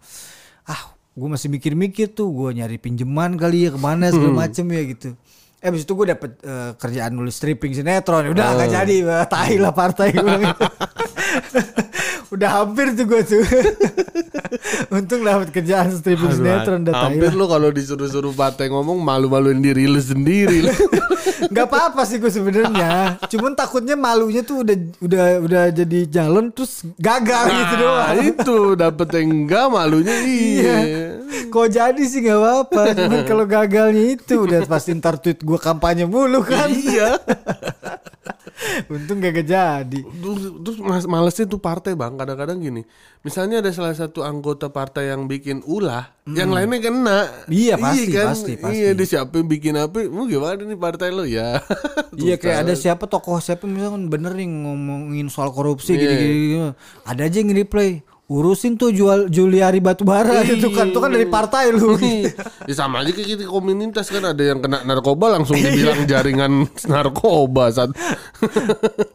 Ah 0.68 0.82
gue 1.12 1.28
masih 1.28 1.48
mikir-mikir 1.48 2.12
tuh. 2.12 2.28
Gue 2.30 2.52
nyari 2.52 2.76
pinjaman 2.76 3.40
kali 3.40 3.66
ya 3.66 3.70
ke 3.72 3.80
mana 3.80 4.12
segala 4.12 4.46
macem 4.46 4.68
ya 4.68 4.84
gitu. 4.84 5.10
Eh 5.62 5.70
abis 5.70 5.86
itu 5.86 5.94
gue 5.94 6.08
dapet 6.10 6.32
eh, 6.42 6.72
kerjaan 6.76 7.16
nulis 7.16 7.38
stripping 7.38 7.72
sinetron. 7.72 8.28
Udah 8.28 8.60
nggak 8.60 8.70
jadi 8.70 8.96
eh, 9.08 9.26
tai 9.26 9.56
lah 9.56 9.72
partai 9.72 10.12
gue 10.12 10.36
udah 12.34 12.50
hampir 12.64 12.96
tuh 12.96 13.06
gue 13.08 13.22
tuh 13.28 13.44
untung 14.96 15.22
dapet 15.22 15.50
kerjaan 15.52 15.90
stripping 15.90 16.34
sinetron 16.36 16.84
tai 16.84 16.94
hampir 16.94 17.32
lah. 17.32 17.40
lu 17.40 17.46
kalau 17.48 17.70
disuruh-suruh 17.70 18.34
partai 18.34 18.68
ngomong 18.68 19.00
malu-maluin 19.00 19.60
diri 19.60 19.88
lu 19.88 20.00
sendiri. 20.00 20.68
nggak 21.52 21.66
apa-apa 21.68 22.06
sih 22.06 22.22
gue 22.22 22.30
sebenarnya 22.30 23.18
cuman 23.26 23.58
takutnya 23.58 23.98
malunya 23.98 24.46
tuh 24.46 24.62
udah 24.62 24.78
udah 25.02 25.26
udah 25.42 25.64
jadi 25.74 26.00
jalan 26.08 26.54
terus 26.54 26.86
gagal 26.96 27.50
gitu 27.50 27.74
Nah, 27.74 27.82
doang 27.82 28.18
itu 28.22 28.58
dapet 28.78 29.08
yang 29.18 29.28
enggak 29.42 29.66
malunya 29.68 30.16
iya. 30.28 30.78
Kok 31.50 31.68
jadi 31.68 32.04
sih 32.06 32.22
nggak 32.22 32.38
apa-apa 32.38 32.82
Cuman 32.94 33.22
kalau 33.26 33.46
gagalnya 33.48 34.04
itu 34.16 34.36
Udah 34.46 34.62
pasti 34.68 34.94
ntar 34.94 35.18
tweet 35.18 35.42
gue 35.42 35.58
kampanye 35.58 36.06
mulu 36.06 36.44
kan 36.46 36.70
Iya. 36.70 37.18
Untung 38.92 39.24
gak 39.24 39.40
jadi 39.40 40.00
Terus- 40.04 41.08
malesnya 41.08 41.48
tuh 41.48 41.58
partai 41.58 41.96
bang. 41.96 42.12
Kadang-kadang 42.14 42.60
gini 42.60 42.84
Misalnya 43.24 43.64
ada 43.64 43.72
salah 43.72 43.96
satu 43.96 44.20
anggota 44.22 44.68
partai 44.68 45.08
yang 45.08 45.26
bikin 45.26 45.64
ulah 45.64 46.12
Yang 46.28 46.50
lainnya 46.52 46.80
kena. 46.80 47.20
Iya, 47.48 47.80
pasti, 47.80 48.12
pasti, 48.12 48.54
pasti. 48.60 48.76
Iya 48.78 48.90
dia 48.92 49.08
siapa 49.08 49.34
yang 49.34 49.48
bikin 49.48 49.74
apa? 49.74 50.06
Mau 50.06 50.28
gimana 50.28 50.60
nih 50.60 50.76
partai 50.76 51.10
lo? 51.10 51.24
Ya 51.24 51.64
Iya 52.22 52.36
kayak 52.36 52.68
ada 52.68 52.74
siapa 52.76 53.08
tokoh 53.08 53.40
siapa 53.40 53.64
misalkan 53.64 54.06
bener 54.06 54.36
nih 54.36 54.46
ngomongin 54.46 55.32
soal 55.32 55.50
korupsi 55.50 55.96
Iya. 55.96 56.12
gini-gini 56.12 56.76
Ada 57.08 57.22
aja 57.26 57.38
yang 57.40 57.50
nge-replay 57.50 58.04
Urusin 58.32 58.74
tuh 58.74 58.90
jual 58.90 59.28
Juliari 59.28 59.78
Batubara 59.78 60.40
itu 60.42 60.72
kan 60.72 60.88
Itu 60.88 60.98
kan 60.98 61.12
dari 61.12 61.28
partai 61.28 61.70
lu 61.70 62.00
ya 62.64 62.74
sama 62.74 63.04
aja 63.04 63.12
kayak 63.12 63.28
gitu 63.28 63.44
komunitas 63.46 64.08
kan 64.08 64.24
ada 64.24 64.40
yang 64.40 64.58
kena 64.58 64.82
narkoba 64.82 65.36
langsung 65.36 65.58
dibilang 65.58 66.08
jaringan 66.08 66.64
narkoba 66.88 67.68
saat 67.70 67.92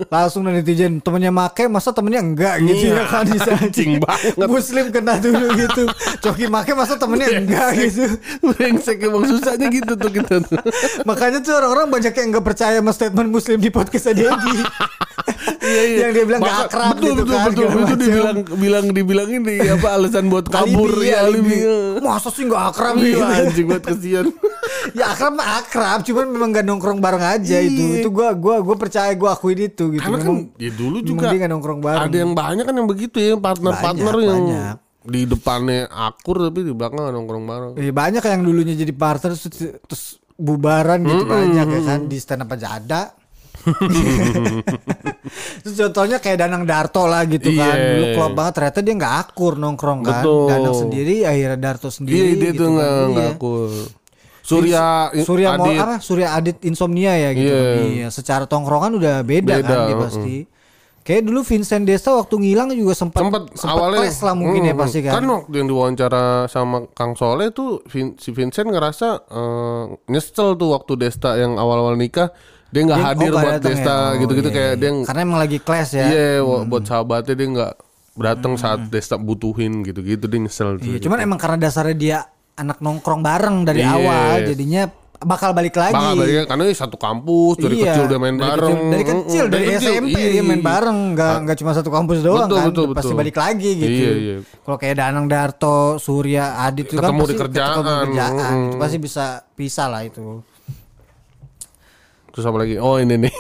Langsung 0.07 0.45
dari 0.45 0.61
netizen 0.61 1.01
Temennya 1.01 1.31
make 1.31 1.65
masa 1.67 1.91
temennya 1.91 2.21
enggak 2.21 2.61
gitu 2.63 2.85
Iya, 2.87 3.01
ya 3.01 3.05
kan 3.07 3.25
bisa 3.25 3.51
aja. 3.51 3.65
anjing 3.65 3.93
banget. 3.99 4.37
Muslim 4.47 4.85
kena 4.91 5.15
dulu 5.17 5.47
gitu 5.57 5.83
Coki 6.21 6.47
make 6.47 6.73
masa 6.73 6.95
temennya 6.97 7.29
enggak 7.35 7.69
gitu 7.79 8.05
brengsek 8.45 9.01
emang 9.01 9.25
susahnya 9.25 9.67
gitu 9.71 9.93
tuh 9.95 10.11
kita 10.11 10.35
tuh. 10.43 10.61
Makanya 11.03 11.41
tuh 11.41 11.57
orang-orang 11.57 11.89
banyak 11.91 12.13
yang 12.13 12.29
nggak 12.31 12.45
percaya 12.45 12.79
sama 12.79 12.93
statement 12.93 13.31
Muslim 13.31 13.57
di 13.57 13.71
podcast 13.71 14.13
Dedi. 14.13 14.57
Iya, 15.59 15.83
iya. 15.83 15.99
Yang 16.07 16.11
dia 16.13 16.25
bilang 16.25 16.41
nggak 16.41 16.55
Maka- 16.55 16.69
akrab 16.69 16.87
betul, 16.93 17.03
gitu 17.03 17.23
betul, 17.23 17.35
kan, 17.35 17.47
betul, 17.49 17.65
Itu 17.67 17.77
macam. 17.77 17.99
dibilang 17.99 18.37
bilang 18.57 18.85
dibilang 19.07 19.31
ini 19.31 19.57
apa 19.71 19.89
alasan 19.95 20.27
buat 20.27 20.51
kabur 20.51 20.91
Alibi, 20.91 21.07
ya 21.07 21.19
alibi. 21.23 21.55
alibi. 21.63 22.03
Masa 22.03 22.35
sih 22.35 22.43
nggak 22.43 22.63
akrab 22.75 22.95
gitu? 22.99 23.23
anjing 23.23 23.67
buat 23.71 23.85
kesian. 23.87 24.27
ya 24.99 25.15
akrab 25.15 25.33
mah 25.39 25.63
akrab, 25.63 26.03
cuman 26.03 26.27
memang 26.27 26.49
gak 26.51 26.67
nongkrong 26.67 26.99
bareng 26.99 27.23
aja 27.23 27.63
itu. 27.63 27.79
Iya. 27.79 27.97
Itu 28.03 28.09
gua 28.11 28.35
gua 28.35 28.59
gua 28.59 28.75
percaya 28.75 29.15
gua 29.15 29.39
akuin 29.39 29.71
itu 29.71 29.95
gitu. 29.95 30.03
Karena 30.03 30.19
kan 30.19 30.27
Memang- 30.27 30.59
ya 30.59 30.71
dulu 30.75 30.97
juga 31.01 31.31
dia 31.31 31.47
nongkrong 31.47 31.79
bareng. 31.79 32.03
ada 32.11 32.17
yang 32.19 32.33
banyak 32.35 32.65
kan 32.67 32.75
yang 32.75 32.89
begitu 32.91 33.17
ya 33.23 33.39
partner-partner 33.39 34.11
Banyak, 34.11 34.27
yang 34.27 34.45
banyak. 34.51 34.75
di 35.07 35.21
depannya 35.23 35.87
akur 35.87 36.37
tapi 36.43 36.67
di 36.67 36.73
belakang 36.75 36.99
nongkrong 37.07 37.45
bareng. 37.47 37.73
Iya, 37.79 37.93
banyak 37.95 38.23
yang 38.27 38.43
dulunya 38.43 38.75
jadi 38.75 38.91
partner 38.91 39.31
terus, 39.39 39.47
terus 39.87 40.05
bubaran 40.35 41.01
gitu 41.01 41.25
banyak 41.25 41.67
ya 41.71 41.81
kan 41.87 42.01
di 42.11 42.19
stand 42.19 42.43
up 42.43 42.51
aja 42.51 42.83
ada. 42.83 43.03
Contohnya 45.67 46.19
kayak 46.19 46.39
Danang 46.39 46.65
Darto 46.65 47.05
lah 47.05 47.25
gitu 47.25 47.51
kan 47.53 47.75
Iya. 47.75 47.91
Dulu 47.93 48.05
klop 48.15 48.33
banget 48.33 48.53
ternyata 48.55 48.79
dia 48.81 48.95
nggak 48.95 49.15
akur 49.21 49.53
nongkrong 49.55 50.01
kan 50.03 50.23
Betul. 50.23 50.47
Danang 50.49 50.77
sendiri 50.77 51.17
akhirnya 51.23 51.59
Darto 51.61 51.89
Iya 51.89 51.95
sendiri 51.95 52.31
dia 52.33 52.51
gitu 52.51 52.61
tuh 52.61 52.69
nggak 52.73 52.87
kan. 52.89 53.07
nggak 53.09 53.25
Iya. 53.25 53.35
akur. 53.35 53.71
Surya 54.41 54.85
Surya 55.21 55.49
mau 55.53 55.67
Adit. 55.67 55.81
apa? 55.81 55.95
Surya 55.99 56.29
Adit 56.33 56.57
Insomnia 56.63 57.13
ya 57.15 57.31
gitu. 57.33 57.51
Iya. 57.51 57.63
kan. 57.67 57.87
Iya, 57.89 58.09
secara 58.11 58.45
tongkrongan 58.45 58.93
udah 58.95 59.15
beda, 59.21 59.55
Beda, 59.57 59.67
kan 59.67 59.79
dia 59.85 59.97
pasti. 60.01 60.37
Kayak 61.03 61.23
dulu 61.23 61.41
Vincent 61.41 61.83
Desta 61.83 62.11
waktu 62.13 62.35
ngilang 62.37 62.67
juga 62.73 62.91
sempat 62.93 63.23
sempat 63.23 63.47
awalnya 63.65 64.11
lah 64.11 64.35
mungkin 64.35 64.59
ya 64.61 64.75
Hmm, 64.75 64.83
pasti 64.83 64.99
kan. 65.01 65.13
Kan 65.13 65.27
waktu 65.29 65.55
yang 65.57 65.69
diwawancara 65.69 66.25
sama 66.47 66.83
Kang 66.91 67.15
Soleh 67.15 67.51
tuh 67.51 67.79
Vin- 67.87 68.19
si 68.19 68.31
Vincent 68.31 68.67
ngerasa 68.67 69.23
eh, 69.25 69.83
nyesel 70.09 70.55
tuh 70.55 70.75
waktu 70.75 70.93
Desta 70.97 71.35
yang 71.35 71.55
awal-awal 71.55 71.95
nikah 71.95 72.35
dia 72.67 72.81
nggak 72.83 72.99
Dia- 72.99 73.09
hadir 73.09 73.23
oh, 73.23 73.33
nggak 73.33 73.45
buat 73.47 73.63
Desta 73.63 73.87
ya. 73.87 73.97
Oh, 73.97 74.11
gitu-gitu 74.19 74.49
iya, 74.49 74.57
kayak 74.57 74.73
iya. 74.73 74.81
dia 74.83 74.91
karena 75.05 75.21
emang 75.23 75.39
lagi 75.39 75.59
clash 75.59 75.93
ya. 75.93 76.07
iya 76.07 76.29
wa- 76.41 76.65
buat 76.65 76.83
sahabatnya 76.83 77.35
dia 77.35 77.49
nggak 77.49 77.73
datang 78.17 78.53
saat 78.55 78.81
Desta 78.87 79.17
butuhin 79.17 79.81
gitu-gitu 79.83 80.25
dia 80.25 80.41
nyesel 80.41 80.77
tuh. 80.77 80.87
Iya, 80.87 80.99
cuman 80.99 81.19
emang 81.21 81.37
karena 81.37 81.59
dasarnya 81.61 81.97
dia 81.97 82.19
anak 82.55 82.79
nongkrong 82.79 83.21
bareng 83.21 83.63
dari 83.63 83.81
Iya. 83.81 83.93
awal 83.93 84.31
jadinya 84.43 84.83
bakal 85.17 85.53
balik 85.53 85.73
lagi. 85.75 85.93
Bakal 85.93 86.13
balik 86.15 86.45
karena 86.45 86.63
dia 86.63 86.77
satu 86.77 86.97
kampus 86.97 87.55
dari 87.57 87.75
Iya, 87.75 87.85
kecil 87.87 88.03
udah 88.07 88.19
main 88.19 88.35
dari 88.35 88.49
bareng. 88.51 88.69
Kecil, 88.73 88.89
dari 88.91 89.05
kecil, 89.05 89.43
Mm-mm, 89.43 89.53
dari, 89.55 89.65
SMP 89.75 90.13
dia 90.13 90.29
iya. 90.31 90.43
main 90.43 90.61
bareng, 90.61 90.99
nggak 91.13 91.35
nggak 91.43 91.57
cuma 91.57 91.73
satu 91.73 91.89
kampus 91.89 92.19
doang 92.21 92.45
Betul, 92.45 92.57
kan, 92.59 92.67
betul, 92.67 92.85
pasti 92.91 92.97
betul. 93.07 93.17
balik 93.17 93.37
lagi 93.37 93.71
gitu. 93.75 94.01
Iya, 94.03 94.13
iya. 94.15 94.37
Kalau 94.59 94.77
kayak 94.77 94.95
Danang 94.95 95.27
Darto, 95.27 95.79
Surya, 95.97 96.45
Adit 96.59 96.85
itu 96.87 96.97
kan 96.97 97.05
Ketemu 97.07 97.17
di 97.17 97.25
pasti 97.27 97.37
kerjaan. 97.39 97.69
ketemu 97.71 97.85
di 97.87 98.01
kerjaan. 98.03 98.33
Mm. 98.37 98.65
Itu 98.67 98.77
pasti 98.77 98.97
bisa 98.99 99.25
pisah 99.51 99.87
lah 99.87 100.03
itu. 100.03 100.25
Terus 102.37 102.45
apa 102.45 102.59
lagi? 102.61 102.77
Oh 102.77 103.01
ini 103.01 103.17
nih. 103.17 103.33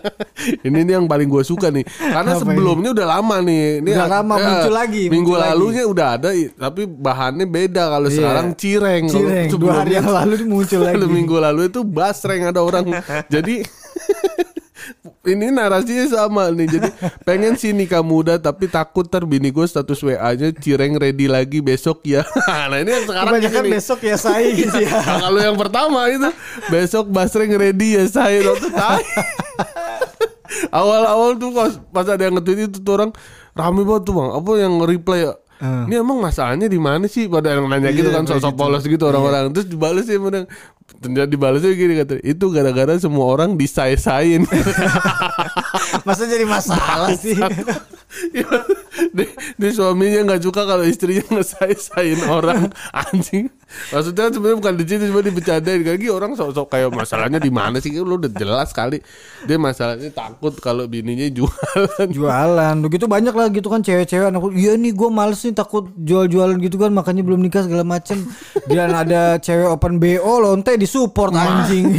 ini 0.68 0.84
nih 0.84 0.92
yang 0.92 1.08
paling 1.08 1.24
gue 1.24 1.40
suka 1.40 1.72
nih. 1.72 1.88
Karena 1.88 2.36
Apa 2.36 2.44
sebelumnya 2.44 2.92
udah 2.92 3.06
lama 3.08 3.36
nih. 3.40 3.80
Ini 3.80 3.90
Udah 3.96 4.08
lama, 4.12 4.34
muncul 4.36 4.74
lagi, 4.76 5.02
Minggu 5.08 5.32
muncul 5.32 5.40
lagi. 5.40 5.50
lalunya 5.56 5.82
udah 5.88 6.08
ada, 6.12 6.28
tapi 6.52 6.82
bahannya 6.84 7.48
beda. 7.48 7.88
Kalau 7.88 8.08
Iya. 8.12 8.16
sekarang 8.20 8.46
cireng. 8.52 9.04
Cireng, 9.08 9.48
dua 9.56 9.72
hari 9.80 9.96
yang 9.96 10.12
lalu 10.12 10.44
muncul 10.44 10.84
lagi. 10.86 11.00
Minggu 11.00 11.36
lalu 11.40 11.72
itu 11.72 11.80
basreng 11.80 12.44
ada 12.44 12.60
orang. 12.60 12.84
Jadi 13.32 13.64
ini 15.26 15.50
narasinya 15.50 16.06
sama 16.06 16.50
nih. 16.52 16.66
Jadi 16.78 16.88
pengen 17.26 17.54
sih 17.58 17.74
nikah 17.74 18.02
muda 18.02 18.38
tapi 18.38 18.70
takut 18.70 19.06
ntar 19.06 19.26
bini 19.26 19.50
gue 19.50 19.66
status 19.66 19.98
WA-nya 20.02 20.54
cireng 20.56 20.96
ready 20.98 21.26
lagi 21.26 21.58
besok 21.60 22.04
ya. 22.06 22.22
nah 22.70 22.78
ini 22.78 22.90
yang 22.90 23.04
sekarang 23.06 23.32
Kebanyakan 23.38 23.64
ini. 23.66 23.70
besok 23.74 23.98
ya 24.02 24.16
saya 24.18 24.48
gitu 24.60 24.78
ya. 24.82 24.90
Nah, 24.92 25.18
kalau 25.30 25.40
yang 25.42 25.56
pertama 25.58 26.00
itu 26.10 26.30
besok 26.70 27.04
basreng 27.10 27.52
ready 27.54 27.98
ya 27.98 28.04
saya. 28.06 28.42
Awal-awal 30.70 31.36
tuh 31.36 31.50
pas, 31.52 31.72
pas 31.90 32.06
ada 32.06 32.22
yang 32.22 32.38
nge-tweet 32.38 32.70
itu 32.70 32.78
tuh 32.80 32.92
orang 32.96 33.10
rame 33.52 33.82
banget 33.82 34.02
tuh 34.06 34.14
bang. 34.14 34.30
Apa 34.34 34.50
yang 34.60 34.72
reply 34.78 35.20
ya? 35.58 35.88
Ini 35.88 35.94
emang 36.00 36.18
masalahnya 36.20 36.68
di 36.68 36.76
mana 36.76 37.06
sih? 37.06 37.26
Pada 37.26 37.52
yang 37.52 37.66
nanya 37.66 37.88
gitu 37.90 38.08
Iya, 38.08 38.16
kan 38.20 38.24
sosok 38.28 38.52
gitu. 38.52 38.60
polos 38.60 38.84
gitu 38.84 39.04
orang-orang. 39.06 39.52
Terus 39.52 39.66
dibalas 39.66 40.06
ya 40.06 40.20
menang. 40.20 40.46
Ternyata 40.86 41.28
dibalasnya 41.28 41.72
gini 41.74 41.94
kata 41.98 42.14
itu 42.22 42.44
gara-gara 42.48 42.94
semua 42.96 43.26
orang 43.26 43.58
disay-sayin. 43.58 44.46
Masa 46.06 46.24
jadi 46.24 46.46
masalah 46.46 47.12
sih. 47.18 47.34
di, 49.16 49.24
di 49.58 49.68
suaminya 49.74 50.32
nggak 50.32 50.42
suka 50.46 50.62
kalau 50.62 50.86
istrinya 50.86 51.26
ngesay-sayin 51.30 52.20
orang 52.26 52.70
anjing. 53.10 53.50
Maksudnya 53.66 54.30
sebenarnya 54.30 54.58
bukan 54.62 54.74
di 54.78 54.84
situ 54.86 55.04
cuma 55.10 55.20
dibecandain 55.26 55.82
lagi 55.82 56.06
orang 56.06 56.38
sok-sok 56.38 56.70
kayak 56.70 56.90
masalahnya 56.94 57.42
di 57.42 57.50
mana 57.50 57.82
sih? 57.82 57.90
Lu 57.98 58.14
udah 58.14 58.30
jelas 58.30 58.70
kali. 58.70 59.02
Dia 59.42 59.58
masalahnya 59.58 60.10
takut 60.14 60.54
kalau 60.62 60.86
bininya 60.86 61.26
jualan. 61.26 62.08
Jualan, 62.08 62.76
begitu 62.86 63.10
banyak 63.10 63.34
lah 63.34 63.50
gitu 63.50 63.66
kan 63.66 63.82
cewek-cewek 63.82 64.30
anak. 64.30 64.42
Iya 64.54 64.78
nih 64.78 64.94
gue 64.94 65.08
males 65.10 65.42
nih 65.42 65.54
takut 65.54 65.90
jual-jualan 65.98 66.56
gitu 66.62 66.78
kan. 66.78 66.94
Makanya 66.94 67.26
belum 67.26 67.42
nikah 67.42 67.66
segala 67.66 67.82
macem. 67.82 68.22
Dan 68.70 68.94
ada 68.94 69.42
cewek 69.42 69.66
open 69.66 69.98
BO 69.98 70.32
lonte 70.38 70.78
disupport 70.78 71.34
anjing. 71.34 71.90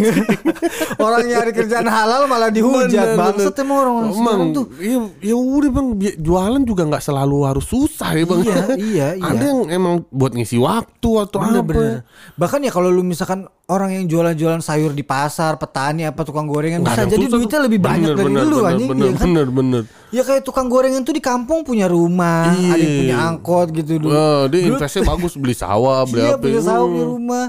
Orang 1.03 1.27
nyari 1.27 1.51
kerjaan 1.51 1.85
halal 1.85 2.25
malah 2.31 2.49
dihujat. 2.49 3.19
Bangsat 3.19 3.55
emang 3.61 3.77
orang 3.83 3.95
Emang, 3.97 4.13
sekarang 4.15 4.49
tuh. 4.53 4.65
iya, 4.81 4.99
ya 5.21 5.35
udah 5.37 5.69
bang, 5.69 5.87
jualan 6.17 6.61
juga 6.65 6.83
nggak 6.89 7.03
selalu 7.03 7.37
harus 7.45 7.65
susah 7.69 8.17
ya 8.17 8.25
bang. 8.25 8.39
Iya, 8.41 8.57
iya, 8.77 9.07
iya. 9.19 9.29
Ada 9.29 9.43
yang 9.45 9.61
emang 9.69 9.95
buat 10.09 10.33
ngisi 10.33 10.57
waktu 10.57 11.09
atau 11.21 11.37
Bener, 11.59 11.73
bener. 11.73 11.99
Bahkan 12.33 12.59
ya 12.61 12.71
kalau 12.71 12.87
lu 12.87 13.01
misalkan 13.01 13.39
orang 13.65 13.89
yang 13.91 14.05
jualan-jualan 14.05 14.59
sayur 14.59 14.91
di 14.91 15.01
pasar, 15.01 15.55
petani 15.55 16.03
apa 16.03 16.21
tukang 16.21 16.45
gorengan 16.45 16.81
bisa 16.81 17.03
jadi 17.03 17.23
susah. 17.23 17.33
duitnya 17.33 17.59
lebih 17.63 17.79
banyak 17.79 18.09
Bener, 18.09 18.17
dari 18.17 18.27
bener, 18.29 18.43
lu 18.43 18.57
bener, 18.57 18.69
anjing 18.69 18.89
bener, 18.89 19.03
ya 19.03 19.11
kan? 19.11 19.25
bener, 19.25 19.47
bener. 19.47 19.83
Ya 20.07 20.21
kayak 20.21 20.41
tukang 20.41 20.67
gorengan 20.67 21.01
tuh 21.01 21.11
di 21.11 21.19
kampung 21.19 21.61
punya 21.61 21.85
rumah, 21.85 22.51
Iya. 22.51 22.69
ada 22.69 22.79
yang 22.79 22.95
punya 22.97 23.17
angkot 23.25 23.67
gitu 23.71 23.91
dulu. 23.97 24.07
Wah, 24.09 24.41
dia 24.45 24.59
investnya 24.63 25.03
bagus 25.03 25.33
beli 25.33 25.53
sawah, 25.53 26.03
beli 26.03 26.21
Iya 26.21 26.33
apa. 26.33 26.41
punya 26.41 26.61
sawah, 26.61 26.85
punya 26.85 27.05
rumah. 27.05 27.45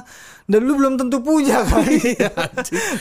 Dan 0.48 0.64
lu 0.64 0.72
belum 0.74 0.96
tentu 0.96 1.20
punya 1.20 1.60
kan. 1.60 1.84
Iya, 2.08 2.32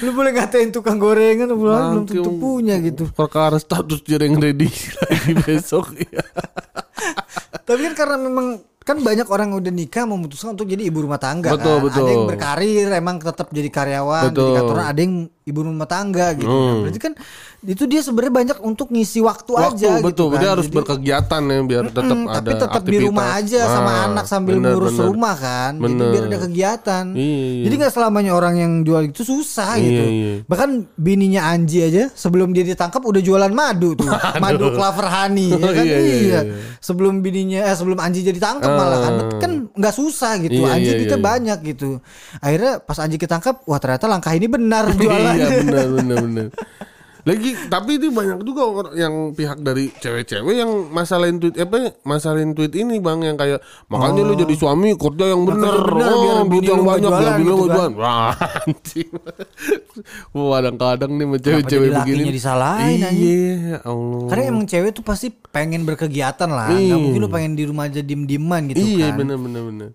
lu 0.04 0.12
boleh 0.12 0.36
ngatain 0.36 0.68
tukang 0.70 1.00
gorengan 1.00 1.48
lu 1.48 1.56
belum 1.58 2.04
tentu 2.04 2.32
punya 2.34 2.76
gitu. 2.78 3.08
Perkara 3.10 3.56
status 3.56 4.04
jereng 4.04 4.36
ready 4.36 4.68
lagi 5.02 5.32
besok. 5.40 5.96
Iya. 5.96 6.28
Tapi 7.64 7.80
kan 7.84 7.96
karena 7.96 8.18
memang 8.20 8.60
kan 8.88 9.04
banyak 9.04 9.28
orang 9.28 9.52
yang 9.52 9.60
udah 9.60 9.74
nikah 9.76 10.08
memutuskan 10.08 10.56
untuk 10.56 10.64
jadi 10.64 10.88
ibu 10.88 11.04
rumah 11.04 11.20
tangga 11.20 11.52
Betul, 11.52 11.76
kan. 11.76 11.84
betul. 11.84 12.00
Ada 12.00 12.12
yang 12.16 12.24
berkarir 12.26 12.88
emang 12.96 13.16
tetap 13.20 13.52
jadi 13.52 13.68
karyawan, 13.68 14.32
Betul. 14.32 14.40
jadi 14.40 14.52
kantoran, 14.56 14.86
ada 14.88 15.00
yang 15.04 15.14
ibu 15.44 15.60
rumah 15.60 15.88
tangga 15.88 16.28
gitu. 16.34 16.48
Nah, 16.48 16.64
Hmm. 16.72 16.82
berarti 16.82 17.00
kan 17.00 17.14
itu 17.58 17.84
dia 17.84 18.00
sebenarnya 18.00 18.30
banyak 18.32 18.58
untuk 18.62 18.88
ngisi 18.88 19.18
waktu, 19.18 19.50
Waktu 19.50 19.82
aja 19.82 19.92
betul, 19.98 20.30
gitu 20.30 20.30
kan. 20.30 20.38
dia 20.38 20.50
harus 20.54 20.68
Jadi, 20.68 20.76
berkegiatan 20.78 21.42
ya 21.42 21.58
biar 21.64 21.86
tetap 21.90 22.14
mm, 22.16 22.28
ada 22.30 22.38
tapi 22.38 22.54
tetap 22.54 22.84
di 22.86 22.98
rumah 23.02 23.28
aja 23.34 23.60
sama 23.66 23.90
Ah, 23.90 24.02
anak 24.08 24.26
sambil 24.26 24.56
bener, 24.56 24.72
ngurus 24.72 24.94
bener. 24.94 25.08
rumah 25.10 25.36
kan. 25.36 25.72
Jadi 25.74 25.82
Bener. 25.90 26.08
biar 26.08 26.24
ada 26.24 26.38
kegiatan. 26.40 27.06
Iya, 27.12 27.26
iya. 27.50 27.64
Jadi 27.66 27.74
nggak 27.76 27.92
selamanya 27.92 28.32
orang 28.32 28.56
yang 28.56 28.72
jual 28.82 29.02
itu 29.04 29.22
susah 29.22 29.74
Iya, 29.74 29.84
gitu. 29.84 30.04
iya. 30.06 30.34
Bahkan 30.46 30.70
bininya 30.94 31.42
Anji 31.48 31.80
aja 31.82 32.04
sebelum 32.10 32.52
dia 32.52 32.62
ditangkap 32.62 33.02
udah 33.02 33.20
jualan 33.20 33.50
madu 33.50 33.96
tuh. 33.96 34.06
madu 34.44 34.70
clover 34.70 35.08
honey 35.08 35.50
ya 35.50 35.58
Oh, 35.58 35.68
kan. 35.68 35.82
iya, 35.82 35.98
iya, 35.98 35.98
iya. 35.98 36.16
iya. 36.22 36.42
Sebelum 36.78 37.20
bininya 37.20 37.64
eh 37.64 37.74
sebelum 37.74 37.98
Anji 37.98 38.22
jadi 38.22 38.38
tangkap 38.38 38.70
malah 38.70 39.00
kan 39.00 39.14
Ah. 39.18 39.40
kan 39.40 39.52
nggak 39.74 39.94
susah 39.94 40.38
gitu. 40.40 40.62
Iya, 40.62 40.72
Anji 40.72 40.92
iya, 40.94 41.00
kita 41.02 41.18
iya. 41.18 41.26
banyak 41.26 41.58
gitu. 41.66 41.90
Akhirnya 42.38 42.78
pas 42.80 42.98
Anji 42.98 43.18
ketangkap, 43.18 43.66
wah 43.66 43.78
ternyata 43.78 44.06
langkah 44.06 44.32
ini 44.32 44.46
benar 44.46 44.88
jualan. 44.92 45.34
Iya 45.38 45.50
benar 45.64 45.86
benar 45.92 46.18
benar. 46.22 46.48
Lagi 47.28 47.52
tapi 47.68 48.00
itu 48.00 48.08
banyak 48.08 48.40
juga 48.42 48.62
orang 48.64 48.96
yang 48.96 49.14
pihak 49.36 49.60
dari 49.60 49.92
cewek-cewek 49.92 50.56
yang 50.56 50.72
masalahin 50.88 51.44
tweet 51.44 51.60
apa 51.60 51.92
masalahin 52.02 52.56
tweet 52.56 52.72
ini 52.72 53.04
bang 53.04 53.20
yang 53.20 53.36
kayak 53.36 53.60
makanya 53.92 54.24
lu 54.24 54.34
jadi 54.34 54.56
suami 54.56 54.96
kerja 54.96 55.36
yang 55.36 55.44
bener, 55.44 55.76
bener, 55.76 56.08
oh, 56.08 56.20
biar 56.24 56.38
duit 56.40 56.52
bini 56.56 56.68
yang 56.72 56.84
banyak 56.88 57.04
jualan 57.04 57.20
biar 57.20 57.36
bini 57.36 57.44
lu 57.44 57.52
gitu 57.52 57.66
nggak 57.68 57.76
kan. 57.76 57.92
jualan. 57.92 57.92
Wah 58.08 58.32
anjing. 58.64 59.10
Kadang-kadang 60.32 61.12
nih 61.12 61.26
sama 61.26 61.38
cewek-cewek 61.40 61.90
begini. 61.94 62.22
disalahin? 62.32 62.98
Iya 63.12 63.56
ya 63.58 63.78
Allah. 63.84 64.28
Karena 64.32 64.44
emang 64.48 64.66
cewek 64.66 64.92
tuh 64.94 65.04
pasti 65.04 65.28
pengen 65.52 65.84
berkegiatan 65.84 66.50
lah. 66.50 66.72
Nggak 66.72 66.86
Iya. 66.88 66.96
mungkin 66.96 67.20
lu 67.20 67.30
pengen 67.30 67.54
di 67.56 67.64
rumah 67.68 67.88
aja 67.88 68.00
diem-dieman 68.00 68.72
gitu 68.72 68.80
iya 68.80 69.12
kan. 69.12 69.20
bener 69.20 69.38
bener 69.38 69.62
bener. 69.64 69.90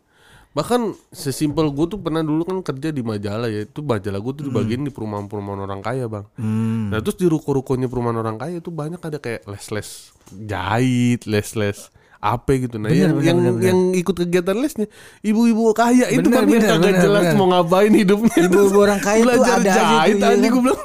Bahkan 0.53 0.93
sesimpel 1.09 1.73
gue 1.73 1.87
tuh 1.88 1.97
pernah 1.97 2.21
dulu 2.21 2.45
kan 2.45 2.61
kerja 2.61 2.93
di 2.93 3.01
majalah 3.01 3.49
ya 3.49 3.65
Itu 3.65 3.81
majalah 3.81 4.21
gue 4.21 4.33
tuh 4.37 4.45
dibagiin 4.53 4.85
di 4.85 4.93
perumahan-perumahan 4.93 5.61
orang 5.65 5.81
kaya 5.81 6.07
bang 6.07 6.25
Hmm. 6.37 6.93
Nah 6.93 7.01
terus 7.01 7.17
di 7.17 7.25
ruko-rukonya 7.25 7.88
perumahan 7.88 8.21
orang 8.21 8.37
kaya 8.37 8.61
itu 8.61 8.69
banyak 8.69 9.01
ada 9.01 9.17
kayak 9.17 9.49
les-les 9.49 10.12
jahit, 10.45 11.25
les-les 11.25 11.79
apa 12.22 12.54
gitu. 12.54 12.78
Nah 12.78 12.87
Bener, 12.87 13.02
yang 13.02 13.12
bener, 13.12 13.26
yang, 13.26 13.38
bener, 13.42 13.62
yang 13.66 13.78
ikut 13.98 14.14
kegiatan 14.14 14.54
lesnya 14.54 14.87
ibu-ibu 15.20 15.74
kaya 15.74 16.06
itu 16.06 16.22
Bener, 16.22 16.38
kan 16.38 16.44
yang 16.46 16.52
bener, 16.54 16.70
kagak 16.70 16.87
bener, 16.87 17.02
jelas 17.02 17.22
bener. 17.26 17.35
mau 17.35 17.46
ngapain 17.50 17.90
hidupnya. 17.92 18.37
Ibu-ibu 18.46 18.78
orang 18.78 19.00
kaya 19.02 19.20
belajar 19.20 19.54
ada 19.58 19.58
aja 19.58 19.74
jahit 19.74 20.16
iya 20.16 20.26
anjing 20.30 20.52
kan? 20.54 20.54
gue 20.54 20.62
bilang. 20.62 20.82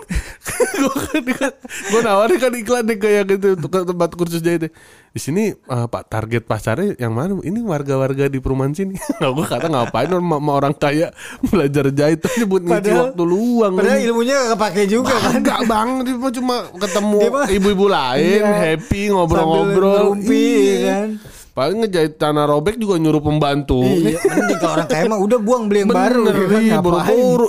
gue 0.47 1.34
kan, 1.36 1.54
gue 1.91 2.02
nawarin 2.02 2.38
kan 2.39 2.52
iklan 2.56 2.84
deh 2.84 2.97
kayak 2.97 3.23
gitu 3.30 3.47
untuk 3.54 3.69
ke 3.69 3.80
tempat 3.84 4.10
kursus 4.15 4.41
jahit. 4.41 4.73
Di 5.08 5.19
sini 5.19 5.50
eh, 5.52 5.86
pak 5.86 6.08
target 6.08 6.41
pasarnya 6.41 6.97
yang 6.97 7.12
mana? 7.12 7.38
Ini 7.38 7.60
warga-warga 7.62 8.26
di 8.26 8.41
perumahan 8.41 8.73
sini. 8.73 8.97
Nah 9.21 9.30
gue 9.30 9.45
kata 9.45 9.67
ngapain 9.67 10.10
sama 10.10 10.52
orang 10.52 10.73
kaya 10.73 11.13
belajar 11.43 11.89
jahit 11.91 12.21
tapi 12.21 12.45
buat 12.45 12.63
ngisi 12.63 12.89
waktu 12.89 13.23
luang. 13.23 13.73
Padahal 13.76 14.02
ilmunya 14.02 14.36
gak 14.38 14.50
kepake 14.56 14.84
juga 14.88 15.13
kan. 15.13 15.38
Enggak 15.38 15.62
bang, 15.65 15.89
mah 16.17 16.32
cuma 16.32 16.56
ketemu 16.73 17.17
ibu-ibu 17.52 17.86
lain, 17.86 18.39
Iya. 18.39 18.56
happy 18.73 19.02
ngobrol-ngobrol. 19.12 19.93
Ngerumpi, 20.15 20.47
Iya. 20.47 20.86
kan. 20.88 21.10
Paling 21.58 21.78
ngejahit 21.86 22.22
tanah 22.22 22.46
robek 22.46 22.78
juga 22.78 23.02
nyuruh 23.02 23.22
pembantu. 23.22 23.82
Iya, 23.82 24.22
mending 24.22 24.58
kalau 24.62 24.74
orang 24.78 24.90
kaya 24.90 25.04
mah 25.10 25.20
udah 25.22 25.40
buang 25.42 25.63
beli 25.66 25.80
yang 25.84 25.90
baru 25.90 26.22
Bener, 26.22 26.36
ya 26.36 26.48
kan, 26.48 26.62
iya, 26.62 26.74
ngapain? 26.78 27.18
buru-buru 27.18 27.48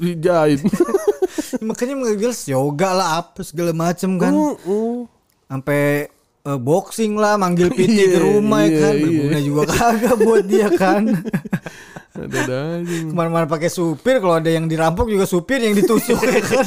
dijahit. 0.00 0.60
Makanya 1.68 1.94
menggigil 1.96 2.32
yoga 2.50 2.90
lah 2.92 3.08
apa 3.24 3.40
segala 3.40 3.72
macem 3.72 4.20
kan. 4.20 4.32
Uh, 4.68 5.08
Sampai 5.48 6.12
eh, 6.44 6.58
boxing 6.60 7.16
lah, 7.16 7.40
manggil 7.40 7.72
PT 7.72 7.88
Iya, 7.96 8.06
ke 8.14 8.20
rumah 8.20 8.68
iya, 8.68 8.78
kan. 8.84 8.92
iya. 8.92 9.02
Berguna 9.02 9.38
juga 9.40 9.62
kagak 9.72 10.16
buat 10.20 10.44
dia 10.44 10.68
kan. 10.72 11.02
Ke 12.18 13.14
mana-mana 13.14 13.46
pakai 13.46 13.70
supir, 13.70 14.18
kalau 14.18 14.42
ada 14.42 14.50
yang 14.50 14.66
dirampok 14.66 15.06
juga 15.06 15.22
supir 15.22 15.62
yang 15.62 15.78
ditusuk 15.78 16.18
ya 16.18 16.42
kan. 16.42 16.66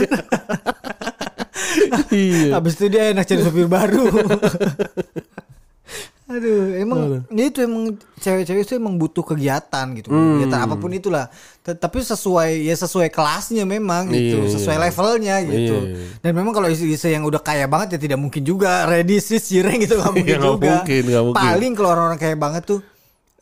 Iya. 2.08 2.56
Habis 2.56 2.80
itu 2.80 2.86
dia 2.88 3.12
enak 3.12 3.28
cari 3.28 3.42
supir 3.44 3.68
baru. 3.68 4.08
Aduh, 6.32 6.72
emang 6.74 7.00
ya 7.28 7.44
itu 7.44 7.60
emang 7.60 7.84
cewek-cewek 8.16 8.64
itu 8.64 8.74
emang 8.74 8.96
butuh 8.96 9.20
kegiatan 9.22 9.86
gitu, 9.94 10.08
Hmm. 10.08 10.40
kegiatan 10.40 10.60
apa 10.62 10.76
pun 10.76 10.88
itulah. 10.90 11.28
T- 11.60 11.76
Tapi 11.76 12.00
sesuai 12.00 12.64
ya 12.64 12.74
sesuai 12.74 13.10
kelasnya 13.10 13.66
memang 13.66 14.08
gitu, 14.08 14.40
Iya, 14.40 14.50
sesuai 14.50 14.76
iya. 14.76 14.84
levelnya 14.86 15.36
gitu. 15.44 15.76
Iya. 15.78 15.98
Dan 16.20 16.32
memang 16.32 16.52
kalau 16.52 16.68
istri-istri 16.68 17.12
yang 17.12 17.22
udah 17.22 17.38
kaya 17.38 17.66
banget 17.66 17.96
ya 17.96 18.00
tidak 18.02 18.18
mungkin 18.18 18.42
juga 18.42 18.86
ready 18.86 19.20
sis 19.20 19.44
cireng 19.44 19.78
gitu 19.78 19.96
nggak 19.96 20.14
mungkin 20.14 20.38
Iya, 20.40 20.48
mungkin, 20.48 21.04
mungkin. 21.04 21.36
Paling 21.36 21.72
kalau 21.76 21.90
orang-orang 21.92 22.18
kaya 22.18 22.36
banget 22.36 22.64
tuh 22.66 22.80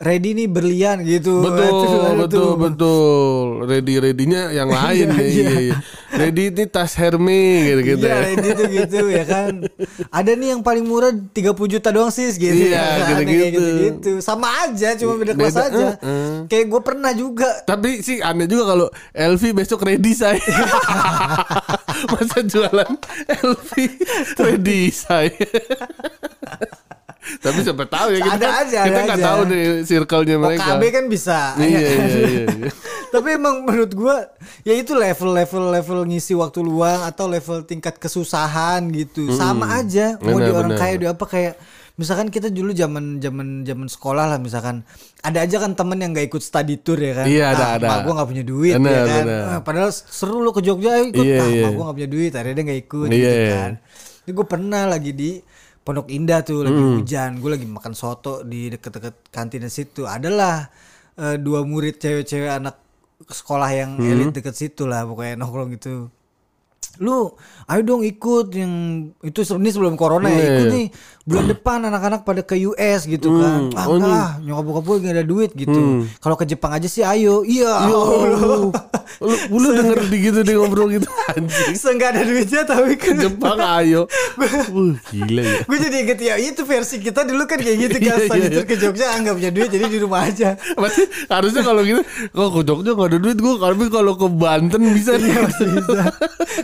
ready 0.00 0.32
nih 0.32 0.48
berlian 0.48 1.04
gitu. 1.04 1.38
Itu 1.38 1.44
Betul, 1.44 1.84
betul, 2.16 2.26
tuh. 2.26 2.52
betul. 2.56 3.44
Ready-readynya 3.62 4.48
yang 4.50 4.72
lain 4.72 5.06
Iya, 5.06 5.12
nih. 5.12 5.20
iya. 5.22 5.30
Iya, 5.30 5.60
iya. 5.62 5.76
Ready 6.10 6.50
ini 6.50 6.64
tas 6.66 6.92
Hermes 6.92 7.62
gitu-gitu 7.62 8.02
Iya 8.02 8.10
ya. 8.10 8.20
ready 8.26 8.48
tuh 8.50 8.66
gitu 8.68 8.98
ya 9.14 9.24
kan 9.24 9.62
Ada 10.10 10.34
nih 10.34 10.48
yang 10.50 10.60
paling 10.60 10.82
murah 10.82 11.14
30 11.14 11.30
juta 11.70 11.88
doang 11.88 12.10
sis 12.10 12.34
gitu 12.34 12.50
Iya, 12.50 12.74
ya 12.74 12.82
kan? 12.82 13.08
gitu-gitu. 13.14 13.38
Kayak 13.38 13.52
gitu-gitu 13.54 14.12
Sama 14.18 14.48
aja 14.64 14.98
cuma 14.98 15.14
beda 15.14 15.32
kelas 15.32 15.54
Beda, 15.54 15.68
aja 15.68 15.78
eh, 15.78 15.94
eh. 16.02 16.36
Kayak 16.48 16.66
gue 16.66 16.80
pernah 16.82 17.12
juga 17.12 17.50
Tapi 17.62 18.00
sih 18.00 18.18
aneh 18.18 18.44
juga 18.44 18.64
kalau 18.66 18.86
LV 19.12 19.42
besok 19.54 19.84
ready 19.84 20.10
saya. 20.10 20.42
Masa 22.10 22.40
jualan 22.42 22.90
LV 23.38 23.70
ready 24.36 24.80
saya. 24.90 25.36
Tapi 27.20 27.58
siapa 27.60 27.84
tahu 27.84 28.08
ya 28.10 28.20
kita 28.22 28.34
Ada 28.34 28.46
kan, 28.46 28.62
aja, 28.62 28.80
kita 28.82 29.00
nggak 29.04 29.20
tahu 29.22 29.40
nih 29.46 29.64
circle-nya 29.84 30.36
mereka. 30.36 30.64
OKB 30.72 30.82
kan 30.88 31.04
bisa 31.06 31.38
Iya, 31.54 31.68
iya, 31.68 31.90
iya, 32.08 32.44
iya. 32.48 32.70
Tapi 33.08 33.28
emang 33.34 33.62
menurut 33.62 33.92
gue 33.92 34.16
Ya 34.62 34.72
itu 34.72 34.92
level-level 34.92 35.64
level 35.70 35.98
ngisi 36.06 36.32
waktu 36.32 36.60
luang 36.60 37.02
Atau 37.02 37.26
level 37.26 37.62
tingkat 37.62 37.96
kesusahan 37.96 38.88
gitu 38.88 39.28
Sama 39.30 39.76
aja 39.76 40.16
Mau 40.18 40.36
Benar, 40.36 40.46
di 40.46 40.50
orang 40.50 40.72
kaya 40.74 40.94
di 40.96 41.06
apa 41.06 41.24
kayak 41.24 41.54
Misalkan 41.94 42.32
kita 42.32 42.48
dulu 42.48 42.72
zaman 42.72 43.20
zaman 43.20 43.60
zaman 43.60 43.84
sekolah 43.84 44.24
lah 44.24 44.40
misalkan 44.40 44.80
ada 45.20 45.44
aja 45.44 45.60
kan 45.60 45.76
temen 45.76 46.00
yang 46.00 46.16
gak 46.16 46.32
ikut 46.32 46.40
study 46.40 46.80
tour 46.80 46.96
ya 46.96 47.12
kan 47.12 47.26
Iya, 47.28 47.44
ada, 47.52 47.60
ah, 47.60 47.70
ada. 47.76 47.86
mak 47.86 47.98
gue 48.00 48.12
gak 48.16 48.28
punya 48.32 48.44
duit 48.46 48.74
Benar, 48.74 48.88
ya 48.88 49.02
kan 49.04 49.20
benar. 49.20 49.44
Ah, 49.44 49.60
padahal 49.60 49.90
seru 49.92 50.40
lo 50.40 50.48
ke 50.48 50.64
Jogja 50.64 50.96
ayo 50.96 51.12
ikut 51.12 51.20
Iya, 51.20 51.36
ah 51.36 51.46
iya. 51.46 51.64
mak 51.68 51.72
gue 51.76 51.84
gak 51.84 51.96
punya 52.00 52.08
duit 52.08 52.32
akhirnya 52.32 52.56
dia 52.56 52.64
gak 52.64 52.80
ikut 52.80 53.06
Iya, 53.06 53.12
gitu 53.12 53.28
iya. 53.36 53.52
kan 53.52 53.72
ini 54.20 54.30
gue 54.32 54.46
pernah 54.48 54.82
lagi 54.86 55.10
di 55.12 55.30
Pondok 55.80 56.08
Indah 56.08 56.40
tuh 56.40 56.60
lagi 56.60 56.76
Hmm. 56.76 56.96
hujan 56.96 57.30
gue 57.36 57.50
lagi 57.50 57.64
makan 57.64 57.92
soto 57.92 58.42
di 58.42 58.68
deket-deket 58.68 59.28
kantin 59.28 59.64
situ 59.66 60.04
adalah 60.04 60.68
eh, 61.16 61.36
dua 61.36 61.60
murid 61.62 61.96
cewek-cewek 61.96 62.48
anak 62.50 62.76
sekolah 63.22 63.68
yang 63.70 63.96
Hmm. 63.96 64.08
elit 64.08 64.32
deket 64.32 64.54
situ 64.54 64.84
lah 64.84 65.04
pokoknya 65.04 65.36
nongkrong 65.36 65.72
gitu 65.72 66.08
lu 66.98 67.32
ayo 67.66 67.80
dong 67.80 68.02
ikut 68.02 68.52
yang 68.52 68.72
itu 69.20 69.40
ini 69.46 69.70
sebelum 69.70 69.94
corona 69.94 70.26
ya 70.26 70.36
Iya, 70.36 70.44
ikut 70.44 70.66
iya. 70.66 70.74
nih 70.74 70.86
bulan 71.28 71.46
depan 71.52 71.78
anak-anak 71.84 72.24
pada 72.24 72.40
ke 72.40 72.56
US 72.64 73.04
gitu 73.04 73.36
kan. 73.36 73.68
ah 73.76 73.84
oh, 73.86 74.00
ah, 74.00 74.40
nyokap 74.40 74.64
bokap 74.64 74.84
gue 74.88 74.96
gak 75.04 75.14
ada 75.20 75.24
duit 75.24 75.50
gitu. 75.52 76.08
Kalau 76.16 76.36
ke 76.36 76.48
Jepang 76.48 76.72
aja 76.72 76.88
sih 76.88 77.04
ayo. 77.04 77.44
Iya. 77.44 77.92
Ya 77.92 77.96
Allah. 77.96 78.72
lu, 79.20 79.34
lu 79.52 79.68
denger 79.76 80.00
di 80.08 80.16
gitu 80.24 80.40
dia 80.40 80.56
ngobrol 80.56 80.88
gitu 80.88 81.04
anjing. 81.28 81.76
Seenggak 81.76 82.16
ada 82.16 82.24
duitnya 82.24 82.62
tapi 82.64 82.96
kan 82.96 83.20
Jepang 83.20 83.58
ayo. 83.60 84.08
Wuh, 84.72 84.96
gila 85.12 85.42
ya. 85.44 85.56
Gue 85.68 85.78
jadi 85.78 85.96
inget 86.08 86.18
ya 86.24 86.34
itu 86.40 86.62
versi 86.64 86.96
kita 87.04 87.28
dulu 87.28 87.44
kan 87.44 87.60
kayak 87.60 87.78
gitu 87.78 87.96
kan 88.00 88.16
Iya, 88.16 88.26
Study 88.26 88.40
iya, 88.40 88.50
tour 88.56 88.64
ke 88.64 88.76
Jogja 88.80 89.04
ah, 89.12 89.16
nggak 89.20 89.34
punya 89.36 89.50
duit 89.52 89.68
jadi 89.68 89.84
di 89.92 89.98
rumah 90.00 90.20
aja. 90.24 90.56
Berarti 90.56 91.02
harusnya 91.28 91.62
kalau 91.62 91.82
gitu, 91.84 92.02
kok 92.32 92.48
ke 92.48 92.60
Jogja 92.64 92.90
gak 92.96 93.08
ada 93.12 93.18
duit 93.20 93.38
gue, 93.38 93.54
tapi 93.60 93.84
kalau 93.92 94.12
ke 94.16 94.26
Banten 94.30 94.82
bisa. 94.96 95.12
Nih. 95.20 95.36
masih 95.36 95.66
bisa. 95.68 96.00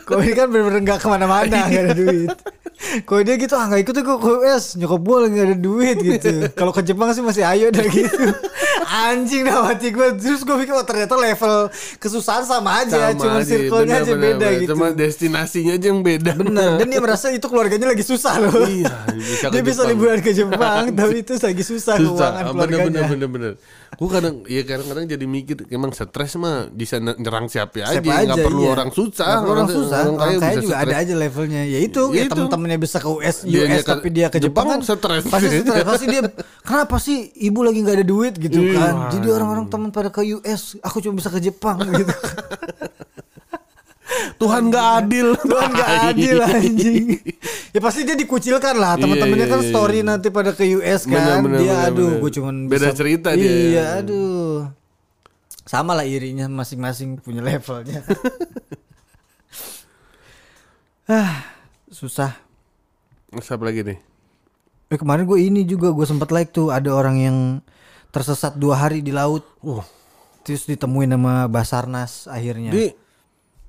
Kok 0.09 0.18
ini 0.24 0.32
kan 0.32 0.46
bener-bener 0.48 0.80
gak 0.86 0.98
ke 1.04 1.07
mana-mana 1.12 1.68
Gak 1.68 1.82
ada 1.92 1.94
duit 1.94 2.32
Kalau 2.77 3.20
dia 3.20 3.35
gitu 3.35 3.53
ah 3.53 3.66
gak 3.66 3.81
ikut 3.83 3.95
gue 3.97 4.16
ke 4.16 4.31
US 4.39 4.77
Nyokap 4.77 5.01
gue 5.01 5.16
lagi 5.18 5.35
gak 5.35 5.47
ada 5.47 5.59
duit 5.59 5.97
gitu 5.97 6.29
Kalau 6.59 6.70
ke 6.70 6.81
Jepang 6.81 7.09
sih 7.11 7.20
masih 7.20 7.43
ayo 7.43 7.68
dah 7.68 7.83
gitu 7.83 8.24
Anjing 8.87 9.43
dah 9.43 9.64
mati 9.64 9.89
gue 9.89 10.07
Terus 10.14 10.41
gue 10.41 10.57
pikir 10.57 10.72
oh 10.72 10.83
ternyata 10.83 11.14
level 11.14 11.68
kesusahan 11.97 12.45
sama 12.45 12.83
aja 12.83 13.11
Sama 13.11 13.18
Cuma 13.18 13.39
circle-nya 13.43 13.95
aja 13.99 14.12
bener, 14.12 14.22
beda 14.31 14.47
bener. 14.47 14.61
gitu 14.61 14.70
Cuma 14.70 14.87
destinasinya 14.91 15.72
aja 15.72 15.87
yang 15.87 16.01
beda. 16.01 16.33
Bener 16.37 16.70
Dan 16.77 16.87
dia 16.87 17.01
merasa 17.01 17.27
itu 17.29 17.47
keluarganya 17.47 17.87
lagi 17.89 18.05
susah 18.05 18.35
loh 18.39 18.53
Iya, 18.62 18.93
bisa 19.11 19.47
Dia 19.53 19.62
bisa 19.62 19.81
Jepang. 19.81 19.91
liburan 19.91 20.18
ke 20.20 20.31
Jepang 20.31 20.83
Tapi 20.99 21.16
itu 21.18 21.33
lagi 21.35 21.62
susah, 21.62 21.95
Susah. 21.97 22.29
keuangan 22.31 22.45
Bener, 22.47 22.53
keluarganya 22.53 22.85
bener, 22.87 23.05
bener, 23.09 23.29
bener. 23.29 23.53
Gue 23.97 24.09
kadang 24.09 24.44
ya 24.44 24.61
kadang-kadang 24.61 25.05
jadi 25.09 25.24
mikir 25.24 25.57
emang 25.68 25.88
stres 25.90 26.36
mah 26.36 26.68
bisa 26.68 27.01
nyerang 27.01 27.49
siapa 27.49 27.80
aja, 27.80 27.97
Siapa 27.97 28.05
nggak 28.05 28.36
aja, 28.36 28.44
perlu 28.44 28.62
iya. 28.62 28.70
orang 28.76 28.90
susah. 28.92 29.24
Nggak 29.26 29.40
perlu 29.40 29.53
orang 29.57 29.68
susah. 29.72 29.99
Orang 30.05 30.16
kaya, 30.20 30.36
bisa 30.36 30.51
juga 30.61 30.76
ada 30.76 30.84
stres. 30.86 31.01
aja 31.01 31.14
levelnya. 31.16 31.62
Ya 31.64 31.78
itu, 31.80 32.03
Ya 32.07 32.16
ya, 32.16 32.22
itu. 32.22 32.32
teman-temannya 32.36 32.78
bisa 32.78 32.97
ke 33.01 33.09
US, 33.09 33.36
US 33.42 33.80
ke 33.80 33.88
tapi 33.88 34.09
dia 34.11 34.26
ke 34.28 34.36
Jepang 34.36 34.68
Jepang, 34.68 34.78
kan 34.78 34.80
stres. 34.84 35.24
Pasti 35.24 35.49
stres. 35.51 35.82
pasti 35.82 36.05
dia 36.07 36.20
kenapa 36.68 36.97
sih 36.97 37.16
ibu 37.38 37.61
lagi 37.61 37.78
nggak 37.80 37.97
ada 37.97 38.07
duit 38.07 38.34
gitu 38.36 38.61
Iya. 38.61 38.76
kan. 38.76 38.94
Jadi 39.12 39.26
orang-orang 39.26 39.66
teman 39.66 39.88
pada 39.88 40.09
ke 40.09 40.20
US, 40.30 40.76
aku 40.78 41.01
cuma 41.01 41.16
bisa 41.16 41.28
ke 41.28 41.40
Jepang 41.40 41.80
gitu. 41.86 42.12
Tuhan 44.36 44.60
nggak 44.66 44.86
adil. 44.98 45.26
Tuhan 45.38 45.68
gak 45.70 45.90
adil 46.08 46.36
anjing. 46.38 47.04
ya 47.70 47.78
pasti 47.78 48.02
dia 48.02 48.14
dikucilkan 48.14 48.74
lah. 48.74 48.94
Teman-temannya 48.94 49.42
Iya, 49.42 49.50
kan 49.50 49.58
iya, 49.60 49.68
story 49.68 49.98
nanti 50.00 50.26
pada 50.28 50.50
ke 50.50 50.62
US 50.74 51.04
kan. 51.04 51.14
Bener, 51.14 51.36
bener, 51.40 51.58
dia 51.58 51.72
bener, 51.72 51.86
aduh, 51.88 52.06
bener. 52.08 52.20
gue 52.20 52.30
cuman 52.32 52.54
Beda 52.66 52.86
bisa- 52.86 52.94
cerita 52.94 53.28
dia. 53.32 53.46
Iya, 53.46 53.84
aduh. 54.00 54.54
Sama 55.62 55.92
lah 55.92 56.04
irinya 56.04 56.46
masing-masing 56.46 57.18
punya 57.18 57.40
levelnya. 57.40 58.02
ah, 61.08 61.32
susah. 61.88 62.34
Siapa 63.36 63.62
lagi 63.62 63.82
nih? 63.82 63.98
Eh 64.86 64.96
kemarin 64.96 65.24
gue 65.24 65.38
ini 65.40 65.62
juga 65.62 65.90
gue 65.90 66.04
sempat 66.04 66.30
like 66.30 66.50
tuh 66.50 66.70
ada 66.70 66.88
orang 66.88 67.16
yang 67.18 67.36
tersesat 68.08 68.54
dua 68.54 68.78
hari 68.78 69.02
di 69.02 69.10
laut. 69.10 69.42
Wah, 69.60 69.84
Terus 70.40 70.64
ditemuin 70.64 71.10
sama 71.10 71.44
Basarnas 71.46 72.26
akhirnya. 72.26 72.70
dia 72.70 72.94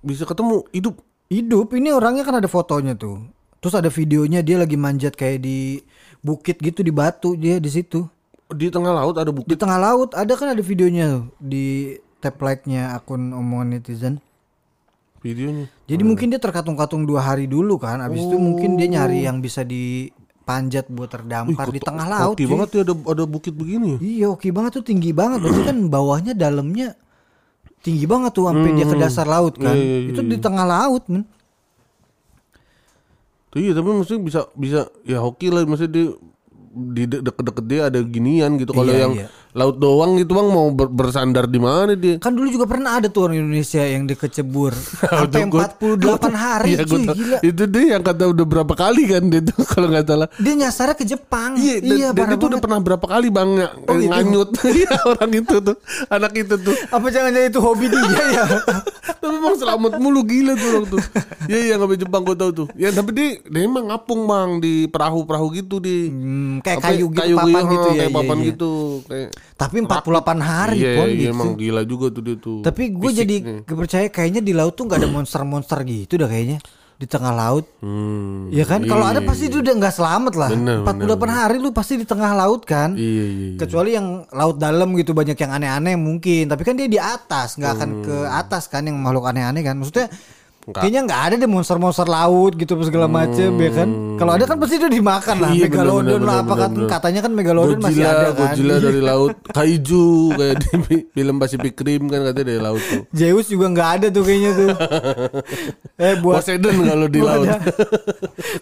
bisa 0.02 0.24
ketemu 0.26 0.66
hidup. 0.74 0.96
Hidup 1.28 1.76
ini 1.76 1.92
orangnya 1.92 2.24
kan 2.24 2.40
ada 2.40 2.48
fotonya 2.48 2.96
tuh. 2.96 3.20
Terus 3.60 3.76
ada 3.76 3.90
videonya 3.92 4.40
dia 4.46 4.56
lagi 4.56 4.80
manjat 4.80 5.18
kayak 5.18 5.44
di 5.44 5.82
bukit 6.24 6.62
gitu 6.62 6.86
di 6.86 6.94
batu 6.94 7.36
dia 7.36 7.60
di 7.60 7.68
situ. 7.68 8.08
Di 8.48 8.72
tengah 8.72 8.96
laut 8.96 9.20
ada 9.20 9.28
Di 9.28 9.36
bukit. 9.36 9.60
tengah 9.60 9.76
laut 9.76 10.16
ada 10.16 10.34
kan 10.40 10.56
ada 10.56 10.64
videonya 10.64 11.20
tuh, 11.20 11.26
di 11.42 11.98
tap 12.24 12.40
like-nya 12.40 12.96
akun 12.96 13.36
omongan 13.36 13.76
netizen. 13.76 14.24
Videonya. 15.20 15.68
Jadi 15.90 16.02
mungkin 16.06 16.32
dia 16.32 16.40
terkatung-katung 16.40 17.04
dua 17.04 17.28
hari 17.28 17.50
dulu 17.50 17.76
kan. 17.76 18.00
Abis 18.00 18.24
itu 18.24 18.38
mungkin 18.40 18.80
dia 18.80 18.88
nyari 18.88 19.28
yang 19.28 19.44
bisa 19.44 19.68
dipanjat 19.68 20.88
buat 20.88 21.12
terdampar 21.12 21.68
di 21.74 21.84
tengah 21.84 22.08
laut. 22.08 22.40
Oke 22.40 22.48
banget 22.48 22.70
ya 22.72 22.82
ada 22.88 22.94
ada 22.96 23.24
bukit 23.28 23.52
begini. 23.52 23.98
ya. 23.98 24.00
Iya 24.00 24.26
oke 24.32 24.48
banget 24.54 24.80
tuh 24.80 24.86
tinggi 24.88 25.12
banget. 25.12 25.44
Berarti 25.44 25.62
kan 25.68 25.78
bawahnya 25.92 26.32
dalamnya 26.38 26.96
tinggi 27.88 28.04
banget 28.04 28.36
tuh 28.36 28.52
sampai 28.52 28.76
dia 28.76 28.84
ke 28.84 28.96
dasar 29.00 29.24
laut 29.24 29.56
kan. 29.56 29.72
Iya, 29.72 29.80
iya, 29.80 29.98
iya, 30.04 30.10
itu 30.12 30.22
di 30.22 30.38
tengah 30.38 30.68
laut 30.68 31.08
men. 31.08 31.24
Tuh, 33.48 33.64
iya 33.64 33.72
tapi 33.72 33.88
maksudnya 33.88 34.22
bisa 34.22 34.42
bisa 34.54 34.80
ya 35.08 35.24
hoki 35.24 35.48
lah 35.48 35.64
maksudnya 35.64 35.92
dia 35.96 36.08
di 36.78 37.04
de- 37.10 37.24
deket-deket 37.24 37.66
dia 37.66 37.82
ada 37.90 38.00
ginian 38.04 38.60
gitu. 38.60 38.70
Kalau 38.70 38.92
Iya, 38.92 39.02
yang 39.08 39.14
iya. 39.16 39.28
Laut 39.58 39.76
doang 39.76 40.16
gitu 40.16 40.32
bang 40.32 40.48
mau 40.48 40.70
ber- 40.70 40.88
bersandar 40.88 41.44
di 41.44 41.58
mana 41.58 41.92
dia? 41.92 42.16
Kan 42.18 42.32
dulu 42.32 42.46
juga 42.48 42.64
pernah 42.64 42.96
ada 42.96 43.08
tuh 43.08 43.26
orang 43.26 43.42
Indonesia 43.42 43.82
yang 43.82 44.06
dikecebur 44.06 44.70
sampai 45.02 45.50
Gua- 45.50 45.66
48 45.66 46.30
hari 46.46 46.70
Iya, 46.70 46.84
cuy 46.84 47.04
tau. 47.04 47.12
gila. 47.12 47.38
Itu 47.42 47.64
dia 47.66 47.84
yang 47.92 48.04
kata 48.04 48.24
udah 48.28 48.46
berapa 48.46 48.74
kali 48.74 49.04
kan 49.08 49.24
dia 49.26 49.42
tuh 49.42 49.58
kalau 49.74 49.90
nggak 49.90 50.06
salah. 50.06 50.30
Dia 50.38 50.54
nyasarnya 50.56 50.94
ke 50.94 51.06
Jepang. 51.06 51.58
Iya, 51.58 51.82
dan, 51.82 51.90
dan 51.90 52.14
parah 52.16 52.36
itu 52.36 52.46
udah 52.46 52.60
pernah 52.60 52.80
berapa 52.80 53.06
kali 53.08 53.28
bang 53.28 53.50
ng- 53.58 53.74
Oh, 53.84 53.96
gitu? 53.96 54.08
nganyut 54.08 54.50
Iya, 54.62 54.94
orang 55.04 55.32
itu 55.34 55.56
tuh, 55.60 55.76
anak 56.08 56.34
itu 56.36 56.56
tuh. 56.56 56.76
Apa 56.88 57.06
jangan-jangan 57.08 57.50
itu 57.50 57.60
hobi 57.60 57.86
dia 57.88 58.04
ya? 58.32 58.46
Tapi 59.18 59.34
emang 59.34 59.56
selamat 59.56 59.98
mulu 59.98 60.22
gila 60.22 60.54
tuh 60.54 60.68
orang 60.70 60.86
tuh. 60.88 61.02
Iya 61.46 61.60
iya 61.64 61.76
sampai 61.76 61.98
Jepang 61.98 62.22
gue 62.22 62.36
tahu 62.36 62.52
tuh. 62.54 62.68
Ya 62.74 62.92
tapi 62.92 63.10
dia 63.12 63.28
dia 63.42 63.62
emang 63.64 63.88
ngapung 63.88 64.24
bang 64.24 64.50
di 64.60 64.86
perahu-perahu 64.86 65.48
gitu 65.56 65.80
di 65.80 65.98
Hmm, 66.08 66.60
kayak 66.60 66.78
apa, 66.78 66.88
kayu 66.92 67.08
gitu 67.10 67.34
papan 67.34 67.64
gitu, 67.64 67.72
gitu 67.72 67.88
ya. 67.88 67.96
kayak 67.96 68.04
iya, 68.04 68.14
papan 68.14 68.38
iya. 68.38 68.46
gitu 68.46 68.72
kayak 69.04 69.30
Tapi 69.56 69.86
48 69.86 70.42
hari 70.44 70.80
iya, 70.84 70.94
pon 70.98 71.08
iya, 71.08 71.18
gitu. 71.18 71.34
emang 71.34 71.50
gila 71.56 71.82
juga 71.88 72.08
tuh 72.12 72.22
dia 72.22 72.36
tuh. 72.36 72.60
Tapi 72.66 72.84
gue 72.94 73.12
jadi 73.14 73.36
kepercaya 73.64 74.08
kayaknya 74.12 74.42
di 74.44 74.54
laut 74.54 74.76
tuh 74.76 74.86
nggak 74.86 75.00
ada 75.06 75.10
monster-monster 75.10 75.80
gitu 75.88 76.20
dah 76.20 76.30
kayaknya 76.30 76.60
di 76.98 77.06
tengah 77.06 77.30
laut. 77.30 77.66
Hmm, 77.78 78.50
Ya 78.50 78.66
kan 78.66 78.82
kalau 78.90 79.06
ada 79.06 79.22
pasti 79.22 79.54
itu 79.54 79.62
udah 79.62 79.74
nggak 79.78 79.94
selamat 79.94 80.34
lah. 80.34 80.50
Bener, 80.50 80.82
48 80.82 81.30
hari 81.30 81.58
lu 81.62 81.70
pasti 81.70 81.94
di 82.02 82.06
tengah 82.10 82.34
laut 82.34 82.66
kan. 82.66 82.98
Iya 82.98 83.06
iya. 83.06 83.26
iya. 83.54 83.58
Kecuali 83.62 83.94
yang 83.94 84.26
laut 84.34 84.58
dalam 84.58 84.98
gitu 84.98 85.14
banyak 85.14 85.38
yang 85.38 85.52
aneh-aneh 85.54 85.94
mungkin. 85.94 86.50
Tapi 86.50 86.62
kan 86.66 86.74
dia 86.74 86.90
di 86.90 86.98
atas, 86.98 87.54
nggak 87.62 87.72
akan 87.78 87.90
ke 88.02 88.18
atas 88.34 88.66
kan 88.66 88.82
yang 88.82 88.98
makhluk 88.98 89.30
aneh-aneh 89.30 89.62
kan. 89.62 89.78
Maksudnya 89.78 90.10
Nggak. 90.68 90.84
kayaknya 90.84 91.02
nggak 91.02 91.22
ada 91.24 91.36
deh 91.38 91.48
monster-monster 91.48 92.04
laut 92.06 92.52
gitu 92.54 92.76
segala 92.84 93.08
macem 93.08 93.56
ya 93.56 93.72
kan. 93.72 93.90
Kalau 94.20 94.32
ada 94.34 94.44
kan 94.44 94.60
pasti 94.60 94.76
itu 94.76 94.92
dimakan 94.92 95.36
lah. 95.40 95.50
Iya, 95.50 95.66
megalodon 95.66 96.04
bener, 96.04 96.20
lah 96.20 96.38
bener, 96.38 96.44
apa 96.44 96.54
kan 96.58 96.72
katanya 96.92 97.20
kan 97.24 97.32
megalodon 97.32 97.80
masih 97.80 97.88
Godzilla, 97.96 98.12
ada 98.12 98.28
kan. 98.28 98.36
Godzilla 98.36 98.76
dari 98.78 99.00
laut, 99.00 99.34
kaiju 99.56 100.06
kayak 100.36 100.56
di 100.58 100.68
fi- 100.84 101.06
film 101.08 101.36
Pacific 101.38 101.74
Rim 101.78 102.04
kan 102.06 102.20
katanya 102.22 102.48
dari 102.50 102.60
laut 102.60 102.84
tuh. 102.84 103.02
Zeus 103.10 103.48
juga 103.48 103.66
nggak 103.70 103.90
ada 103.96 104.08
tuh 104.12 104.24
kayaknya 104.24 104.52
tuh. 104.54 104.70
eh 106.04 106.14
buat 106.20 106.36
Poseidon 106.38 106.76
kalau 106.84 107.08
di 107.08 107.20
laut. 107.32 107.48
ada- 107.48 107.64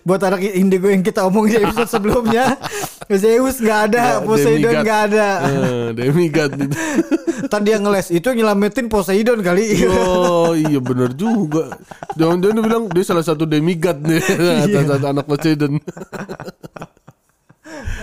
buat 0.02 0.22
anak 0.22 0.40
indigo 0.46 0.88
yang 0.88 1.02
kita 1.02 1.26
omongin 1.26 1.58
di 1.58 1.66
episode 1.66 1.90
sebelumnya, 1.90 2.54
Zeus 3.10 3.58
nggak 3.58 3.80
ada, 3.90 4.04
Ya, 4.12 4.22
Poseidon 4.22 4.74
nggak 4.80 5.02
ada. 5.10 5.28
Eh, 5.42 5.88
demigod 5.98 6.54
itu. 6.54 6.78
Tadi 7.46 7.68
yang 7.68 7.82
ngeles 7.82 8.10
itu 8.10 8.30
nyelamatin 8.30 8.86
Poseidon 8.86 9.42
kali. 9.42 9.86
Oh 9.88 10.54
iya 10.54 10.78
bener 10.78 11.10
juga. 11.12 11.74
Jangan-jangan 12.16 12.56
dia 12.56 12.64
bilang 12.64 12.84
dia 12.88 13.04
salah 13.04 13.22
satu 13.22 13.44
demigod 13.44 13.98
nih 14.00 14.20
Iya. 14.40 14.64
atas 14.66 14.84
atas 14.88 15.04
anak 15.06 15.26
Poseidon. 15.26 15.74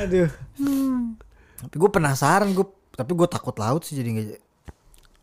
Aduh. 0.00 0.28
Tapi 1.62 1.74
gue 1.74 1.90
penasaran 1.90 2.50
gue, 2.50 2.66
tapi 2.92 3.12
gue 3.12 3.28
takut 3.28 3.54
laut 3.56 3.82
sih 3.82 3.94
jadi 3.94 4.08
nggak. 4.10 4.40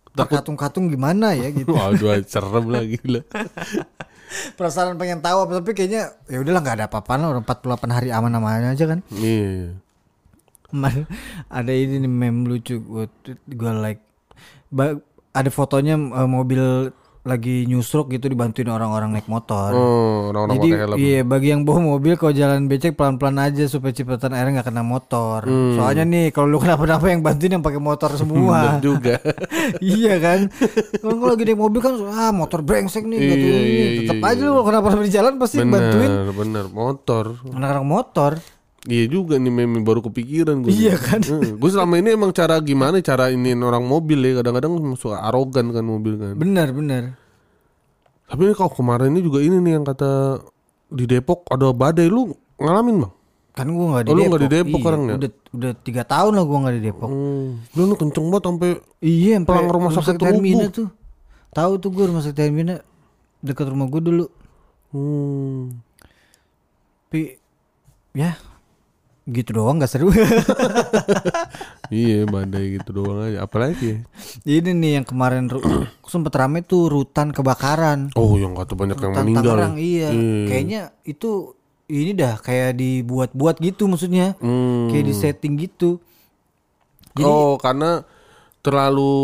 Terkatung-katung 0.09 0.89
gimana 0.89 1.31
ya 1.33 1.51
gitu. 1.51 1.71
Waduh 1.71 2.17
serem 2.25 2.65
lah 2.67 2.83
gila. 2.83 3.21
Penasaran 4.57 4.93
pengen 4.93 5.19
tahu 5.19 5.41
apa 5.41 5.57
tapi 5.57 5.73
kayaknya 5.73 6.13
ya 6.29 6.37
udahlah 6.37 6.61
nggak 6.61 6.77
ada 6.77 6.85
apa-apa 6.85 7.13
lah 7.17 7.27
orang 7.33 7.43
48 7.43 7.89
hari 7.89 8.09
aman-aman 8.09 8.73
aja 8.73 8.85
kan. 8.85 8.99
Iya. 9.11 9.73
Kemarin 10.69 11.05
ada 11.49 11.71
ini 11.73 11.97
nih 11.97 12.11
meme 12.11 12.45
lucu 12.45 12.77
gue 12.77 13.05
gue 13.47 13.71
like 13.75 14.01
Ba- 14.69 15.01
ada 15.29 15.49
fotonya 15.49 15.97
eh, 15.97 16.29
mobil 16.29 16.93
lagi 17.21 17.63
nyusruk 17.63 18.09
gitu 18.09 18.25
dibantuin 18.25 18.65
orang-orang 18.65 19.11
naik 19.11 19.27
motor. 19.27 19.69
Oh, 19.69 20.31
orang-orang 20.31 20.55
Jadi 20.55 20.69
pakai 20.69 20.81
helm. 20.81 20.97
iya 20.97 21.19
bagi 21.21 21.47
yang 21.49 21.61
bawa 21.61 21.79
mobil 21.85 22.15
kalau 22.15 22.31
jalan 22.31 22.65
becek 22.65 22.95
pelan-pelan 22.95 23.37
aja 23.37 23.63
supaya 23.65 23.91
cipratan 23.91 24.31
air 24.31 24.47
nggak 24.49 24.65
kena 24.65 24.81
motor. 24.81 25.43
Hmm. 25.43 25.75
Soalnya 25.75 26.03
nih 26.03 26.25
kalau 26.29 26.47
lu 26.47 26.57
kenapa-napa 26.57 27.05
yang 27.05 27.19
bantuin 27.19 27.51
yang 27.51 27.61
pakai 27.61 27.77
motor 27.77 28.09
semua. 28.13 28.79
Bener 28.79 28.81
juga. 28.81 29.15
iya 29.83 30.15
kan. 30.17 30.47
Kalau 30.95 31.13
lu 31.13 31.25
lagi 31.25 31.43
naik 31.43 31.59
mobil 31.59 31.79
kan 31.79 31.93
ah 32.09 32.31
motor 32.31 32.59
brengsek 32.59 33.03
nih 33.03 33.19
Iya, 33.19 33.29
gitu. 33.29 33.45
iya, 33.45 33.87
Tetap 33.99 34.15
iya, 34.17 34.29
aja 34.31 34.41
lu 34.41 34.61
kenapa 34.63 34.87
di 34.95 35.11
jalan 35.11 35.33
pasti 35.35 35.57
bantuin 35.59 36.09
Bener, 36.09 36.27
bener. 36.31 36.65
Motor. 36.69 37.25
anak-anak 37.45 37.85
motor. 37.85 38.31
Iya 38.87 39.05
juga 39.07 39.35
nih 39.35 39.51
meme 39.51 39.83
baru 39.83 39.99
kepikiran 40.01 40.63
gue. 40.63 40.71
Iya 40.71 40.95
kan? 40.95 41.19
gue 41.25 41.69
selama 41.69 41.99
ini 41.99 42.15
emang 42.15 42.31
cara 42.31 42.55
gimana 42.59 42.99
cara 42.99 43.27
ini 43.27 43.51
orang 43.53 43.83
mobil 43.83 44.21
ya 44.21 44.39
kadang-kadang 44.39 44.71
suka 44.95 45.19
arogan 45.19 45.71
kan 45.71 45.83
mobil 45.83 46.15
kan. 46.15 46.33
Bener 46.35 46.71
bener. 46.71 47.03
Tapi 48.23 48.41
ini 48.41 48.53
kalau 48.53 48.71
kemarin 48.71 49.11
ini 49.11 49.19
juga 49.19 49.41
ini 49.41 49.57
nih 49.57 49.73
yang 49.73 49.83
kata 49.83 50.39
di 50.87 51.03
Depok 51.03 51.43
ada 51.47 51.69
badai 51.69 52.07
lu 52.07 52.31
ngalamin 52.55 53.03
bang? 53.03 53.13
Kan 53.51 53.67
gua 53.73 53.85
nggak 53.91 54.03
di 54.05 54.09
Oh, 54.09 54.13
lu 54.13 54.21
Depok. 54.21 54.29
nggak 54.29 54.39
di 54.39 54.49
Depok 54.49 54.69
Iya, 54.69 54.79
sekarang 54.79 55.01
ya? 55.01 55.13
Udah 55.17 55.29
udah 55.49 55.71
tiga 55.81 56.03
tahun 56.05 56.31
lah 56.31 56.43
gua 56.45 56.57
nggak 56.61 56.75
di 56.77 56.83
Depok. 56.85 57.09
Hmm. 57.09 57.47
Lu 57.73 57.81
nih 57.83 57.97
kenceng 57.97 58.25
banget 58.29 58.43
sampai 58.47 58.69
Iya, 58.99 59.33
sampai 59.35 59.49
Pelang 59.49 59.67
rumah 59.69 59.91
sakit 59.91 60.15
Termina 60.15 60.55
rubuh. 60.61 60.69
tuh. 60.71 60.87
Tahu 61.49 61.71
tuh 61.77 61.89
gue 61.89 62.03
rumah 62.05 62.21
sakit 62.21 62.37
Termina 62.37 62.75
dekat 63.39 63.67
rumah 63.67 63.87
gue 63.87 63.99
dulu. 63.99 64.25
hmm. 64.89 65.59
Tapi 67.05 67.21
ya 68.11 68.37
gitu 69.29 69.61
doang 69.61 69.77
nggak 69.79 69.91
seru. 69.91 70.09
Iya 71.89 72.29
badai 72.29 72.77
gitu 72.77 73.01
doang 73.01 73.25
aja. 73.25 73.49
Apalagi? 73.49 74.05
Ini 74.45 74.77
nih 74.77 75.01
yang 75.01 75.05
kemarin 75.09 75.49
sempet 76.05 76.33
rame 76.37 76.61
tuh 76.61 76.85
rutan 76.85 77.33
kebakaran. 77.33 78.13
Oh 78.13 78.37
yang 78.37 78.53
kata 78.53 78.77
banyak 78.77 78.97
yang 79.01 79.13
Rutan 79.17 79.25
meninggal. 79.25 79.57
Tangerang 79.57 79.75
iya. 79.81 80.09
Kayaknya 80.45 80.81
itu 81.01 81.57
ini 81.89 82.13
dah 82.13 82.37
kayak 82.37 82.77
dibuat-buat 82.77 83.57
gitu 83.57 83.89
maksudnya. 83.89 84.37
Hmm. 84.37 84.93
Kayak 84.93 85.05
di 85.09 85.13
setting 85.17 85.53
gitu. 85.57 85.97
oh 87.25 87.57
karena 87.57 88.05
terlalu 88.61 89.17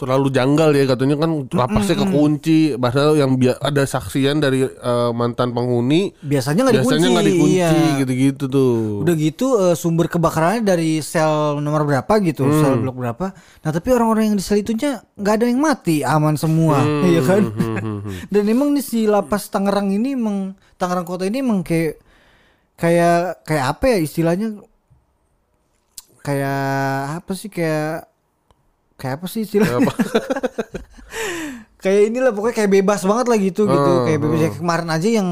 terlalu 0.00 0.32
janggal 0.32 0.72
ya 0.72 0.88
katanya 0.88 1.20
kan 1.20 1.44
lapasnya 1.46 2.00
kekunci 2.00 2.58
padahal 2.74 3.12
yang 3.14 3.30
ada 3.60 3.84
saksian 3.84 4.40
dari 4.40 4.64
eh, 4.64 5.10
mantan 5.12 5.52
penghuni 5.52 6.16
Biasanya 6.18 6.64
nggak 6.64 6.76
dikunci. 6.80 6.88
biasanya 6.88 7.08
nggak 7.12 7.28
dikunci 7.28 7.60
iya. 7.60 7.98
gitu-gitu 8.00 8.44
tuh 8.48 9.04
Udah 9.04 9.14
gitu 9.14 9.46
eh, 9.60 9.76
sumber 9.76 10.08
kebakarannya 10.08 10.64
dari 10.64 10.98
sel 11.00 11.60
nomor 11.60 11.84
berapa 11.84 12.12
gitu, 12.20 12.42
Hmm. 12.42 12.56
sel 12.56 12.74
blok 12.78 12.96
berapa. 12.96 13.26
Nah 13.36 13.70
tapi 13.70 13.88
orang-orang 13.90 14.32
yang 14.32 14.36
di 14.36 14.42
sel 14.42 14.58
itunya 14.58 15.04
nggak 15.14 15.34
ada 15.36 15.44
yang 15.44 15.60
mati, 15.60 16.00
aman 16.00 16.34
semua, 16.34 16.80
Hmm, 16.80 17.04
iya 17.12 17.20
kan? 17.20 17.42
Dan 18.32 18.48
emang 18.48 18.72
nih 18.72 18.80
si 18.80 19.04
lapas 19.04 19.52
Tangerang 19.52 19.92
ini 19.92 20.16
emang 20.16 20.56
Tangerang 20.74 21.04
kota 21.04 21.28
ini 21.28 21.44
emang 21.44 21.60
kayak 21.60 22.00
kayak 22.74 23.44
kayak 23.44 23.64
apa 23.68 23.84
ya 23.84 23.98
istilahnya? 24.00 24.48
kayak 26.20 26.60
apa 27.24 27.32
sih 27.32 27.48
kayak 27.48 28.09
kayak 29.00 29.16
apa 29.16 29.26
sih 29.26 29.42
istilah 29.42 29.66
Kayak 31.80 32.12
inilah 32.12 32.30
pokoknya 32.30 32.54
kayak 32.54 32.72
bebas 32.74 33.00
banget 33.02 33.26
lah 33.26 33.38
gitu 33.40 33.62
gitu 33.64 33.90
Ah, 33.90 34.04
kayak 34.04 34.20
bebas 34.20 34.38
Kayak 34.38 34.54
kemarin 34.54 34.88
aja 34.90 35.08
yang 35.10 35.28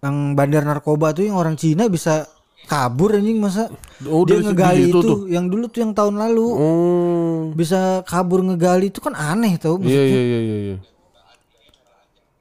yang 0.00 0.16
bandar 0.34 0.62
narkoba 0.62 1.14
tuh 1.14 1.24
yang 1.24 1.38
orang 1.38 1.54
Cina 1.54 1.86
bisa 1.86 2.26
kabur 2.64 3.14
anjing 3.14 3.38
masa 3.38 3.70
Oh, 4.04 4.26
dia 4.26 4.36
ngegali 4.36 4.90
itu 4.90 4.98
tuh. 4.98 5.18
yang 5.26 5.46
dulu 5.46 5.70
tuh 5.70 5.80
yang 5.80 5.94
tahun 5.94 6.18
lalu 6.18 6.46
Oh. 6.50 7.38
bisa 7.54 8.02
kabur 8.02 8.42
ngegali 8.42 8.90
itu 8.90 8.98
kan 8.98 9.14
aneh 9.14 9.54
tau 9.56 9.78
Iya 9.78 10.02
iya 10.02 10.20
iya 10.20 10.40
iya. 10.40 10.56
iya. 10.66 10.76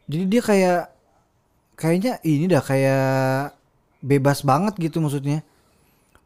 jadi 0.03 0.23
dia 0.25 0.41
kayak 0.41 0.79
kayaknya 1.75 2.13
ini 2.23 2.45
dah 2.47 2.59
kayak 2.59 3.53
bebas 3.99 4.41
banget 4.41 4.73
gitu 4.75 4.99
maksudnya 4.99 5.45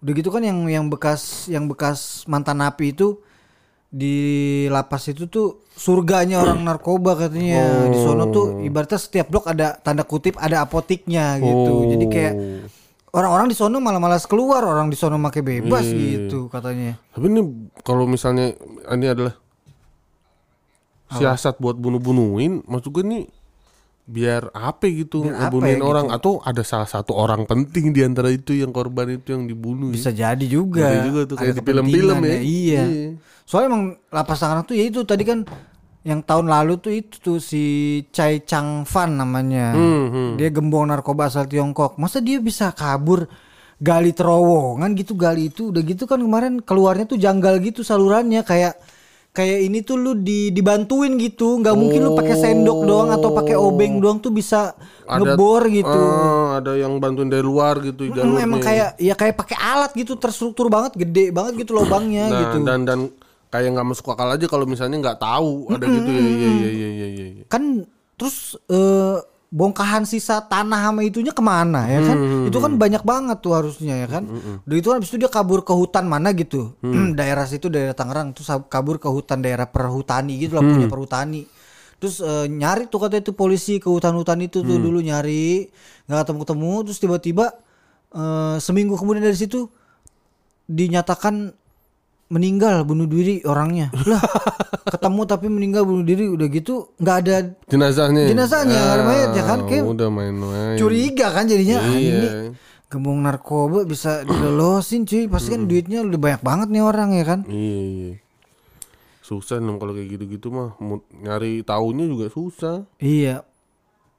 udah 0.08 0.14
gitu 0.16 0.32
kan 0.32 0.40
yang 0.40 0.64
yang 0.72 0.88
bekas 0.88 1.52
yang 1.52 1.68
bekas 1.68 2.24
mantan 2.24 2.64
napi 2.64 2.96
itu 2.96 3.20
di 3.88 4.16
lapas 4.68 5.12
itu 5.12 5.28
tuh 5.28 5.68
surganya 5.76 6.40
orang 6.40 6.64
narkoba 6.64 7.28
katanya. 7.28 7.92
Di 7.92 8.00
sono 8.00 8.32
tuh 8.32 8.64
ibaratnya 8.64 8.96
setiap 8.96 9.28
blok 9.28 9.52
ada 9.52 9.76
tanda 9.76 10.08
kutip 10.08 10.40
ada 10.40 10.64
apotiknya 10.64 11.36
gitu. 11.44 11.92
Jadi 11.92 12.06
kayak 12.08 12.34
Oh. 12.36 13.20
orang-orang 13.20 13.52
di 13.52 13.56
sono 13.56 13.84
malah 13.84 14.00
malas 14.00 14.24
keluar 14.24 14.64
orang 14.64 14.88
di 14.88 14.96
sono 14.96 15.20
make 15.20 15.44
bebas 15.44 15.84
Iya. 15.84 16.24
gitu 16.24 16.48
katanya. 16.48 16.96
Tapi 17.12 17.26
ini 17.28 17.42
kalau 17.84 18.08
misalnya 18.08 18.56
ini 18.88 19.08
adalah 19.08 19.36
siasat 21.08 21.56
buat 21.58 21.76
bunuh-bunuhin, 21.76 22.68
maksud 22.68 22.92
gue 22.92 23.04
nih 23.04 23.24
biar 24.08 24.56
apa 24.56 24.88
gitu 24.88 25.28
Biar 25.28 25.36
apa 25.36 25.42
ngebunuhin 25.52 25.80
ya 25.80 25.84
orang 25.84 26.08
atau 26.10 26.40
ada 26.40 26.64
salah 26.64 26.88
satu 26.88 27.12
orang 27.12 27.44
penting 27.44 27.92
di 27.92 28.02
antara 28.02 28.32
itu 28.32 28.56
yang 28.56 28.72
korban 28.72 29.20
itu 29.20 29.36
yang 29.36 29.44
dibunuh. 29.44 29.92
bisa 29.92 30.10
ya. 30.10 30.32
jadi 30.32 30.46
juga 30.48 30.88
Ngeri 30.88 31.00
juga 31.06 31.22
tuh, 31.28 31.36
Ada 31.36 31.42
kayak 31.44 31.54
di 31.54 31.62
film-film 31.62 32.16
kepentingan 32.16 32.24
ya. 32.24 32.40
iya. 32.40 32.84
Iya. 32.88 33.08
soalnya 33.44 33.68
emang 33.68 33.84
lapas 34.08 34.38
Tangerang 34.40 34.64
tuh 34.64 34.76
ya 34.76 34.84
itu 34.88 35.00
tadi 35.04 35.24
kan 35.24 35.40
yang 36.02 36.24
tahun 36.24 36.48
lalu 36.48 36.74
tuh 36.80 36.94
itu 36.96 37.16
tuh 37.20 37.38
si 37.38 37.64
Chai 38.16 38.40
Chang 38.42 38.88
Fan 38.88 39.20
namanya 39.20 39.76
Hmm, 39.76 40.08
hmm. 40.08 40.32
dia 40.40 40.56
gembong 40.56 40.88
narkoba 40.88 41.28
asal 41.28 41.44
Tiongkok 41.44 42.00
masa 42.00 42.24
dia 42.24 42.40
bisa 42.40 42.72
kabur 42.72 43.28
gali 43.78 44.10
terowongan 44.10 44.96
gitu 44.96 45.14
gali 45.14 45.52
itu 45.52 45.70
udah 45.70 45.84
gitu 45.84 46.08
kan 46.08 46.18
kemarin 46.18 46.64
keluarnya 46.64 47.06
tuh 47.06 47.20
janggal 47.20 47.60
gitu 47.60 47.84
salurannya 47.84 48.40
kayak 48.42 48.80
kayak 49.38 49.70
ini 49.70 49.86
tuh 49.86 50.02
lu 50.02 50.18
di 50.18 50.50
dibantuin 50.50 51.14
gitu 51.22 51.62
nggak 51.62 51.78
mungkin 51.78 52.00
lu 52.02 52.18
pakai 52.18 52.36
sendok 52.36 52.80
doang 52.84 53.14
atau 53.14 53.30
pakai 53.30 53.54
obeng 53.54 54.02
doang 54.02 54.18
tuh 54.18 54.34
bisa 54.34 54.74
ngebor 55.06 55.70
gitu 55.70 55.86
Ah, 55.94 56.58
ada 56.58 56.74
yang 56.74 56.98
bantuin 56.98 57.30
dari 57.30 57.46
luar 57.46 57.78
gitu 57.80 58.10
Hmm, 58.10 58.18
jalurnya. 58.18 58.42
emang 58.42 58.60
kayak 58.60 58.90
ya 58.98 59.14
kayak 59.14 59.38
pakai 59.38 59.54
alat 59.54 59.94
gitu 59.94 60.18
terstruktur 60.18 60.74
banget 60.74 60.98
gede 60.98 61.30
banget 61.30 61.62
gitu 61.62 61.78
lubangnya 61.78 62.26
nah, 62.28 62.40
gitu 62.42 62.66
dan 62.66 62.82
dan 62.82 63.00
kayak 63.48 63.78
nggak 63.78 63.88
masuk 63.88 64.10
akal 64.10 64.28
aja 64.28 64.46
kalau 64.50 64.66
misalnya 64.66 64.98
nggak 64.98 65.22
tahu 65.22 65.70
ada 65.70 65.86
gitu 65.86 66.10
ya 66.10 66.20
iya 66.20 66.50
iya 66.50 66.70
iya 66.74 66.88
iya. 66.90 67.08
iya. 67.38 67.44
kan 67.46 67.86
terus 68.18 68.58
eh, 68.68 69.18
bongkahan 69.48 70.04
sisa 70.04 70.44
tanah 70.44 70.92
sama 70.92 71.08
itunya 71.08 71.32
ke 71.32 71.40
mana 71.40 71.88
ya 71.88 72.04
kan? 72.04 72.18
Itu 72.52 72.60
kan 72.60 72.76
banyak 72.76 73.04
banget 73.08 73.38
tuh 73.40 73.54
harusnya 73.56 73.96
ya 74.04 74.08
kan? 74.08 74.28
Udah 74.68 74.76
itu 74.76 74.88
kan 74.92 74.96
habis 75.00 75.10
itu 75.12 75.18
dia 75.24 75.32
kabur 75.32 75.64
ke 75.64 75.72
hutan 75.72 76.04
mana 76.08 76.36
gitu? 76.36 76.76
Daerah 77.20 77.48
situ 77.48 77.72
daerah 77.72 77.96
Tangerang 77.96 78.36
terus 78.36 78.52
kabur 78.68 79.00
ke 79.00 79.08
hutan 79.08 79.40
daerah 79.40 79.68
perhutani 79.68 80.36
gitu 80.40 80.60
lah 80.60 80.64
punya 80.68 80.88
perhutani. 80.92 81.48
Terus 81.98 82.22
eh, 82.22 82.46
nyari 82.46 82.92
tuh 82.92 83.00
kata 83.02 83.24
itu 83.24 83.34
polisi 83.34 83.82
ke 83.82 83.90
hutan-hutan 83.90 84.38
itu 84.44 84.62
tuh 84.62 84.78
dulu 84.78 85.02
nyari 85.02 85.66
nggak 86.06 86.24
ketemu 86.24 86.40
ketemu 86.46 86.74
terus 86.86 87.00
tiba-tiba 87.02 87.46
eh, 88.14 88.56
seminggu 88.62 88.94
kemudian 89.00 89.26
dari 89.26 89.38
situ 89.40 89.66
dinyatakan 90.68 91.56
meninggal 92.28 92.84
bunuh 92.84 93.06
diri 93.06 93.40
orangnya 93.42 93.88
lah 94.04 94.20
ketemu 94.94 95.22
tapi 95.24 95.48
meninggal 95.48 95.84
bunuh 95.84 96.02
diri 96.02 96.28
udah 96.28 96.48
gitu 96.48 96.92
nggak 96.96 97.18
ada 97.22 97.36
Jenazahnya. 97.66 98.24
Jenazahnya, 98.28 98.76
nggak 98.76 98.94
ada 98.94 99.04
mayat 99.04 99.30
ya 99.32 99.44
kan? 99.46 99.60
Ah, 99.60 99.66
Kayak 99.66 99.84
udah 99.86 100.10
main-main. 100.10 100.76
curiga 100.76 101.28
kan 101.30 101.44
jadinya 101.44 101.78
ah, 101.78 101.88
Iya. 101.90 102.12
ini 102.14 102.28
gembong 102.88 103.20
narkoba 103.20 103.84
bisa 103.84 104.22
dilolosin 104.28 105.04
cuy 105.04 105.28
pasti 105.28 105.50
kan 105.50 105.66
duitnya 105.66 106.02
udah 106.02 106.16
banyak 106.18 106.42
banget 106.42 106.68
nih 106.70 106.82
orang 106.82 107.10
ya 107.12 107.24
kan 107.24 107.40
Iya 107.46 107.80
iya. 107.86 108.14
Susah 109.20 109.60
dong 109.60 109.76
kalau 109.76 109.92
kayak 109.92 110.08
gitu-gitu 110.14 110.48
mah 110.48 110.80
nyari 111.14 111.60
tahunya 111.62 112.06
juga 112.06 112.28
susah. 112.28 112.88
iya 112.98 113.44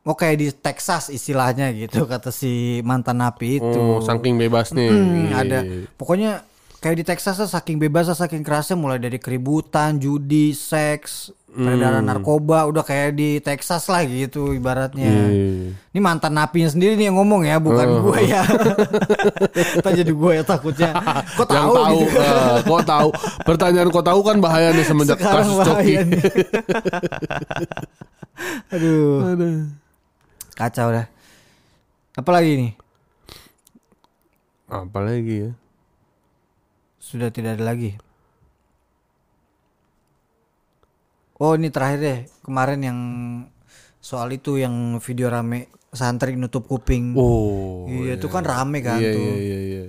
Oh 0.02 0.12
kayak 0.12 0.36
di 0.36 0.48
Texas 0.50 1.08
istilahnya 1.08 1.68
gitu 1.70 2.04
kata 2.04 2.28
si 2.28 2.80
mantan 2.80 3.20
napi 3.20 3.56
itu 3.56 3.76
Oh, 3.76 4.00
saking 4.00 4.36
bebasnya. 4.38 4.88
Hmm, 4.88 5.16
Iya, 5.22 5.32
ada 5.34 5.58
iya. 5.60 5.84
pokoknya 5.90 6.32
kayak 6.78 6.96
di 6.96 7.04
Texas 7.04 7.36
lah, 7.36 7.50
saking 7.50 7.76
bebasnya 7.78 8.14
saking 8.14 8.40
kerasnya 8.40 8.74
mulai 8.74 8.96
dari 8.96 9.16
keributan 9.16 9.96
judi 9.96 10.50
seks 10.50 11.28
peredaran 11.48 12.00
Hmm. 12.00 12.10
narkoba 12.12 12.64
udah 12.64 12.82
kayak 12.82 13.12
di 13.12 13.40
Texas 13.40 13.86
lah 13.86 14.02
gitu 14.02 14.52
ibaratnya 14.52 15.08
Iya. 15.08 15.26
Ini 15.88 15.98
mantan 15.98 16.32
napinya 16.32 16.68
sendiri 16.68 16.94
nih 16.94 17.08
yang 17.08 17.16
ngomong 17.16 17.42
ya, 17.42 17.56
bukan 17.58 17.86
Oh. 17.88 18.00
gue 18.06 18.20
ya. 18.26 18.44
Kita 19.74 19.90
jadi 19.90 20.12
gue 20.12 20.32
ya 20.32 20.44
takutnya. 20.44 20.92
Kok 21.34 21.48
Yang 21.48 21.56
tahu, 21.58 21.74
tahu, 21.74 21.98
gitu? 21.98 22.18
eh, 22.20 22.56
kok 22.62 22.82
tahu? 22.84 23.08
Pertanyaan 23.42 23.88
kok 23.88 24.04
tahu 24.04 24.20
kan 24.20 24.36
bahaya 24.38 24.68
nih 24.70 24.86
semenjak 24.86 25.18
Sekarang 25.18 25.48
kasus 25.48 25.66
Coki. 25.66 25.94
Aduh, 28.70 29.18
Aduh. 29.26 29.56
kacau 30.54 30.88
dah. 30.92 31.06
Apa 32.14 32.30
lagi 32.30 32.52
nih? 32.56 32.72
Apa 34.68 34.98
lagi 35.00 35.34
ya? 35.42 35.50
Sudah 37.08 37.32
tidak 37.32 37.56
ada 37.56 37.72
lagi. 37.72 37.96
Oh 41.40 41.56
ini 41.56 41.72
terakhir 41.72 41.98
deh 42.02 42.18
kemarin 42.44 42.80
yang 42.84 42.98
soal 44.02 44.28
itu 44.34 44.58
yang 44.60 44.98
video 45.00 45.32
rame 45.32 45.72
santri 45.88 46.36
nutup 46.36 46.68
kuping. 46.68 47.16
Oh. 47.16 47.88
iya 47.88 48.20
itu 48.20 48.28
kan 48.28 48.44
rame 48.44 48.84
kan 48.84 49.00
Iya 49.00 49.14
tuh. 49.16 49.22
iya 49.24 49.38
iya 49.40 49.58
iya. 49.64 49.82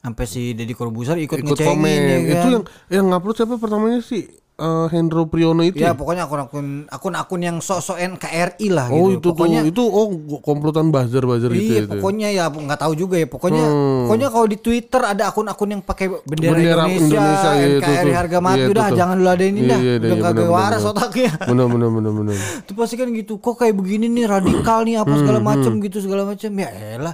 Sampai 0.00 0.24
si 0.24 0.54
Deddy 0.54 0.72
Corbuzier 0.72 1.18
ikut, 1.18 1.42
Ikut 1.42 1.58
ngecengin 1.58 2.00
ya 2.00 2.18
kan. 2.22 2.30
Itu 2.32 2.48
yang 2.54 2.64
yang 2.88 3.04
ngupload 3.10 3.36
siapa 3.36 3.58
pertamanya 3.58 4.00
sih? 4.00 4.24
Eh, 4.56 4.86
Hendro 4.88 5.28
Priyono 5.28 5.60
itu. 5.60 5.76
Ya 5.76 5.92
ya? 5.92 5.92
pokoknya 5.92 6.24
akun-akun 6.24 6.88
akun-akun 6.88 7.40
yang 7.44 7.56
sok-sok 7.60 8.00
NKRI 8.16 8.72
lah 8.72 8.88
Oh 8.88 9.12
gitu. 9.12 9.20
itu 9.20 9.28
pokoknya 9.28 9.60
tuh 9.60 9.68
itu 9.68 9.82
oh 9.84 10.06
komplotan 10.40 10.88
buzzer 10.88 11.28
buzzer 11.28 11.52
itu 11.52 11.60
iya 11.60 11.76
ya, 11.76 11.80
ya? 11.84 11.92
pokoknya 11.92 12.28
ya 12.32 12.44
nggak 12.48 12.80
tahu 12.80 12.92
juga 12.96 13.20
ya. 13.20 13.28
Pokoknya 13.28 13.68
Hmm. 13.68 14.08
pokoknya 14.08 14.28
kalau 14.32 14.46
di 14.48 14.56
Twitter 14.56 15.02
ada 15.04 15.28
akun-akun 15.28 15.68
yang 15.68 15.82
pakai 15.84 16.08
bendera, 16.24 16.56
Bendera 16.56 16.82
Indonesia, 16.88 17.04
Indonesia, 17.04 17.50
iya, 17.52 17.66
itu 17.68 17.80
NKRI 17.84 18.12
harga 18.16 18.38
mati 18.40 18.56
Iya, 18.56 18.72
udah 18.72 18.86
jangan 18.96 19.16
lu 19.20 19.28
ada 19.28 19.44
ini 19.44 19.60
Iya, 19.60 19.68
dah. 19.68 19.78
iya, 19.84 19.92
udah 20.00 20.08
iya, 20.08 20.24
kagak 20.24 20.48
waras 20.48 20.80
bener. 20.80 20.92
otaknya. 20.96 21.30
Bener 21.36 21.66
bener 21.68 21.88
bener 21.92 22.12
bener. 22.16 22.36
Itu 22.64 22.72
pasti 22.72 22.94
kan 22.96 23.08
gitu. 23.12 23.32
Kok 23.36 23.54
kayak 23.60 23.74
begini 23.76 24.08
nih 24.08 24.24
radikal 24.24 24.88
nih 24.88 25.04
apa 25.04 25.12
segala 25.20 25.36
Hmm, 25.36 25.48
macam 25.52 25.72
gitu 25.84 26.00
segala 26.00 26.24
macam. 26.24 26.48
Ya 26.48 26.68
elah. 26.96 27.12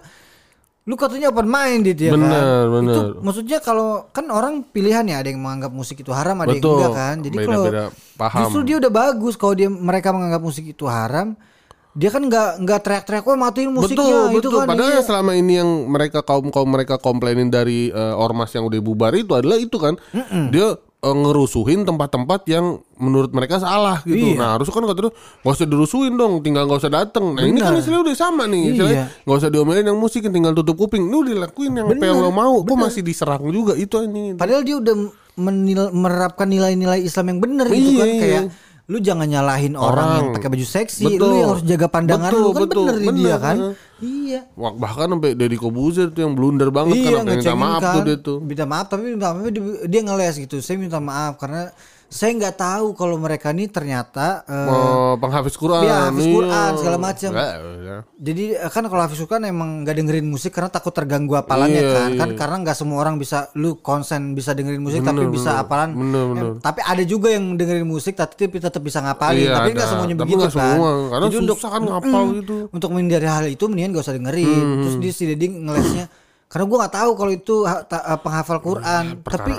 Lu 0.83 0.99
katanya 0.99 1.31
open 1.31 1.47
minded 1.47 1.95
ya 1.95 2.11
kan. 2.11 2.19
Bener, 2.19 2.65
bener. 2.67 2.91
Itu 2.91 3.01
maksudnya 3.23 3.59
kalau 3.63 4.11
kan 4.11 4.27
orang 4.35 4.67
pilihan 4.67 5.07
ya 5.07 5.23
ada 5.23 5.31
yang 5.31 5.39
menganggap 5.39 5.71
musik 5.71 6.03
itu 6.03 6.11
haram, 6.11 6.35
ada 6.43 6.51
yang 6.51 6.59
Betul. 6.59 6.75
enggak 6.75 6.93
kan. 6.99 7.17
Jadi 7.23 7.37
kalau 7.47 7.65
justru 8.19 8.61
dia 8.67 8.77
udah 8.83 8.93
bagus 8.93 9.35
kalau 9.39 9.55
dia 9.55 9.71
mereka 9.71 10.11
menganggap 10.11 10.43
musik 10.43 10.67
itu 10.67 10.85
haram, 10.91 11.39
dia 11.95 12.11
kan 12.11 12.27
nggak 12.27 12.67
nggak 12.67 12.81
teriak-teriak 12.83 13.25
wah 13.29 13.39
matiin 13.39 13.71
musiknya 13.71 14.01
betul 14.03 14.27
itu 14.35 14.49
betul. 14.51 14.59
kan. 14.59 14.67
Padahal 14.75 14.91
iya. 14.91 14.97
yang 14.99 15.07
selama 15.07 15.33
ini 15.39 15.53
yang 15.61 15.71
mereka 15.87 16.19
kaum 16.27 16.51
kaum 16.51 16.67
mereka 16.67 16.99
komplainin 16.99 17.47
dari 17.47 17.95
eh, 17.95 18.15
ormas 18.19 18.51
yang 18.51 18.67
udah 18.67 18.81
bubar 18.83 19.15
itu 19.15 19.39
adalah 19.39 19.63
itu 19.63 19.77
kan. 19.79 19.95
Dia 20.51 20.67
eh, 20.67 20.75
ngerusuhin 21.03 21.83
tempat-tempat 21.83 22.47
yang 22.47 22.79
menurut 22.95 23.35
mereka 23.35 23.59
salah 23.59 24.07
gitu. 24.07 24.33
Iya. 24.33 24.39
Nah 24.39 24.49
harusnya 24.55 24.71
kan 24.71 24.87
kata 24.87 25.01
tuh 25.11 25.13
nggak 25.43 25.55
usah 25.59 25.67
dirusuhin 25.67 26.15
dong, 26.15 26.39
tinggal 26.47 26.71
nggak 26.71 26.79
usah 26.79 26.93
dateng. 26.95 27.35
Nah 27.35 27.43
ini 27.43 27.59
kan 27.59 27.75
istilahnya 27.75 28.07
udah 28.07 28.15
sama 28.15 28.47
nih. 28.47 28.63
Istilahnya 28.71 28.95
Iya. 29.11 29.25
nggak 29.27 29.39
usah 29.43 29.51
diomelin 29.51 29.87
yang 29.91 29.99
musik, 29.99 30.23
tinggal 30.23 30.55
tutup 30.55 30.79
kuping. 30.79 31.11
Lu 31.11 31.27
dilakuin 31.27 31.75
yang 31.75 31.91
apa 31.91 32.05
yang 32.07 32.23
lo 32.23 32.31
mau. 32.31 32.63
Kok 32.63 32.79
masih 32.79 33.03
diserang 33.03 33.43
juga 33.51 33.75
itu 33.75 33.99
ini. 34.07 34.39
Padahal 34.39 34.63
dia 34.63 34.79
udah 34.79 34.95
menil- 35.35 35.91
menerapkan 35.91 36.47
nilai-nilai 36.47 37.03
Islam 37.03 37.35
yang 37.35 37.39
benar 37.43 37.67
gitu 37.67 37.83
Iya, 37.83 37.99
kan 37.99 38.07
iya. 38.07 38.21
kayak 38.23 38.43
lu 38.91 38.99
jangan 38.99 39.31
nyalahin 39.31 39.79
orang, 39.79 39.95
Orang. 39.95 40.11
yang 40.19 40.27
pakai 40.35 40.49
baju 40.51 40.67
seksi, 40.67 41.07
Betul. 41.07 41.23
lu 41.31 41.35
yang 41.39 41.51
harus 41.55 41.65
jaga 41.65 41.87
pandangan 41.87 42.31
Betul, 42.35 42.43
lu 42.43 42.51
kan 42.51 42.61
betul. 42.67 42.83
bener 42.83 42.97
dia 42.99 43.13
Bener, 43.15 43.39
kan. 43.39 43.57
bener. 43.57 43.75
Iya. 44.03 44.41
Wah, 44.59 44.73
bahkan 44.75 45.07
sampai 45.15 45.31
Deddy 45.39 45.55
Kobuzer 45.55 46.11
tuh 46.11 46.21
yang 46.27 46.35
blunder 46.35 46.69
banget 46.75 46.99
iya, 46.99 47.23
kan 47.23 47.25
minta 47.31 47.55
maaf 47.55 47.79
kan. 47.81 47.95
tuh 47.95 48.03
dia 48.03 48.17
tuh. 48.19 48.39
Minta 48.43 48.65
maaf 48.67 48.87
tapi 48.91 49.03
minta 49.15 49.31
maaf 49.31 49.47
dia, 49.55 49.63
dia 49.87 50.01
ngeles 50.03 50.35
gitu. 50.43 50.57
Saya 50.59 50.77
minta 50.83 50.99
maaf 50.99 51.39
karena 51.39 51.71
saya 52.13 52.37
nggak 52.37 52.57
tahu 52.57 52.93
kalau 52.93 53.17
mereka 53.17 53.51
ini 53.51 53.65
ternyata 53.67 54.45
eh, 54.45 54.69
Oh, 54.69 55.17
penghafiz 55.17 55.57
Quran. 55.57 55.81
Iya, 55.81 55.97
hafiz 56.07 56.23
iya. 56.23 56.35
Quran, 56.37 56.71
segala 56.77 56.99
macam. 57.01 57.31
Enggak, 57.33 57.53
ya. 57.81 57.97
Jadi 58.15 58.45
eh, 58.53 58.69
kan 58.69 58.85
kalau 58.85 59.01
Hafiz 59.01 59.19
Quran 59.19 59.45
emang 59.45 59.71
nggak 59.81 59.97
dengerin 59.97 60.27
musik 60.27 60.53
karena 60.53 60.69
takut 60.69 60.93
terganggu 60.93 61.33
hafalannya 61.33 61.81
Iya, 61.81 61.89
kan. 61.91 62.09
iya. 62.13 62.19
Kan 62.21 62.29
karena 62.37 62.57
nggak 62.61 62.77
semua 62.77 63.01
orang 63.01 63.17
bisa 63.17 63.49
lu 63.55 63.81
konsen 63.81 64.33
bisa 64.33 64.53
dengerin 64.53 64.79
musik 64.79 65.01
tapi 65.01 65.25
Bener, 65.25 65.33
bisa 65.33 65.51
bener. 65.51 65.61
hafalan. 65.65 65.91
Bener, 65.91 66.25
bener. 66.29 66.45
Eh, 66.45 66.53
tapi 66.61 66.81
ada 66.83 67.03
juga 67.03 67.29
yang 67.29 67.57
dengerin 67.57 67.89
musik 67.89 68.13
tapi 68.13 68.45
tetap 68.53 68.79
bisa 68.79 69.01
ngapalin. 69.01 69.43
Iya, 69.43 69.57
tapi 69.57 69.69
nggak 69.73 69.89
semuanya 69.89 70.15
Tapi 70.15 70.23
begitu 70.23 70.39
nggak 70.39 70.53
kan. 70.53 70.61
semua, 70.69 70.91
karena 71.09 71.25
Jadi 71.27 71.37
untuk 71.41 71.57
susah 71.57 71.71
kan 71.71 71.83
ngapal 71.83 72.23
Mm, 72.23 72.33
gitu. 72.39 72.57
Untuk 72.69 72.89
menghindari 72.89 73.27
hal 73.27 73.45
itu 73.47 73.65
mendingan 73.65 73.91
gak 73.93 74.05
usah 74.05 74.15
dengerin. 74.15 74.47
Hmm, 74.63 74.81
Terus 74.85 74.95
dia 75.01 75.13
si 75.13 75.25
Deddy 75.25 75.47
ngelesnya 75.49 76.07
Karena 76.47 76.69
gue 76.69 76.79
nggak 76.79 76.95
tahu 76.95 77.11
kalau 77.17 77.33
itu 77.33 77.55
eh, 77.65 77.81
penghafal 78.19 78.61
Quran. 78.61 79.05
Tapi 79.19 79.53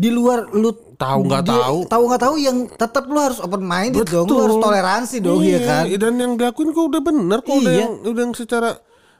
di 0.00 0.08
luar 0.08 0.48
lu 0.50 0.72
Tahu 0.96 1.20
nggak 1.24 1.44
tahu. 1.46 1.78
tahu 1.86 2.02
nggak 2.06 2.22
tahu 2.22 2.34
yang 2.36 2.56
tetap 2.70 3.04
lu 3.04 3.16
harus 3.16 3.36
open 3.38 3.60
minded 3.62 4.04
dong, 4.04 4.24
lu 4.26 4.36
harus 4.38 4.56
toleransi 4.58 5.16
dong 5.18 5.40
ya 5.40 5.60
kan. 5.60 5.84
Iya, 5.84 5.96
Dan 5.96 6.16
yang 6.16 6.32
dilakuin 6.36 6.72
kok 6.72 6.84
udah 6.86 7.00
bener 7.00 7.38
kok 7.40 7.52
udah 7.54 7.72
Iya. 7.72 7.80
yang 7.82 7.92
udah 8.02 8.22
yang 8.22 8.34
secara 8.34 8.70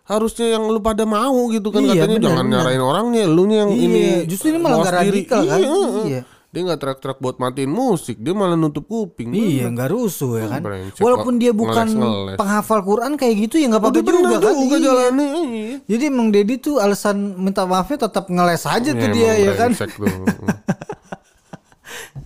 harusnya 0.02 0.46
yang 0.50 0.64
lu 0.66 0.76
pada 0.78 1.04
mau 1.04 1.48
gitu 1.48 1.68
kan 1.68 1.80
Iya, 1.80 1.92
katanya 1.94 2.16
bener, 2.16 2.26
jangan 2.26 2.44
bener. 2.44 2.56
nyarain 2.58 2.82
orangnya 2.82 3.24
lu 3.24 3.42
yang 3.46 3.70
Iya, 3.70 3.80
ini 3.82 4.02
justru 4.24 4.46
ini 4.50 4.58
malah 4.58 4.84
diri. 4.84 4.96
radikal 5.24 5.40
kan? 5.42 5.58
Iya, 5.58 5.72
Iya. 6.04 6.20
Dia 6.50 6.60
nggak 6.60 6.78
teriak-teriak 6.78 7.18
buat 7.18 7.36
matiin 7.36 7.68
musik 7.68 8.18
dia 8.18 8.32
malah 8.32 8.54
nutup 8.54 8.82
kuping 8.82 9.30
Iya 9.30 9.70
nggak 9.70 9.86
rusuh 9.88 10.32
ya 10.36 10.46
kan. 10.50 10.62
Walaupun 10.98 11.34
dia 11.36 11.52
bukan 11.52 11.86
ngeles. 11.88 12.36
penghafal 12.36 12.80
Quran 12.80 13.14
kayak 13.14 13.34
gitu 13.40 13.56
ya 13.56 13.70
nggak 13.70 13.82
bener 13.84 14.02
juga 14.02 14.36
kan. 14.40 14.54
juga 14.56 14.74
Iya. 14.74 14.84
jalannya 14.84 15.26
iya. 15.46 15.76
Jadi 15.86 16.04
emang 16.04 16.28
Dedi 16.28 16.54
tuh 16.56 16.76
alasan 16.76 17.16
minta 17.36 17.62
maafnya 17.64 18.04
tetap 18.04 18.26
ngeles 18.26 18.62
aja 18.64 18.90
tuh 18.90 19.08
Ya, 19.08 19.14
dia 19.14 19.30
ya 19.40 19.52
kan. 19.54 19.70
tuh. 19.70 20.10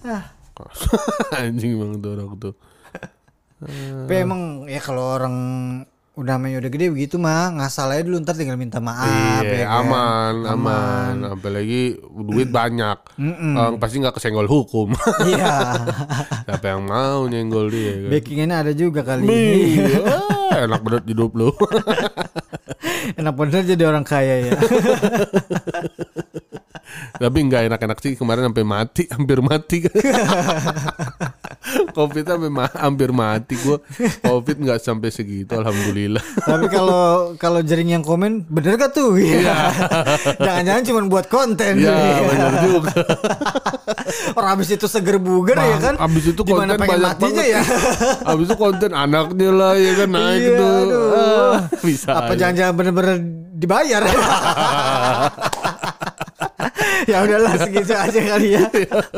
anjing 1.34 1.72
bang 1.74 1.92
tuh 1.98 2.10
orang 2.12 2.28
tuh 2.38 2.54
Tapi 4.04 4.14
emang 4.14 4.42
ya 4.66 4.78
kalau 4.78 5.04
orang 5.10 5.36
udah 6.14 6.38
namanya 6.38 6.62
udah 6.62 6.70
gede 6.70 6.86
begitu 6.88 7.18
mah 7.18 7.50
ngasal 7.52 7.90
aja 7.90 8.06
dulu 8.06 8.22
ntar 8.22 8.38
tinggal 8.38 8.54
minta 8.54 8.78
maaf 8.78 9.42
iya 9.42 9.50
ya 9.50 9.66
kan? 9.66 9.82
aman, 9.82 10.34
aman 10.46 11.14
apalagi 11.28 11.98
duit 12.24 12.48
banyak 12.48 12.98
Eh, 13.18 13.70
pasti 13.78 13.98
nggak 13.98 14.14
kesenggol 14.14 14.46
hukum 14.46 14.94
Iya. 15.26 15.74
siapa 16.46 16.66
yang 16.70 16.86
mau 16.86 17.26
nyenggol 17.26 17.66
dia 17.66 17.98
kan 17.98 18.10
Backingannya 18.14 18.56
ada 18.56 18.72
juga 18.72 19.02
kali. 19.02 19.26
Iya, 19.26 20.06
enak 20.66 20.80
banget 20.82 21.04
hidup 21.10 21.34
lu. 21.34 21.50
Enak 23.14 23.34
bener 23.34 23.62
jadi 23.64 23.84
orang 23.84 24.06
kaya 24.06 24.34
ya. 24.44 24.52
Tapi 27.14 27.38
nggak 27.42 27.62
enak-enak 27.68 27.98
sih 27.98 28.12
kemarin 28.14 28.46
sampai 28.46 28.64
mati, 28.64 29.02
hampir 29.14 29.38
mati. 29.38 29.78
Covid 31.94 32.24
sampai 32.24 32.50
ma- 32.50 32.76
hampir 32.76 33.10
mati 33.10 33.54
gua. 33.58 33.78
Covid 34.20 34.56
nggak 34.58 34.78
sampai 34.78 35.08
segitu, 35.08 35.52
alhamdulillah. 35.52 36.20
Tapi 36.48 36.66
kalau 36.68 37.04
kalau 37.36 37.60
jaring 37.60 37.92
yang 37.92 38.02
komen 38.02 38.44
bener 38.46 38.76
gak 38.76 38.92
tuh? 38.92 39.14
Iya. 39.14 39.70
Jangan-jangan 40.36 40.82
cuma 40.84 41.00
buat 41.06 41.26
konten. 41.26 41.78
Iya, 41.78 41.94
Iya. 41.94 42.18
benar 42.26 42.52
juga. 42.62 42.92
Orang 44.34 44.50
habis 44.52 44.68
itu 44.70 44.84
seger 44.84 45.16
buger 45.16 45.56
ya 45.56 45.76
kan. 45.80 45.94
Abis 45.96 46.24
itu 46.28 46.42
konten 46.42 46.74
pengen 46.74 47.00
banyak 47.00 47.06
matinya 47.08 47.40
banget. 47.40 47.54
ya. 47.54 47.62
Abis 48.26 48.44
itu 48.44 48.56
konten 48.56 48.90
anaknya 48.92 49.50
lah 49.50 49.72
ya 49.74 49.92
kan 49.96 50.08
naik 50.10 50.40
Iya, 50.40 50.58
tuh. 50.58 50.82
Ah, 51.14 51.54
bisa. 51.80 52.10
Apa 52.12 52.32
jangan-jangan 52.34 52.74
bener-bener 52.74 53.16
dibayar? 53.54 54.02
ya 57.12 57.24
udahlah 57.24 57.54
segitu 57.60 57.92
aja 57.92 58.20
kali 58.20 58.48
ya. 58.56 58.64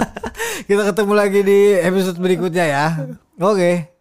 Kita 0.68 0.82
ketemu 0.92 1.12
lagi 1.14 1.40
di 1.46 1.58
episode 1.78 2.18
berikutnya 2.18 2.64
ya. 2.66 2.86
Oke. 3.38 3.95